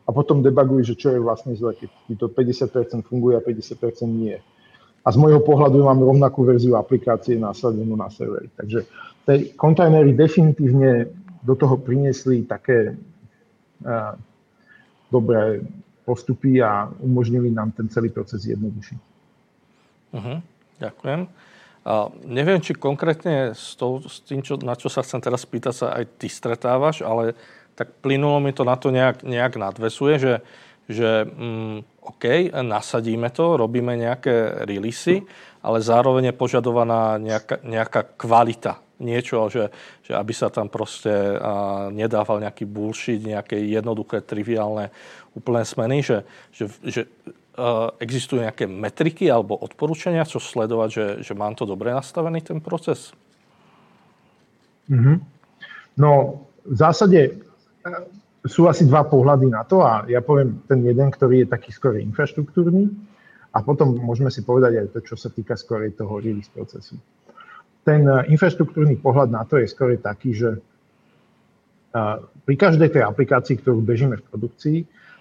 A 0.06 0.14
potom 0.14 0.46
debaguj, 0.46 0.86
že 0.86 0.96
čo 0.96 1.10
je 1.18 1.20
vlastne 1.20 1.58
zle, 1.58 1.74
keď 1.74 1.90
to 2.14 2.30
50% 2.30 3.10
funguje 3.10 3.34
a 3.34 3.42
50% 3.42 4.06
nie. 4.06 4.38
A 5.06 5.08
z 5.10 5.18
môjho 5.18 5.42
pohľadu 5.42 5.82
mám 5.86 6.02
rovnakú 6.02 6.46
verziu 6.46 6.78
aplikácie 6.78 7.38
nasadenú 7.38 7.98
na 7.98 8.10
serveri. 8.10 8.50
Takže 8.54 8.86
tie 9.26 9.52
kontajnery 9.58 10.14
definitívne 10.14 11.10
do 11.46 11.54
toho 11.58 11.78
priniesli 11.78 12.46
také 12.46 12.94
uh, 12.94 14.14
dobré 15.10 15.62
postupy 16.06 16.62
a 16.62 16.90
umožnili 17.02 17.50
nám 17.50 17.74
ten 17.74 17.90
celý 17.90 18.14
proces 18.14 18.46
jednoduchší. 18.46 18.98
Uh-huh, 20.14 20.38
ďakujem. 20.78 21.26
A 21.86 22.10
neviem, 22.26 22.62
či 22.62 22.74
konkrétne 22.74 23.54
s, 23.54 23.78
tou, 23.78 24.02
s 24.02 24.22
tým, 24.26 24.42
čo, 24.42 24.58
na 24.62 24.74
čo 24.74 24.90
sa 24.90 25.06
chcem 25.06 25.22
teraz 25.22 25.46
spýtať, 25.46 25.74
sa 25.74 25.88
aj 25.94 26.18
ty 26.18 26.30
stretávaš, 26.30 27.06
ale 27.06 27.38
tak 27.78 27.94
plynulo 28.02 28.42
mi 28.42 28.54
to 28.54 28.66
na 28.66 28.74
to 28.78 28.90
nejak, 28.90 29.22
nejak 29.22 29.54
nadvesuje, 29.58 30.18
že, 30.18 30.34
že 30.90 31.30
mm, 31.30 32.06
OK, 32.06 32.54
nasadíme 32.66 33.30
to, 33.30 33.58
robíme 33.58 33.94
nejaké 33.98 34.66
releasy, 34.66 35.26
ale 35.62 35.82
zároveň 35.82 36.34
je 36.34 36.40
požadovaná 36.40 37.22
nejaká, 37.22 37.62
nejaká 37.62 38.02
kvalita 38.18 38.85
niečo, 39.00 39.52
že, 39.52 39.72
že 40.04 40.16
aby 40.16 40.32
sa 40.32 40.48
tam 40.48 40.72
proste 40.72 41.12
a, 41.12 41.88
nedával 41.92 42.40
nejaký 42.40 42.64
bullshit, 42.64 43.20
nejaké 43.20 43.60
jednoduché, 43.60 44.24
triviálne 44.24 44.92
úplné 45.36 45.64
smeny, 45.68 46.00
že, 46.04 46.18
že, 46.56 46.66
že 46.84 47.02
a, 47.60 47.92
existujú 48.00 48.44
nejaké 48.44 48.68
metriky 48.68 49.28
alebo 49.28 49.60
odporúčania, 49.60 50.28
čo 50.28 50.40
sledovať, 50.40 50.90
že, 50.92 51.06
že 51.28 51.34
mám 51.36 51.56
to 51.56 51.68
dobre 51.68 51.92
nastavený 51.92 52.44
ten 52.44 52.60
proces? 52.64 53.12
Mm-hmm. 54.88 55.18
No, 55.98 56.44
v 56.64 56.76
zásade 56.76 57.20
e, 57.26 57.32
sú 58.46 58.70
asi 58.70 58.86
dva 58.86 59.04
pohľady 59.08 59.50
na 59.50 59.66
to 59.66 59.82
a 59.82 60.06
ja 60.06 60.22
poviem 60.22 60.62
ten 60.70 60.86
jeden, 60.86 61.10
ktorý 61.10 61.44
je 61.44 61.52
taký 61.52 61.74
skôr 61.74 61.98
infraštruktúrny 61.98 62.94
a 63.56 63.64
potom 63.64 63.98
môžeme 63.98 64.30
si 64.30 64.46
povedať 64.46 64.86
aj 64.86 64.88
to, 64.94 65.00
čo 65.02 65.16
sa 65.18 65.34
týka 65.34 65.58
skôr 65.58 65.88
toho 65.96 66.22
release 66.22 66.52
procesu 66.52 67.00
ten 67.86 68.02
eh, 68.10 68.34
infraštruktúrny 68.34 68.98
pohľad 69.00 69.30
na 69.32 69.46
to 69.46 69.62
je 69.62 69.70
skôr 69.70 69.96
taký, 70.02 70.34
že 70.34 70.50
eh, 70.58 72.18
pri 72.44 72.56
každej 72.58 72.90
tej 72.92 73.04
aplikácii, 73.06 73.62
ktorú 73.62 73.80
bežíme 73.86 74.18
v 74.20 74.28
produkcii, 74.34 74.78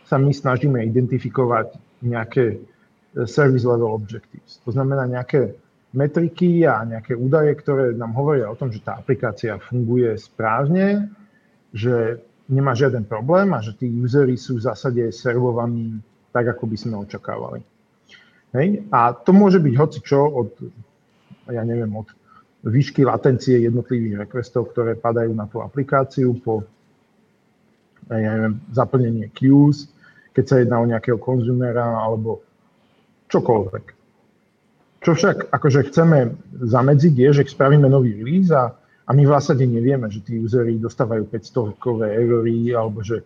sa 0.09 0.17
my 0.17 0.33
snažíme 0.33 0.81
identifikovať 0.81 1.77
nejaké 2.03 2.57
eh, 2.57 3.29
service 3.29 3.69
level 3.69 3.93
objectives. 3.93 4.59
To 4.65 4.73
znamená 4.73 5.05
nejaké 5.05 5.55
metriky 5.95 6.67
a 6.67 6.83
nejaké 6.83 7.15
údaje, 7.15 7.55
ktoré 7.55 7.95
nám 7.95 8.19
hovoria 8.19 8.51
o 8.51 8.59
tom, 8.59 8.75
že 8.75 8.83
tá 8.83 8.99
aplikácia 8.99 9.63
funguje 9.63 10.19
správne, 10.19 11.07
že 11.71 12.19
nemá 12.51 12.75
žiaden 12.75 13.07
problém 13.07 13.55
a 13.55 13.63
že 13.63 13.79
tí 13.79 13.87
usery 14.03 14.35
sú 14.35 14.59
v 14.59 14.67
zásade 14.67 15.07
servovaní 15.15 16.03
tak, 16.35 16.51
ako 16.51 16.67
by 16.67 16.77
sme 16.77 16.95
očakávali. 16.99 17.63
Hej? 18.59 18.83
A 18.91 19.15
to 19.15 19.31
môže 19.31 19.63
byť 19.63 19.75
hoci 19.79 19.99
čo 20.03 20.27
od, 20.27 20.51
ja 21.47 21.63
neviem, 21.63 21.95
od 21.95 22.11
výšky 22.65 23.05
latencie 23.05 23.61
jednotlivých 23.61 24.25
requestov, 24.25 24.73
ktoré 24.73 24.97
padajú 24.97 25.37
na 25.37 25.45
tú 25.45 25.61
aplikáciu 25.61 26.33
po 26.41 26.65
ja 28.09 28.37
neviem, 28.37 28.61
zaplnenie 28.69 29.33
queues, 29.33 29.89
keď 30.37 30.45
sa 30.45 30.57
jedná 30.61 30.77
o 30.81 30.89
nejakého 30.89 31.17
konzumera 31.17 32.05
alebo 32.05 32.45
čokoľvek. 33.33 33.85
Čo 35.05 35.11
však 35.17 35.37
akože 35.53 35.81
chceme 35.93 36.37
zamedziť 36.65 37.15
je, 37.17 37.29
že 37.41 37.49
spravíme 37.49 37.89
nový 37.89 38.17
release 38.17 38.53
a, 38.53 38.73
a 39.05 39.11
my 39.13 39.23
v 39.25 39.35
zásade 39.37 39.65
nevieme, 39.65 40.09
že 40.09 40.25
tí 40.25 40.41
usery 40.41 40.81
dostávajú 40.81 41.29
500-kové 41.29 42.13
erory 42.13 42.73
alebo 42.73 43.05
že 43.05 43.25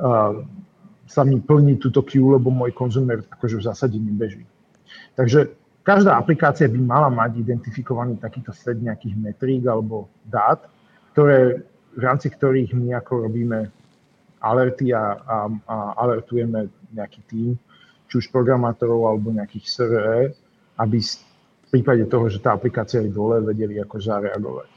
uh, 0.00 0.40
sa 1.08 1.22
mi 1.24 1.40
plní 1.40 1.76
túto 1.76 2.00
queue, 2.04 2.36
lebo 2.36 2.48
môj 2.48 2.72
konzumer 2.72 3.20
akože 3.28 3.60
v 3.60 3.66
zásade 3.68 3.96
nebeží. 4.00 4.44
Takže 5.16 5.52
každá 5.82 6.16
aplikácia 6.16 6.70
by 6.70 6.78
mala 6.78 7.10
mať 7.10 7.42
identifikovaný 7.42 8.18
takýto 8.18 8.54
set 8.54 8.78
nejakých 8.78 9.18
metrík 9.18 9.62
alebo 9.66 10.08
dát, 10.26 10.62
ktoré, 11.12 11.62
v 11.92 12.00
rámci 12.00 12.30
ktorých 12.30 12.72
my 12.74 12.98
ako 13.02 13.28
robíme 13.28 13.68
alerty 14.42 14.90
a, 14.90 15.18
a, 15.22 15.36
a 15.68 15.76
alertujeme 16.02 16.66
nejaký 16.90 17.20
tým, 17.30 17.54
či 18.10 18.14
už 18.18 18.34
programátorov 18.34 19.06
alebo 19.06 19.30
nejakých 19.30 19.66
SRE, 19.70 20.18
aby 20.78 20.98
v 20.98 21.68
prípade 21.70 22.04
toho, 22.10 22.26
že 22.26 22.42
tá 22.42 22.52
aplikácia 22.52 23.00
je 23.00 23.14
dole, 23.14 23.38
vedeli 23.40 23.78
ako 23.78 23.96
zareagovať. 24.02 24.70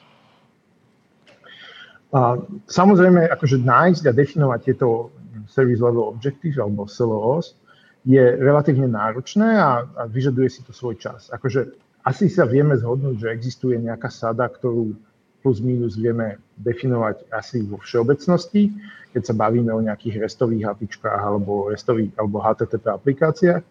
A 2.15 2.39
samozrejme, 2.69 3.27
akože 3.27 3.59
nájsť 3.59 4.03
a 4.07 4.15
definovať 4.15 4.59
tieto 4.71 5.11
Service 5.51 5.83
Level 5.83 6.15
Objectives 6.15 6.55
alebo 6.55 6.87
SLOs 6.87 7.64
je 8.05 8.21
relatívne 8.37 8.85
náročné 8.85 9.57
a, 9.57 9.81
a 9.81 10.01
vyžaduje 10.05 10.47
si 10.49 10.61
to 10.61 10.69
svoj 10.69 11.01
čas. 11.01 11.33
Akože 11.33 11.73
asi 12.05 12.29
sa 12.29 12.45
vieme 12.45 12.77
zhodnúť, 12.77 13.17
že 13.17 13.33
existuje 13.33 13.81
nejaká 13.81 14.13
sada, 14.13 14.45
ktorú 14.45 14.93
plus 15.41 15.57
minus 15.57 15.97
vieme 15.97 16.37
definovať 16.61 17.29
asi 17.33 17.65
vo 17.65 17.81
všeobecnosti, 17.81 18.69
keď 19.13 19.21
sa 19.25 19.33
bavíme 19.33 19.73
o 19.73 19.81
nejakých 19.81 20.21
restových 20.25 20.69
APIčkách 20.69 21.21
alebo 21.21 21.73
restových 21.73 22.13
alebo 22.17 22.41
HTTP 22.41 22.85
aplikáciách. 22.93 23.63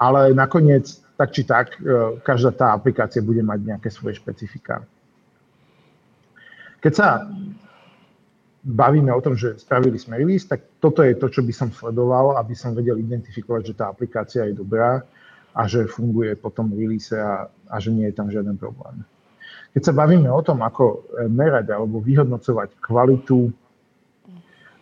Ale 0.00 0.32
nakoniec, 0.32 0.96
tak 1.20 1.36
či 1.36 1.44
tak, 1.44 1.76
e, 1.76 2.20
každá 2.24 2.56
tá 2.56 2.66
aplikácia 2.72 3.20
bude 3.20 3.44
mať 3.44 3.60
nejaké 3.60 3.88
svoje 3.92 4.16
špecifika. 4.16 4.80
Keď 6.80 6.92
sa 6.96 7.28
bavíme 8.60 9.08
o 9.12 9.20
tom, 9.24 9.36
že 9.36 9.56
spravili 9.56 9.96
sme 9.96 10.20
release, 10.20 10.44
tak 10.44 10.80
toto 10.80 11.00
je 11.00 11.16
to, 11.16 11.32
čo 11.32 11.40
by 11.40 11.52
som 11.52 11.68
sledoval, 11.72 12.36
aby 12.36 12.52
som 12.52 12.76
vedel 12.76 13.00
identifikovať, 13.00 13.62
že 13.72 13.74
tá 13.76 13.88
aplikácia 13.88 14.44
je 14.44 14.54
dobrá 14.56 15.00
a 15.56 15.62
že 15.66 15.88
funguje 15.88 16.36
po 16.36 16.52
tom 16.52 16.70
release 16.76 17.10
a, 17.16 17.48
a 17.48 17.76
že 17.80 17.90
nie 17.90 18.06
je 18.08 18.14
tam 18.14 18.28
žiaden 18.28 18.60
problém. 18.60 19.02
Keď 19.70 19.82
sa 19.86 19.94
bavíme 19.94 20.28
o 20.28 20.42
tom, 20.42 20.60
ako 20.66 20.84
e, 21.14 21.30
merať 21.30 21.72
alebo 21.72 22.02
vyhodnocovať 22.02 22.78
kvalitu 22.82 23.50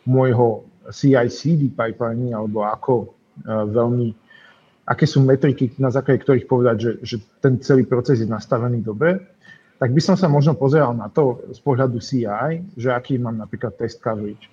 môjho 0.09 0.65
CI-CD 0.89 1.69
pipeline 1.77 2.33
alebo 2.33 2.65
ako 2.65 2.95
uh, 3.05 3.69
veľmi, 3.69 4.09
aké 4.89 5.05
sú 5.05 5.21
metriky, 5.21 5.77
na 5.77 5.93
základe 5.93 6.25
ktorých 6.25 6.49
povedať, 6.49 6.77
že, 6.81 6.93
že 7.05 7.17
ten 7.45 7.61
celý 7.61 7.85
proces 7.85 8.25
je 8.25 8.29
nastavený 8.29 8.81
dobre, 8.81 9.21
tak 9.79 9.95
by 9.95 10.01
som 10.03 10.19
sa 10.19 10.27
možno 10.27 10.59
pozeral 10.59 10.91
na 10.91 11.07
to 11.07 11.39
z 11.55 11.61
pohľadu 11.63 12.03
CI, 12.03 12.67
že 12.75 12.91
aký 12.91 13.15
mám 13.17 13.39
napríklad 13.39 13.79
test 13.79 14.03
coverage. 14.03 14.51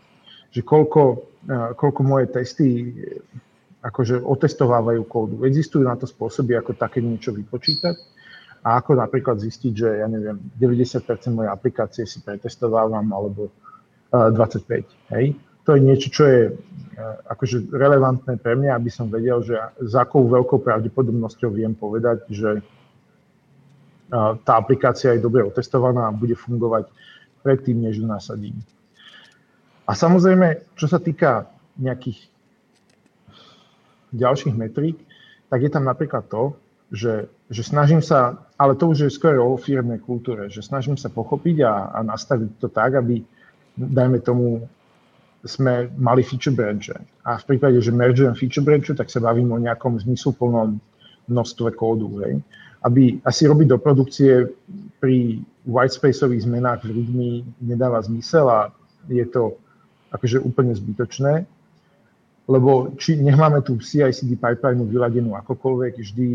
Že 0.54 0.62
koľko, 0.62 1.02
eh, 1.50 1.70
koľko 1.74 2.02
moje 2.06 2.26
testy 2.30 2.70
eh, 2.94 3.22
akože 3.82 4.22
otestovávajú 4.22 5.02
kódu. 5.06 5.46
Existujú 5.46 5.86
na 5.86 5.98
to 5.98 6.10
spôsoby, 6.10 6.58
ako 6.58 6.74
také 6.78 7.06
niečo 7.06 7.34
vypočítať 7.34 7.94
a 8.66 8.82
ako 8.82 8.98
napríklad 8.98 9.38
zistiť, 9.38 9.74
že 9.78 9.90
ja 10.02 10.08
neviem, 10.10 10.42
90% 10.58 11.06
mojej 11.30 11.54
aplikácie 11.54 12.06
si 12.10 12.18
pretestovávam 12.22 13.06
alebo 13.14 13.54
25. 14.10 14.66
Eh, 14.70 14.86
hej? 15.14 15.26
To 15.66 15.74
je 15.74 15.82
niečo, 15.82 16.14
čo 16.14 16.24
je 16.30 16.42
akože 17.26 17.74
relevantné 17.74 18.38
pre 18.38 18.54
mňa, 18.56 18.78
aby 18.78 18.90
som 18.94 19.10
vedel, 19.10 19.42
že 19.42 19.58
za 19.82 20.06
akou 20.06 20.30
veľkou 20.30 20.62
pravdepodobnosťou 20.62 21.50
viem 21.52 21.74
povedať, 21.74 22.24
že 22.30 22.62
tá 24.46 24.54
aplikácia 24.58 25.14
je 25.14 25.24
dobre 25.24 25.42
otestovaná 25.42 26.10
a 26.10 26.16
bude 26.16 26.38
fungovať 26.38 26.90
predtým, 27.42 27.82
než 27.82 28.02
ju 28.02 28.06
nasadím. 28.06 28.58
A 29.86 29.94
samozrejme, 29.94 30.66
čo 30.74 30.90
sa 30.90 30.98
týka 30.98 31.46
nejakých 31.78 32.26
ďalších 34.16 34.56
metrík, 34.58 34.98
tak 35.50 35.62
je 35.62 35.70
tam 35.70 35.86
napríklad 35.86 36.26
to, 36.26 36.58
že, 36.90 37.30
že 37.50 37.62
snažím 37.62 38.02
sa, 38.02 38.46
ale 38.58 38.78
to 38.78 38.90
už 38.90 39.06
je 39.06 39.12
skôr 39.14 39.38
o 39.38 39.58
firmnej 39.58 40.02
kultúre, 40.02 40.50
že 40.50 40.66
snažím 40.66 40.98
sa 40.98 41.10
pochopiť 41.10 41.66
a, 41.66 41.74
a 41.94 42.00
nastaviť 42.06 42.50
to 42.62 42.68
tak, 42.70 42.98
aby, 42.98 43.22
dajme 43.78 44.22
tomu, 44.22 44.66
sme 45.46 45.94
mali 46.02 46.26
feature 46.26 46.54
branch. 46.54 46.90
A 47.22 47.38
v 47.38 47.46
prípade, 47.46 47.78
že 47.78 47.94
mergeujem 47.94 48.34
feature 48.34 48.66
branch, 48.66 48.90
tak 48.98 49.14
sa 49.14 49.22
bavím 49.22 49.54
o 49.54 49.62
nejakom 49.62 50.02
zmysluplnom 50.02 50.82
množstve 51.30 51.70
kódu. 51.78 52.10
Hej. 52.26 52.42
Aby 52.86 53.18
asi 53.26 53.50
robiť 53.50 53.68
do 53.74 53.78
produkcie 53.82 54.46
pri 55.02 55.42
whitespaceových 55.66 56.46
zmenách 56.46 56.86
v 56.86 56.94
README 56.94 57.30
nedáva 57.66 57.98
zmysel 58.06 58.46
a 58.46 58.70
je 59.10 59.26
to 59.26 59.58
akože 60.14 60.38
úplne 60.40 60.72
zbytočné, 60.78 61.50
lebo 62.46 62.94
či 63.02 63.18
nech 63.18 63.36
máme 63.36 63.66
tú 63.66 63.82
CI/CD 63.82 64.38
pipeline 64.38 64.86
vyladenú 64.86 65.34
akokoľvek, 65.34 65.94
vždy 65.98 66.28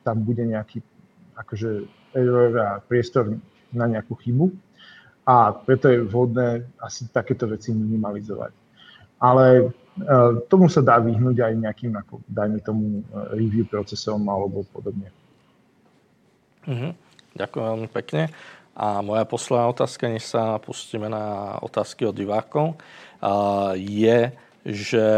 tam 0.00 0.24
bude 0.24 0.42
nejaký 0.48 0.80
akože 1.36 1.84
error 2.16 2.50
a 2.56 2.68
priestor 2.80 3.36
na 3.70 3.84
nejakú 3.84 4.16
chybu 4.16 4.48
a 5.28 5.52
preto 5.52 5.92
je 5.92 6.08
vhodné 6.08 6.64
asi 6.80 7.04
takéto 7.12 7.44
veci 7.44 7.68
minimalizovať. 7.76 8.52
Ale 9.20 9.68
uh, 9.68 10.40
tomu 10.48 10.72
sa 10.72 10.80
dá 10.80 10.96
vyhnúť 10.96 11.44
aj 11.44 11.52
nejakým, 11.52 11.92
ako, 12.00 12.24
dajme 12.24 12.58
tomu, 12.64 13.04
uh, 13.12 13.36
review 13.36 13.68
procesom 13.68 14.24
alebo 14.24 14.64
podobne. 14.72 15.12
Mm-hmm. 16.68 16.92
Ďakujem 17.40 17.64
veľmi 17.64 17.88
pekne. 17.88 18.22
A 18.78 19.02
moja 19.02 19.26
posledná 19.26 19.66
otázka, 19.66 20.06
než 20.06 20.28
sa 20.28 20.62
pustíme 20.62 21.10
na 21.10 21.56
otázky 21.64 22.06
od 22.06 22.14
divákov, 22.14 22.78
je, 23.74 24.30
že, 24.62 25.10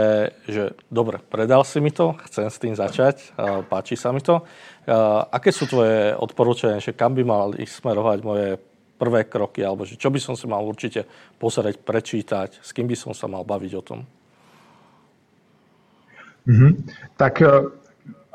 že 0.49 0.73
dobre, 0.89 1.21
predal 1.29 1.61
si 1.69 1.77
mi 1.85 1.93
to, 1.93 2.17
chcem 2.25 2.49
s 2.49 2.57
tým 2.57 2.73
začať, 2.73 3.37
páči 3.69 4.01
sa 4.01 4.17
mi 4.17 4.25
to. 4.25 4.41
Aké 5.29 5.53
sú 5.53 5.69
tvoje 5.69 6.17
odporúčania, 6.17 6.81
že 6.81 6.97
kam 6.97 7.13
by 7.13 7.23
mal 7.27 7.53
ísť 7.53 7.85
smerovať 7.85 8.19
moje 8.25 8.49
prvé 8.97 9.29
kroky, 9.29 9.61
alebo 9.61 9.85
že 9.85 9.97
čo 9.97 10.09
by 10.09 10.21
som 10.21 10.37
si 10.37 10.49
mal 10.49 10.65
určite 10.65 11.05
pozrieť, 11.41 11.81
prečítať, 11.85 12.65
s 12.65 12.73
kým 12.73 12.89
by 12.89 12.97
som 12.97 13.13
sa 13.13 13.29
mal 13.29 13.45
baviť 13.45 13.73
o 13.77 13.83
tom? 13.85 14.01
Mm-hmm. 16.49 16.73
Tak 17.21 17.35
uh, 17.45 17.80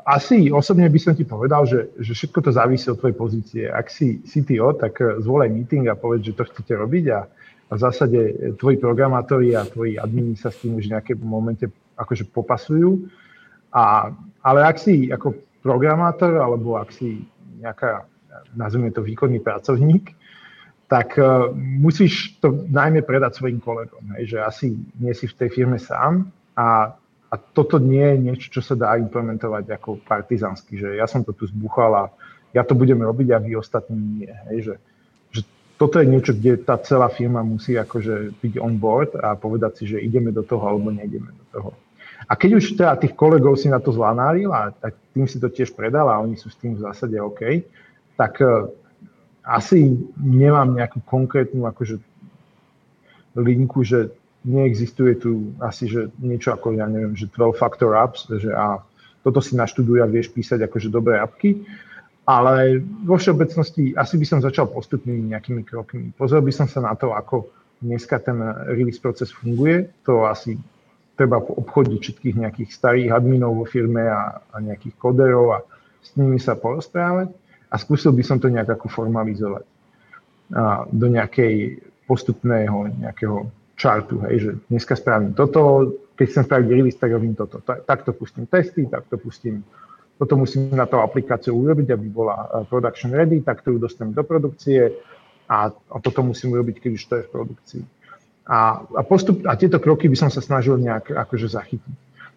asi 0.06 0.54
osobne 0.54 0.86
by 0.86 1.00
som 1.02 1.18
ti 1.18 1.26
povedal, 1.26 1.66
že, 1.66 1.90
že 1.98 2.14
všetko 2.14 2.38
to 2.46 2.50
závisí 2.54 2.86
od 2.86 3.02
tvojej 3.02 3.18
pozície. 3.18 3.64
Ak 3.66 3.90
si 3.90 4.22
CTO, 4.22 4.78
tak 4.78 5.02
uh, 5.02 5.18
zvolaj 5.18 5.50
meeting 5.50 5.90
a 5.90 5.98
povedz, 5.98 6.30
že 6.30 6.38
to 6.38 6.46
chcete 6.46 6.78
robiť 6.78 7.04
a, 7.10 7.26
a 7.66 7.72
v 7.74 7.80
zásade 7.82 8.20
tvoji 8.54 8.78
programátori 8.78 9.58
a 9.58 9.66
tvoji 9.66 9.98
admini 9.98 10.38
sa 10.38 10.54
s 10.54 10.62
tým 10.62 10.78
už 10.78 10.86
v 10.86 10.94
nejakém 10.94 11.18
momente 11.18 11.66
akože 11.98 12.30
popasujú. 12.30 13.10
A, 13.74 14.14
ale 14.46 14.60
ak 14.62 14.78
si 14.78 15.10
ako 15.10 15.34
programátor 15.66 16.38
alebo 16.38 16.78
ak 16.78 16.94
si 16.94 17.26
nejaká, 17.58 18.06
nazvime 18.54 18.94
to 18.94 19.02
výkonný 19.02 19.42
pracovník, 19.42 20.14
tak 20.86 21.18
uh, 21.18 21.50
musíš 21.58 22.38
to 22.38 22.62
najmä 22.70 23.02
predať 23.02 23.42
svojim 23.42 23.58
kolegom, 23.58 24.06
hej, 24.14 24.30
že 24.30 24.38
asi 24.38 24.66
nie 25.02 25.10
si 25.18 25.26
v 25.26 25.34
tej 25.34 25.50
firme 25.50 25.82
sám 25.82 26.30
a, 26.54 26.94
a 27.26 27.34
toto 27.34 27.82
nie 27.82 28.02
je 28.02 28.16
niečo, 28.22 28.46
čo 28.58 28.62
sa 28.62 28.78
dá 28.78 28.94
implementovať 28.96 29.64
ako 29.74 29.98
partizánsky, 30.06 30.78
že 30.78 30.88
ja 30.94 31.10
som 31.10 31.26
to 31.26 31.34
tu 31.34 31.50
zbuchal 31.50 31.92
a 31.94 32.04
ja 32.54 32.62
to 32.62 32.78
budem 32.78 33.02
robiť 33.02 33.28
a 33.34 33.42
vy 33.42 33.58
ostatní 33.58 33.98
nie. 33.98 34.32
Hej, 34.48 34.58
že, 34.62 34.74
že 35.34 35.40
toto 35.74 35.98
je 35.98 36.06
niečo, 36.06 36.32
kde 36.32 36.62
tá 36.62 36.78
celá 36.78 37.10
firma 37.10 37.42
musí 37.42 37.74
akože 37.74 38.38
byť 38.38 38.52
on 38.62 38.78
board 38.78 39.18
a 39.18 39.34
povedať 39.34 39.72
si, 39.82 39.84
že 39.90 39.98
ideme 39.98 40.30
do 40.30 40.46
toho 40.46 40.62
alebo 40.62 40.94
neideme 40.94 41.34
do 41.34 41.44
toho. 41.50 41.70
A 42.26 42.32
keď 42.34 42.50
už 42.58 42.78
teda 42.78 42.96
tých 42.96 43.12
kolegov 43.12 43.58
si 43.60 43.68
na 43.68 43.82
to 43.82 43.92
zlanáril 43.92 44.50
a 44.50 44.72
tým 45.12 45.28
si 45.28 45.36
to 45.36 45.52
tiež 45.52 45.76
predal 45.76 46.08
a 46.08 46.22
oni 46.22 46.38
sú 46.38 46.48
s 46.48 46.58
tým 46.58 46.74
v 46.74 46.82
zásade 46.82 47.18
OK, 47.20 47.62
tak 48.16 48.40
asi 49.46 49.94
nemám 50.18 50.74
nejakú 50.74 51.04
konkrétnu 51.06 51.68
akože 51.70 52.02
linku, 53.36 53.84
že 53.84 54.10
neexistuje 54.46 55.18
tu 55.18 55.52
asi 55.58 55.90
že 55.90 56.08
niečo 56.22 56.54
ako, 56.54 56.78
ja 56.78 56.86
neviem, 56.86 57.18
že 57.18 57.26
12 57.34 57.58
factor 57.58 57.98
apps, 57.98 58.30
že 58.30 58.54
a 58.54 58.78
toto 59.26 59.42
si 59.42 59.58
naštuduj 59.58 60.06
a 60.06 60.06
vieš 60.06 60.30
písať 60.30 60.70
akože 60.70 60.86
dobré 60.86 61.18
apky, 61.18 61.66
ale 62.22 62.78
vo 63.02 63.18
všeobecnosti 63.18 63.98
asi 63.98 64.14
by 64.14 64.26
som 64.26 64.38
začal 64.38 64.70
postupnými 64.70 65.34
nejakými 65.34 65.66
krokmi. 65.66 66.14
Pozrel 66.14 66.46
by 66.46 66.52
som 66.54 66.70
sa 66.70 66.78
na 66.78 66.94
to, 66.94 67.10
ako 67.10 67.50
dneska 67.82 68.22
ten 68.22 68.38
release 68.70 69.02
proces 69.02 69.34
funguje. 69.34 69.90
To 70.06 70.30
asi 70.30 70.54
treba 71.18 71.42
obchodiť 71.42 71.98
všetkých 71.98 72.36
nejakých 72.38 72.70
starých 72.70 73.10
adminov 73.18 73.62
vo 73.62 73.64
firme 73.66 74.06
a, 74.06 74.38
a 74.52 74.56
nejakých 74.62 74.94
koderov 74.94 75.46
a 75.54 75.58
s 76.02 76.14
nimi 76.14 76.38
sa 76.38 76.54
porozprávať 76.54 77.34
a 77.66 77.74
skúsil 77.80 78.14
by 78.14 78.22
som 78.22 78.38
to 78.38 78.46
nejak 78.46 78.78
ako 78.78 78.86
formalizovať 78.86 79.64
a, 80.54 80.84
do 80.86 81.06
nejakej 81.10 81.82
postupného 82.06 82.94
nejakého 83.02 83.50
chartu, 83.76 84.18
hej, 84.24 84.36
že 84.40 84.50
dneska 84.72 84.96
spravím 84.96 85.36
toto, 85.36 85.92
keď 86.16 86.26
chcem 86.32 86.44
spraviť 86.48 86.66
release, 86.72 86.96
tak 86.96 87.12
robím 87.12 87.36
toto. 87.36 87.60
Takto 87.60 88.16
pustím 88.16 88.48
testy, 88.48 88.88
takto 88.88 89.20
pustím, 89.20 89.60
toto 90.16 90.36
musím 90.36 90.72
na 90.72 90.88
to 90.88 91.04
aplikáciu 91.04 91.52
urobiť, 91.52 91.92
aby 91.92 92.06
bola 92.08 92.64
production 92.72 93.12
ready, 93.12 93.44
takto 93.44 93.76
ju 93.76 93.78
dostanem 93.78 94.16
do 94.16 94.24
produkcie 94.24 94.96
a, 95.44 95.68
a 95.68 95.96
toto 96.00 96.24
musím 96.24 96.56
urobiť, 96.56 96.80
keď 96.80 96.90
už 96.96 97.04
to 97.04 97.14
je 97.20 97.22
v 97.28 97.32
produkcii. 97.32 97.82
A, 98.48 98.80
a, 98.80 99.02
postup, 99.04 99.44
a 99.44 99.60
tieto 99.60 99.76
kroky 99.76 100.08
by 100.08 100.16
som 100.16 100.30
sa 100.32 100.40
snažil 100.40 100.80
nejak 100.80 101.12
akože 101.12 101.52
zachytiť. 101.52 101.96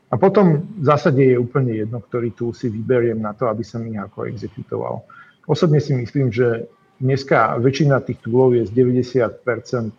A 0.10 0.18
potom 0.18 0.66
v 0.82 0.84
zásade 0.84 1.22
je 1.22 1.38
úplne 1.38 1.86
jedno, 1.86 2.02
ktorý 2.02 2.34
tu 2.34 2.50
si 2.50 2.66
vyberiem 2.66 3.22
na 3.22 3.38
to, 3.38 3.46
aby 3.46 3.62
som 3.62 3.86
ich 3.86 3.96
ako 3.96 4.26
exekutoval. 4.26 5.06
Osobne 5.46 5.78
si 5.78 5.94
myslím, 5.94 6.34
že 6.34 6.66
dneska 6.98 7.56
väčšina 7.62 8.02
tých 8.02 8.20
túlov 8.26 8.58
je 8.58 8.66
z 8.66 8.72
90% 8.74 9.94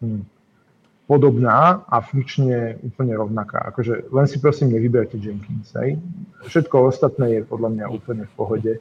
hm, 0.00 0.22
podobná 1.08 1.88
a 1.88 2.04
funkčne 2.04 2.76
úplne 2.84 3.16
rovnaká. 3.16 3.72
Akože 3.72 4.12
len 4.12 4.26
si 4.28 4.36
prosím 4.36 4.76
nevyberte 4.76 5.16
Jenkins. 5.16 5.72
Hej. 5.72 5.96
Všetko 6.44 6.92
ostatné 6.92 7.40
je 7.40 7.48
podľa 7.48 7.72
mňa 7.72 7.86
úplne 7.88 8.28
v 8.28 8.34
pohode 8.36 8.72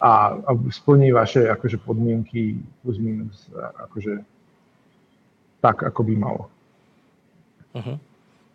a, 0.00 0.40
a 0.40 0.50
splní 0.72 1.12
vaše 1.12 1.44
akože 1.44 1.76
podmienky 1.84 2.56
plus 2.80 2.96
minus 2.96 3.52
akože 3.76 4.24
tak, 5.60 5.84
ako 5.84 6.00
by 6.00 6.14
malo. 6.16 6.48
Uh-huh. 7.76 8.00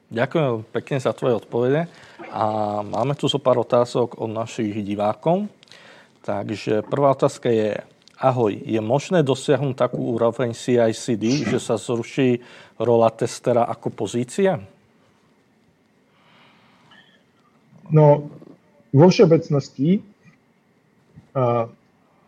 Ďakujem 0.10 0.66
pekne 0.74 0.98
za 0.98 1.14
tvoje 1.14 1.38
odpovede 1.38 1.86
a 2.34 2.44
máme 2.82 3.14
tu 3.14 3.30
zo 3.30 3.38
so 3.38 3.44
pár 3.46 3.62
otázok 3.62 4.18
od 4.18 4.34
našich 4.34 4.74
divákov. 4.82 5.46
Takže 6.26 6.82
prvá 6.82 7.14
otázka 7.14 7.54
je, 7.54 7.78
ahoj, 8.20 8.52
je 8.52 8.80
možné 8.80 9.24
dosiahnuť 9.24 9.76
takú 9.76 10.16
úroveň 10.16 10.56
CI/CD, 10.56 11.48
že 11.48 11.60
sa 11.60 11.76
zruší 11.76 12.40
rola 12.80 13.12
testera 13.12 13.68
ako 13.68 13.92
pozícia? 13.92 14.60
No, 17.92 18.28
vo 18.90 19.08
všeobecnosti 19.12 20.02
uh, 21.38 21.70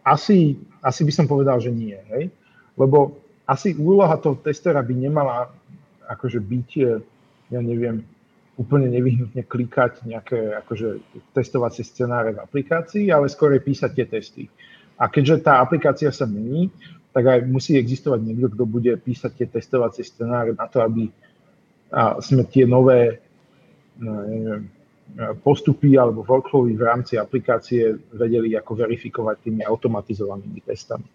asi, 0.06 0.60
asi 0.84 1.02
by 1.02 1.12
som 1.12 1.26
povedal, 1.26 1.58
že 1.58 1.74
nie. 1.74 1.98
Hej? 2.14 2.30
Lebo 2.78 3.18
asi 3.48 3.74
úloha 3.74 4.20
toho 4.20 4.38
testera 4.38 4.84
by 4.84 4.94
nemala 4.94 5.50
akože 6.08 6.40
byť, 6.40 6.70
ja 7.52 7.60
neviem, 7.64 8.04
úplne 8.58 8.90
nevyhnutne 8.90 9.46
klikať 9.46 10.04
nejaké 10.04 10.58
akože, 10.66 11.00
testovacie 11.32 11.86
scenáre 11.86 12.34
v 12.34 12.42
aplikácii, 12.42 13.14
ale 13.14 13.30
skôr 13.30 13.54
písať 13.54 13.92
tie 13.94 14.06
testy. 14.10 14.44
A 14.98 15.06
keďže 15.08 15.46
tá 15.46 15.62
aplikácia 15.62 16.10
sa 16.10 16.26
mení, 16.26 16.74
tak 17.14 17.24
aj 17.26 17.40
musí 17.50 17.78
existovať 17.78 18.20
niekto, 18.22 18.48
kto 18.54 18.64
bude 18.66 18.94
písať 18.98 19.32
tie 19.34 19.48
testovacie 19.50 20.06
scenáre 20.06 20.54
na 20.54 20.66
to, 20.70 20.82
aby 20.82 21.10
sme 22.22 22.44
tie 22.50 22.68
nové 22.68 23.22
no, 23.98 24.22
neviem, 24.28 24.70
postupy 25.42 25.96
alebo 25.96 26.22
workflowy 26.22 26.76
v 26.76 26.84
rámci 26.84 27.16
aplikácie 27.16 27.96
vedeli 28.12 28.54
ako 28.60 28.76
verifikovať 28.76 29.50
tými 29.50 29.64
automatizovanými 29.64 30.62
testami. 30.62 31.08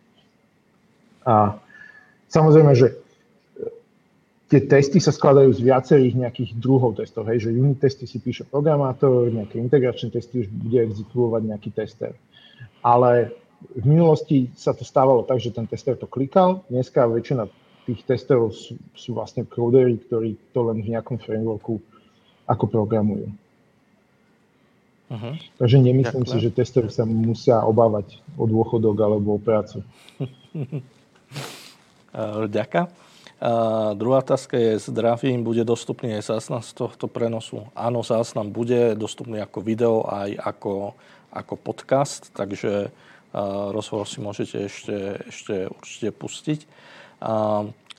A 1.28 1.60
samozrejme, 2.32 2.72
že 2.72 2.98
tie 4.48 4.64
testy 4.64 4.98
sa 4.98 5.12
skladajú 5.12 5.52
z 5.54 5.60
viacerých 5.64 6.14
nejakých 6.18 6.50
druhov 6.56 6.96
testov, 6.96 7.28
hej, 7.28 7.46
že 7.46 7.54
unit 7.54 7.78
testy 7.78 8.08
si 8.08 8.18
píše 8.18 8.48
programátor, 8.48 9.28
nejaké 9.28 9.60
integračné 9.60 10.08
testy 10.10 10.44
už 10.44 10.48
bude 10.50 10.82
exekuovať 10.88 11.42
nejaký 11.52 11.70
tester. 11.72 12.12
Ale 12.82 13.41
v 13.76 13.84
minulosti 13.86 14.50
sa 14.58 14.74
to 14.74 14.82
stávalo 14.82 15.22
tak, 15.22 15.38
že 15.38 15.54
ten 15.54 15.66
tester 15.66 15.94
to 15.94 16.10
klikal, 16.10 16.66
dneska 16.68 17.06
väčšina 17.06 17.48
tých 17.82 18.06
testerov 18.06 18.54
sú, 18.54 18.78
sú 18.94 19.14
vlastne 19.14 19.42
codery, 19.42 19.98
ktorí 19.98 20.38
to 20.54 20.70
len 20.70 20.82
v 20.82 20.94
nejakom 20.94 21.18
frameworku 21.18 21.82
ako 22.46 22.64
programujú. 22.70 23.26
Uh-huh. 25.12 25.34
Takže 25.58 25.76
nemyslím 25.82 26.24
Ďakujem. 26.24 26.40
si, 26.40 26.46
že 26.46 26.50
testery 26.54 26.88
sa 26.88 27.04
musia 27.04 27.60
obávať 27.60 28.22
o 28.38 28.46
dôchodok 28.46 28.96
alebo 29.02 29.36
o 29.36 29.40
prácu. 29.42 29.82
Ďakujem. 32.56 32.86
A 33.42 33.50
druhá 33.98 34.22
otázka 34.22 34.54
je, 34.54 34.78
zdravím, 34.78 35.42
bude 35.42 35.66
dostupný 35.66 36.14
aj 36.14 36.30
záznam 36.38 36.62
z 36.62 36.78
tohto 36.78 37.10
prenosu? 37.10 37.66
Áno, 37.74 38.06
záznam 38.06 38.54
bude 38.54 38.94
dostupný 38.94 39.42
ako 39.42 39.58
video 39.58 40.06
aj 40.06 40.38
ako 40.38 40.94
ako 41.32 41.54
podcast, 41.56 42.28
takže 42.36 42.92
rozhovor 43.72 44.04
si 44.06 44.20
môžete 44.20 44.68
ešte, 44.68 44.96
ešte 45.28 45.54
určite 45.72 46.08
pustiť. 46.12 46.60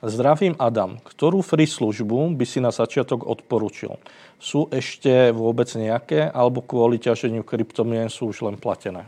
Zdravím 0.03 0.59
Adam. 0.59 0.99
Ktorú 0.99 1.39
free 1.39 1.65
službu 1.65 2.36
by 2.36 2.45
si 2.45 2.59
na 2.59 2.75
začiatok 2.75 3.23
odporučil? 3.23 3.95
Sú 4.36 4.67
ešte 4.67 5.31
vôbec 5.31 5.71
nejaké, 5.79 6.27
alebo 6.27 6.59
kvôli 6.59 6.99
ťaženiu 6.99 7.47
kryptomien 7.47 8.11
sú 8.11 8.36
už 8.36 8.43
len 8.43 8.59
platené? 8.59 9.07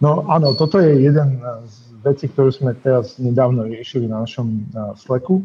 No 0.00 0.28
áno, 0.28 0.52
toto 0.56 0.76
je 0.80 1.08
jeden 1.08 1.40
z 1.64 1.74
vecí, 2.04 2.28
ktorú 2.28 2.52
sme 2.52 2.72
teraz 2.76 3.16
nedávno 3.16 3.64
riešili 3.64 4.08
na 4.08 4.24
našom 4.28 4.68
Slacku. 4.96 5.40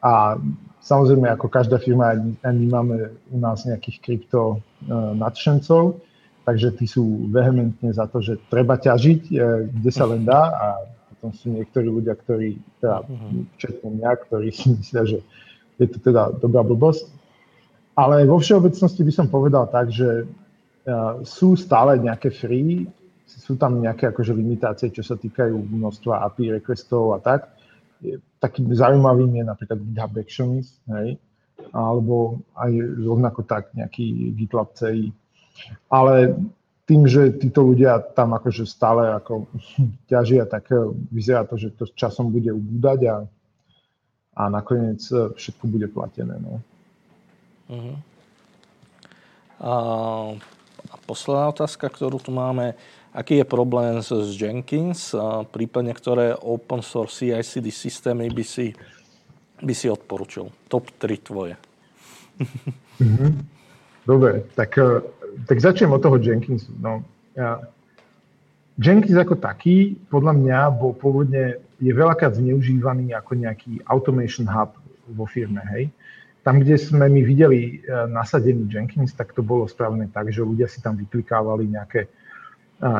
A 0.00 0.40
samozrejme, 0.80 1.28
ako 1.28 1.52
každá 1.52 1.76
firma, 1.76 2.16
aj 2.16 2.52
my 2.56 2.66
máme 2.72 2.96
u 3.32 3.38
nás 3.40 3.68
nejakých 3.68 4.00
krypto 4.00 4.64
nadšencov, 5.16 6.00
takže 6.46 6.78
tí 6.78 6.86
sú 6.86 7.26
vehementne 7.26 7.90
za 7.90 8.06
to, 8.06 8.22
že 8.22 8.38
treba 8.46 8.78
ťažiť, 8.78 9.22
e, 9.34 9.36
kde 9.66 9.90
sa 9.90 10.06
len 10.06 10.22
dá 10.22 10.54
a 10.54 10.66
potom 11.10 11.34
sú 11.34 11.50
niektorí 11.50 11.90
ľudia, 11.90 12.14
ktorí, 12.14 12.62
teda 12.78 13.02
včetne 13.58 13.98
mňa, 13.98 14.10
ktorí 14.30 14.48
si 14.54 14.70
myslia, 14.78 15.02
že 15.02 15.18
je 15.82 15.86
to 15.90 15.98
teda 15.98 16.38
dobrá 16.38 16.62
blbosť. 16.62 17.10
Ale 17.98 18.30
vo 18.30 18.38
všeobecnosti 18.38 19.02
by 19.02 19.12
som 19.12 19.26
povedal 19.26 19.66
tak, 19.66 19.90
že 19.90 20.22
e, 20.22 20.24
sú 21.26 21.58
stále 21.58 21.98
nejaké 21.98 22.30
free, 22.30 22.86
sú 23.26 23.58
tam 23.58 23.82
nejaké 23.82 24.14
akože 24.14 24.30
limitácie, 24.30 24.94
čo 24.94 25.02
sa 25.02 25.18
týkajú 25.18 25.58
množstva 25.58 26.22
API 26.30 26.62
requestov 26.62 27.18
a 27.18 27.18
tak. 27.18 27.50
Takým 28.38 28.70
zaujímavým 28.70 29.42
je 29.42 29.44
napríklad 29.50 29.82
GitHub 29.82 30.14
Actions, 30.14 30.78
hej, 30.94 31.18
alebo 31.74 32.38
aj 32.54 32.70
rovnako 33.02 33.42
tak 33.42 33.74
nejaký 33.74 34.30
GitLab 34.38 34.70
CI 34.78 35.10
ale 35.90 36.34
tým, 36.86 37.02
že 37.10 37.34
títo 37.34 37.66
ľudia 37.66 37.98
tam 38.14 38.38
akože 38.38 38.62
stále 38.62 39.10
ako 39.10 39.50
ťažia, 40.10 40.46
tak 40.46 40.70
eh, 40.70 40.86
vyzerá 41.10 41.44
to, 41.44 41.58
že 41.58 41.74
to 41.74 41.90
časom 41.92 42.30
bude 42.30 42.48
ubúdať 42.48 43.00
a, 43.10 43.16
a 44.38 44.42
nakoniec 44.48 45.02
eh, 45.10 45.34
všetko 45.34 45.64
bude 45.66 45.90
platené. 45.90 46.38
No. 46.38 46.62
Uh-huh. 47.66 47.98
A, 49.56 49.72
a 50.86 50.94
posledná 51.08 51.50
otázka, 51.50 51.90
ktorú 51.90 52.22
tu 52.22 52.30
máme. 52.30 52.78
Aký 53.16 53.40
je 53.40 53.48
problém 53.48 54.04
s 54.04 54.12
Jenkins, 54.36 55.16
prípadne 55.48 55.96
ktoré 55.96 56.36
open 56.36 56.84
source 56.84 57.24
CI/CD 57.24 57.72
systémy 57.72 58.28
by 58.28 58.44
si, 58.44 58.76
by 59.64 59.72
si 59.72 59.88
odporučil? 59.88 60.52
Top 60.68 60.92
3 61.00 61.16
tvoje. 61.24 61.56
Uh-huh. 63.00 63.32
Dobre, 64.06 64.46
tak 64.54 64.78
eh, 64.78 65.02
tak 65.44 65.60
začnem 65.60 65.92
od 65.92 66.00
toho 66.00 66.16
Jenkinsu. 66.16 66.72
No, 66.80 67.04
ja, 67.36 67.60
Jenkins 68.76 69.16
ako 69.16 69.40
taký, 69.40 69.96
podľa 70.12 70.36
mňa, 70.36 70.58
bol 70.76 70.92
pôvodne, 70.92 71.60
je 71.80 71.92
veľakrát 71.92 72.36
zneužívaný 72.36 73.16
ako 73.16 73.32
nejaký 73.36 73.80
automation 73.88 74.44
hub 74.44 74.76
vo 75.12 75.24
firme, 75.24 75.64
hej. 75.72 75.88
Tam, 76.44 76.62
kde 76.62 76.78
sme 76.78 77.10
my 77.10 77.20
videli 77.26 77.82
e, 77.82 77.96
nasadený 78.06 78.70
Jenkins, 78.70 79.10
tak 79.16 79.34
to 79.34 79.42
bolo 79.42 79.66
spravené 79.66 80.06
tak, 80.14 80.30
že 80.30 80.46
ľudia 80.46 80.70
si 80.70 80.78
tam 80.78 80.94
vyklikávali 80.94 81.66
nejaké 81.74 82.06
e, 82.06 82.08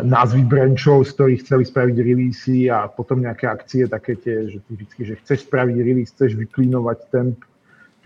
názvy 0.03 0.43
branchov, 0.49 1.07
z 1.07 1.15
ktorých 1.15 1.43
chceli 1.47 1.65
spraviť 1.69 1.97
releasy 2.03 2.67
a 2.67 2.91
potom 2.91 3.23
nejaké 3.23 3.47
akcie 3.47 3.87
také 3.87 4.19
tie, 4.19 4.51
že 4.51 4.59
typicky, 4.67 5.07
že 5.07 5.15
chceš 5.23 5.47
spraviť 5.47 5.77
release, 5.79 6.11
chceš 6.11 6.35
vyklínovať 6.35 6.99
temp, 7.13 7.39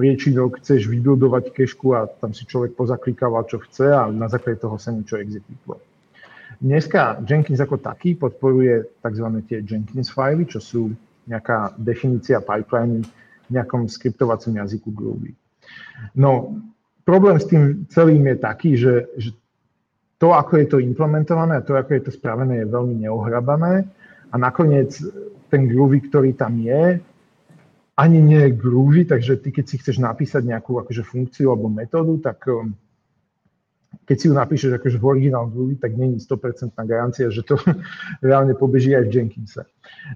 priečinok 0.00 0.64
chceš 0.64 0.88
vybudovať 0.88 1.52
kešku 1.52 1.92
a 1.92 2.08
tam 2.08 2.32
si 2.32 2.48
človek 2.48 2.72
pozaklikával, 2.72 3.44
čo 3.44 3.60
chce 3.60 3.92
a 3.92 4.08
na 4.08 4.32
základe 4.32 4.56
toho 4.56 4.80
sa 4.80 4.96
niečo 4.96 5.20
exekutuje. 5.20 5.84
Dneska 6.56 7.20
Jenkins 7.28 7.60
ako 7.60 7.76
taký 7.76 8.16
podporuje 8.16 8.88
tzv. 9.04 9.26
tie 9.44 9.60
Jenkins 9.60 10.08
fily, 10.08 10.48
čo 10.48 10.56
sú 10.56 10.96
nejaká 11.28 11.76
definícia 11.76 12.40
pipeline 12.40 13.04
v 13.48 13.50
nejakom 13.52 13.92
skriptovacom 13.92 14.56
jazyku 14.56 14.88
Groovy. 14.88 15.36
No, 16.16 16.56
problém 17.04 17.36
s 17.36 17.44
tým 17.52 17.84
celým 17.92 18.24
je 18.24 18.36
taký, 18.40 18.70
že, 18.80 19.04
že 19.20 19.36
to, 20.16 20.32
ako 20.32 20.64
je 20.64 20.66
to 20.68 20.78
implementované 20.80 21.60
a 21.60 21.64
to, 21.64 21.76
ako 21.76 21.92
je 21.92 22.02
to 22.08 22.12
spravené, 22.16 22.64
je 22.64 22.72
veľmi 22.72 23.04
neohrabané 23.04 23.84
a 24.32 24.34
nakoniec 24.40 24.96
ten 25.52 25.68
Groovy, 25.68 26.08
ktorý 26.08 26.32
tam 26.32 26.56
je, 26.56 27.04
ani 28.00 28.24
nie 28.24 28.40
je 28.48 28.56
groovy, 28.56 29.04
takže 29.04 29.36
ty 29.44 29.52
keď 29.52 29.64
si 29.68 29.76
chceš 29.76 30.00
napísať 30.00 30.48
nejakú 30.48 30.80
akože 30.80 31.04
funkciu 31.04 31.52
alebo 31.52 31.68
metódu, 31.68 32.16
tak 32.16 32.48
um, 32.48 32.72
keď 34.08 34.16
si 34.16 34.26
ju 34.32 34.34
napíšeš 34.34 34.80
akože 34.80 34.96
v 34.96 35.04
originál 35.04 35.52
groovy, 35.52 35.76
tak 35.76 35.92
není 36.00 36.16
100% 36.16 36.72
garancia, 36.88 37.28
že 37.28 37.44
to 37.44 37.60
reálne 38.24 38.56
pobeží 38.56 38.96
aj 38.96 39.04
v 39.04 39.12
Jenkinse. 39.12 39.68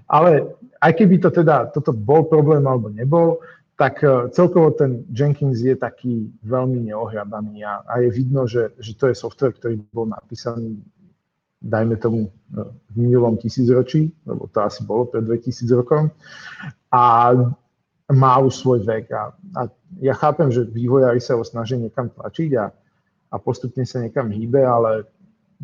Ale 0.09 0.57
aj 0.81 0.91
keby 0.97 1.21
to 1.21 1.29
teda, 1.29 1.69
toto 1.69 1.93
bol 1.93 2.25
problém 2.25 2.65
alebo 2.65 2.89
nebol, 2.89 3.37
tak 3.77 4.01
uh, 4.01 4.33
celkovo 4.33 4.73
ten 4.73 5.05
Jenkins 5.13 5.61
je 5.61 5.77
taký 5.77 6.33
veľmi 6.41 6.89
neohrabaný 6.89 7.61
a, 7.69 7.85
a 7.85 8.01
je 8.01 8.09
vidno, 8.09 8.49
že, 8.49 8.73
že 8.81 8.97
to 8.97 9.13
je 9.13 9.15
software, 9.19 9.53
ktorý 9.53 9.77
bol 9.93 10.09
napísaný 10.09 10.81
dajme 11.65 11.97
tomu 11.97 12.29
uh, 12.29 12.71
v 12.93 12.95
minulom 12.97 13.37
tisícročí, 13.37 14.09
lebo 14.25 14.49
to 14.49 14.57
asi 14.61 14.81
bolo 14.81 15.05
pred 15.05 15.21
2000 15.27 15.69
rokom. 15.75 16.09
A 16.93 17.33
má 18.13 18.37
už 18.37 18.61
svoj 18.61 18.79
vek. 18.85 19.09
A, 19.13 19.33
a 19.57 19.61
ja 20.01 20.13
chápem, 20.13 20.53
že 20.53 20.67
vývojári 20.67 21.17
sa 21.17 21.33
ho 21.33 21.43
snažia 21.45 21.81
niekam 21.81 22.13
tlačiť 22.13 22.51
a, 22.61 22.69
a 23.33 23.35
postupne 23.41 23.81
sa 23.87 24.03
niekam 24.03 24.29
hýbe, 24.29 24.61
ale 24.61 25.09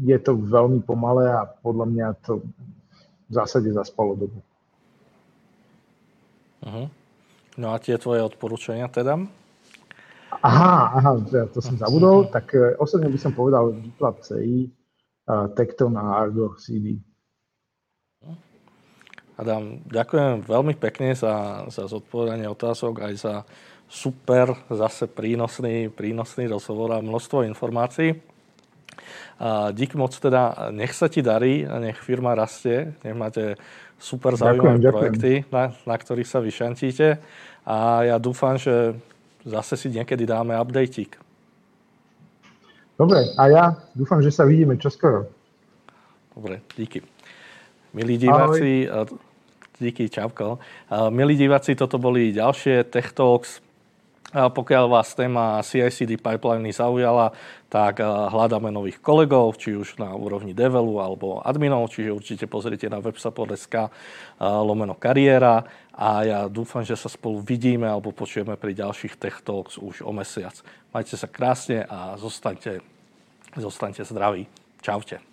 je 0.02 0.18
to 0.18 0.40
veľmi 0.40 0.82
pomalé 0.82 1.30
a 1.30 1.46
podľa 1.46 1.86
mňa 1.86 2.08
to 2.26 2.42
v 3.30 3.32
zásade 3.32 3.70
zaspalo 3.72 4.18
dobu. 4.18 4.40
Uh-huh. 6.62 6.88
No 7.58 7.68
a 7.74 7.82
tie 7.82 8.00
tvoje 8.00 8.24
odporúčania 8.24 8.88
teda? 8.88 9.20
Aha, 10.42 10.74
aha, 10.98 11.12
to 11.52 11.60
som 11.60 11.76
zabudol. 11.76 12.32
Tak 12.32 12.56
e, 12.56 12.74
osobne 12.80 13.12
by 13.12 13.20
som 13.20 13.36
povedal 13.36 13.76
GitLab 13.78 14.24
CI, 14.24 14.72
uh, 15.28 15.52
Tekton 15.54 16.00
a 16.00 16.24
Argo 16.24 16.56
CD. 16.56 16.98
Adam, 19.42 19.82
ďakujem 19.90 20.46
veľmi 20.46 20.78
pekne 20.78 21.18
za, 21.18 21.66
za 21.74 21.90
zodpovedanie 21.90 22.46
otázok, 22.46 23.10
aj 23.10 23.14
za 23.18 23.34
super, 23.90 24.54
zase 24.70 25.10
prínosný, 25.10 25.90
prínosný 25.90 26.46
rozhovor 26.46 26.94
a 26.94 27.02
množstvo 27.02 27.50
informácií. 27.50 28.22
A 29.42 29.74
dík 29.74 29.98
moc 29.98 30.14
teda, 30.14 30.70
nech 30.70 30.94
sa 30.94 31.10
ti 31.10 31.26
darí, 31.26 31.66
nech 31.66 31.98
firma 31.98 32.38
rastie, 32.38 32.94
nech 33.02 33.18
máte 33.18 33.58
super 33.98 34.38
zaujímavé 34.38 34.78
ďakujem, 34.78 34.94
projekty, 34.94 35.34
ďakujem. 35.42 35.54
Na, 35.58 35.64
na 35.90 35.96
ktorých 35.98 36.30
sa 36.30 36.38
vyšantíte 36.38 37.08
a 37.66 38.06
ja 38.06 38.22
dúfam, 38.22 38.62
že 38.62 38.94
zase 39.42 39.74
si 39.74 39.90
niekedy 39.90 40.30
dáme 40.30 40.54
updateík. 40.54 41.18
Dobre, 42.94 43.34
a 43.34 43.44
ja 43.50 43.64
dúfam, 43.98 44.22
že 44.22 44.30
sa 44.30 44.46
vidíme 44.46 44.78
čoskoro. 44.78 45.26
Dobre, 46.38 46.62
díky. 46.78 47.02
Milí 47.98 48.22
diváci, 48.22 48.86
Ahoj. 48.86 49.31
Díky, 49.82 50.14
čauko. 50.14 50.62
Milí 51.10 51.34
diváci, 51.34 51.74
toto 51.74 51.98
boli 51.98 52.30
ďalšie 52.30 52.86
Tech 52.94 53.18
Talks. 53.18 53.66
Pokiaľ 54.30 54.86
vás 54.86 55.10
téma 55.18 55.58
CI/CD 55.66 56.22
pipeline 56.22 56.70
zaujala, 56.70 57.34
tak 57.66 57.98
hľadáme 58.06 58.70
nových 58.70 59.02
kolegov, 59.02 59.58
či 59.58 59.74
už 59.74 59.98
na 59.98 60.14
úrovni 60.14 60.54
develu 60.54 61.02
alebo 61.02 61.42
adminov, 61.42 61.90
čiže 61.90 62.14
určite 62.14 62.46
pozrite 62.46 62.94
na 62.94 63.02
websupport.sk 63.02 63.90
lomeno 64.40 64.94
kariéra 64.94 65.66
a 65.98 66.10
ja 66.30 66.40
dúfam, 66.46 66.86
že 66.86 66.94
sa 66.94 67.10
spolu 67.10 67.42
vidíme 67.42 67.90
alebo 67.90 68.14
počujeme 68.14 68.54
pri 68.62 68.78
ďalších 68.78 69.18
Tech 69.18 69.42
Talks 69.42 69.82
už 69.82 70.06
o 70.06 70.14
mesiac. 70.14 70.54
Majte 70.94 71.18
sa 71.18 71.26
krásne 71.26 71.90
a 71.90 72.22
zostaňte, 72.22 72.86
zostaňte 73.58 74.06
zdraví. 74.06 74.46
Čaute. 74.86 75.31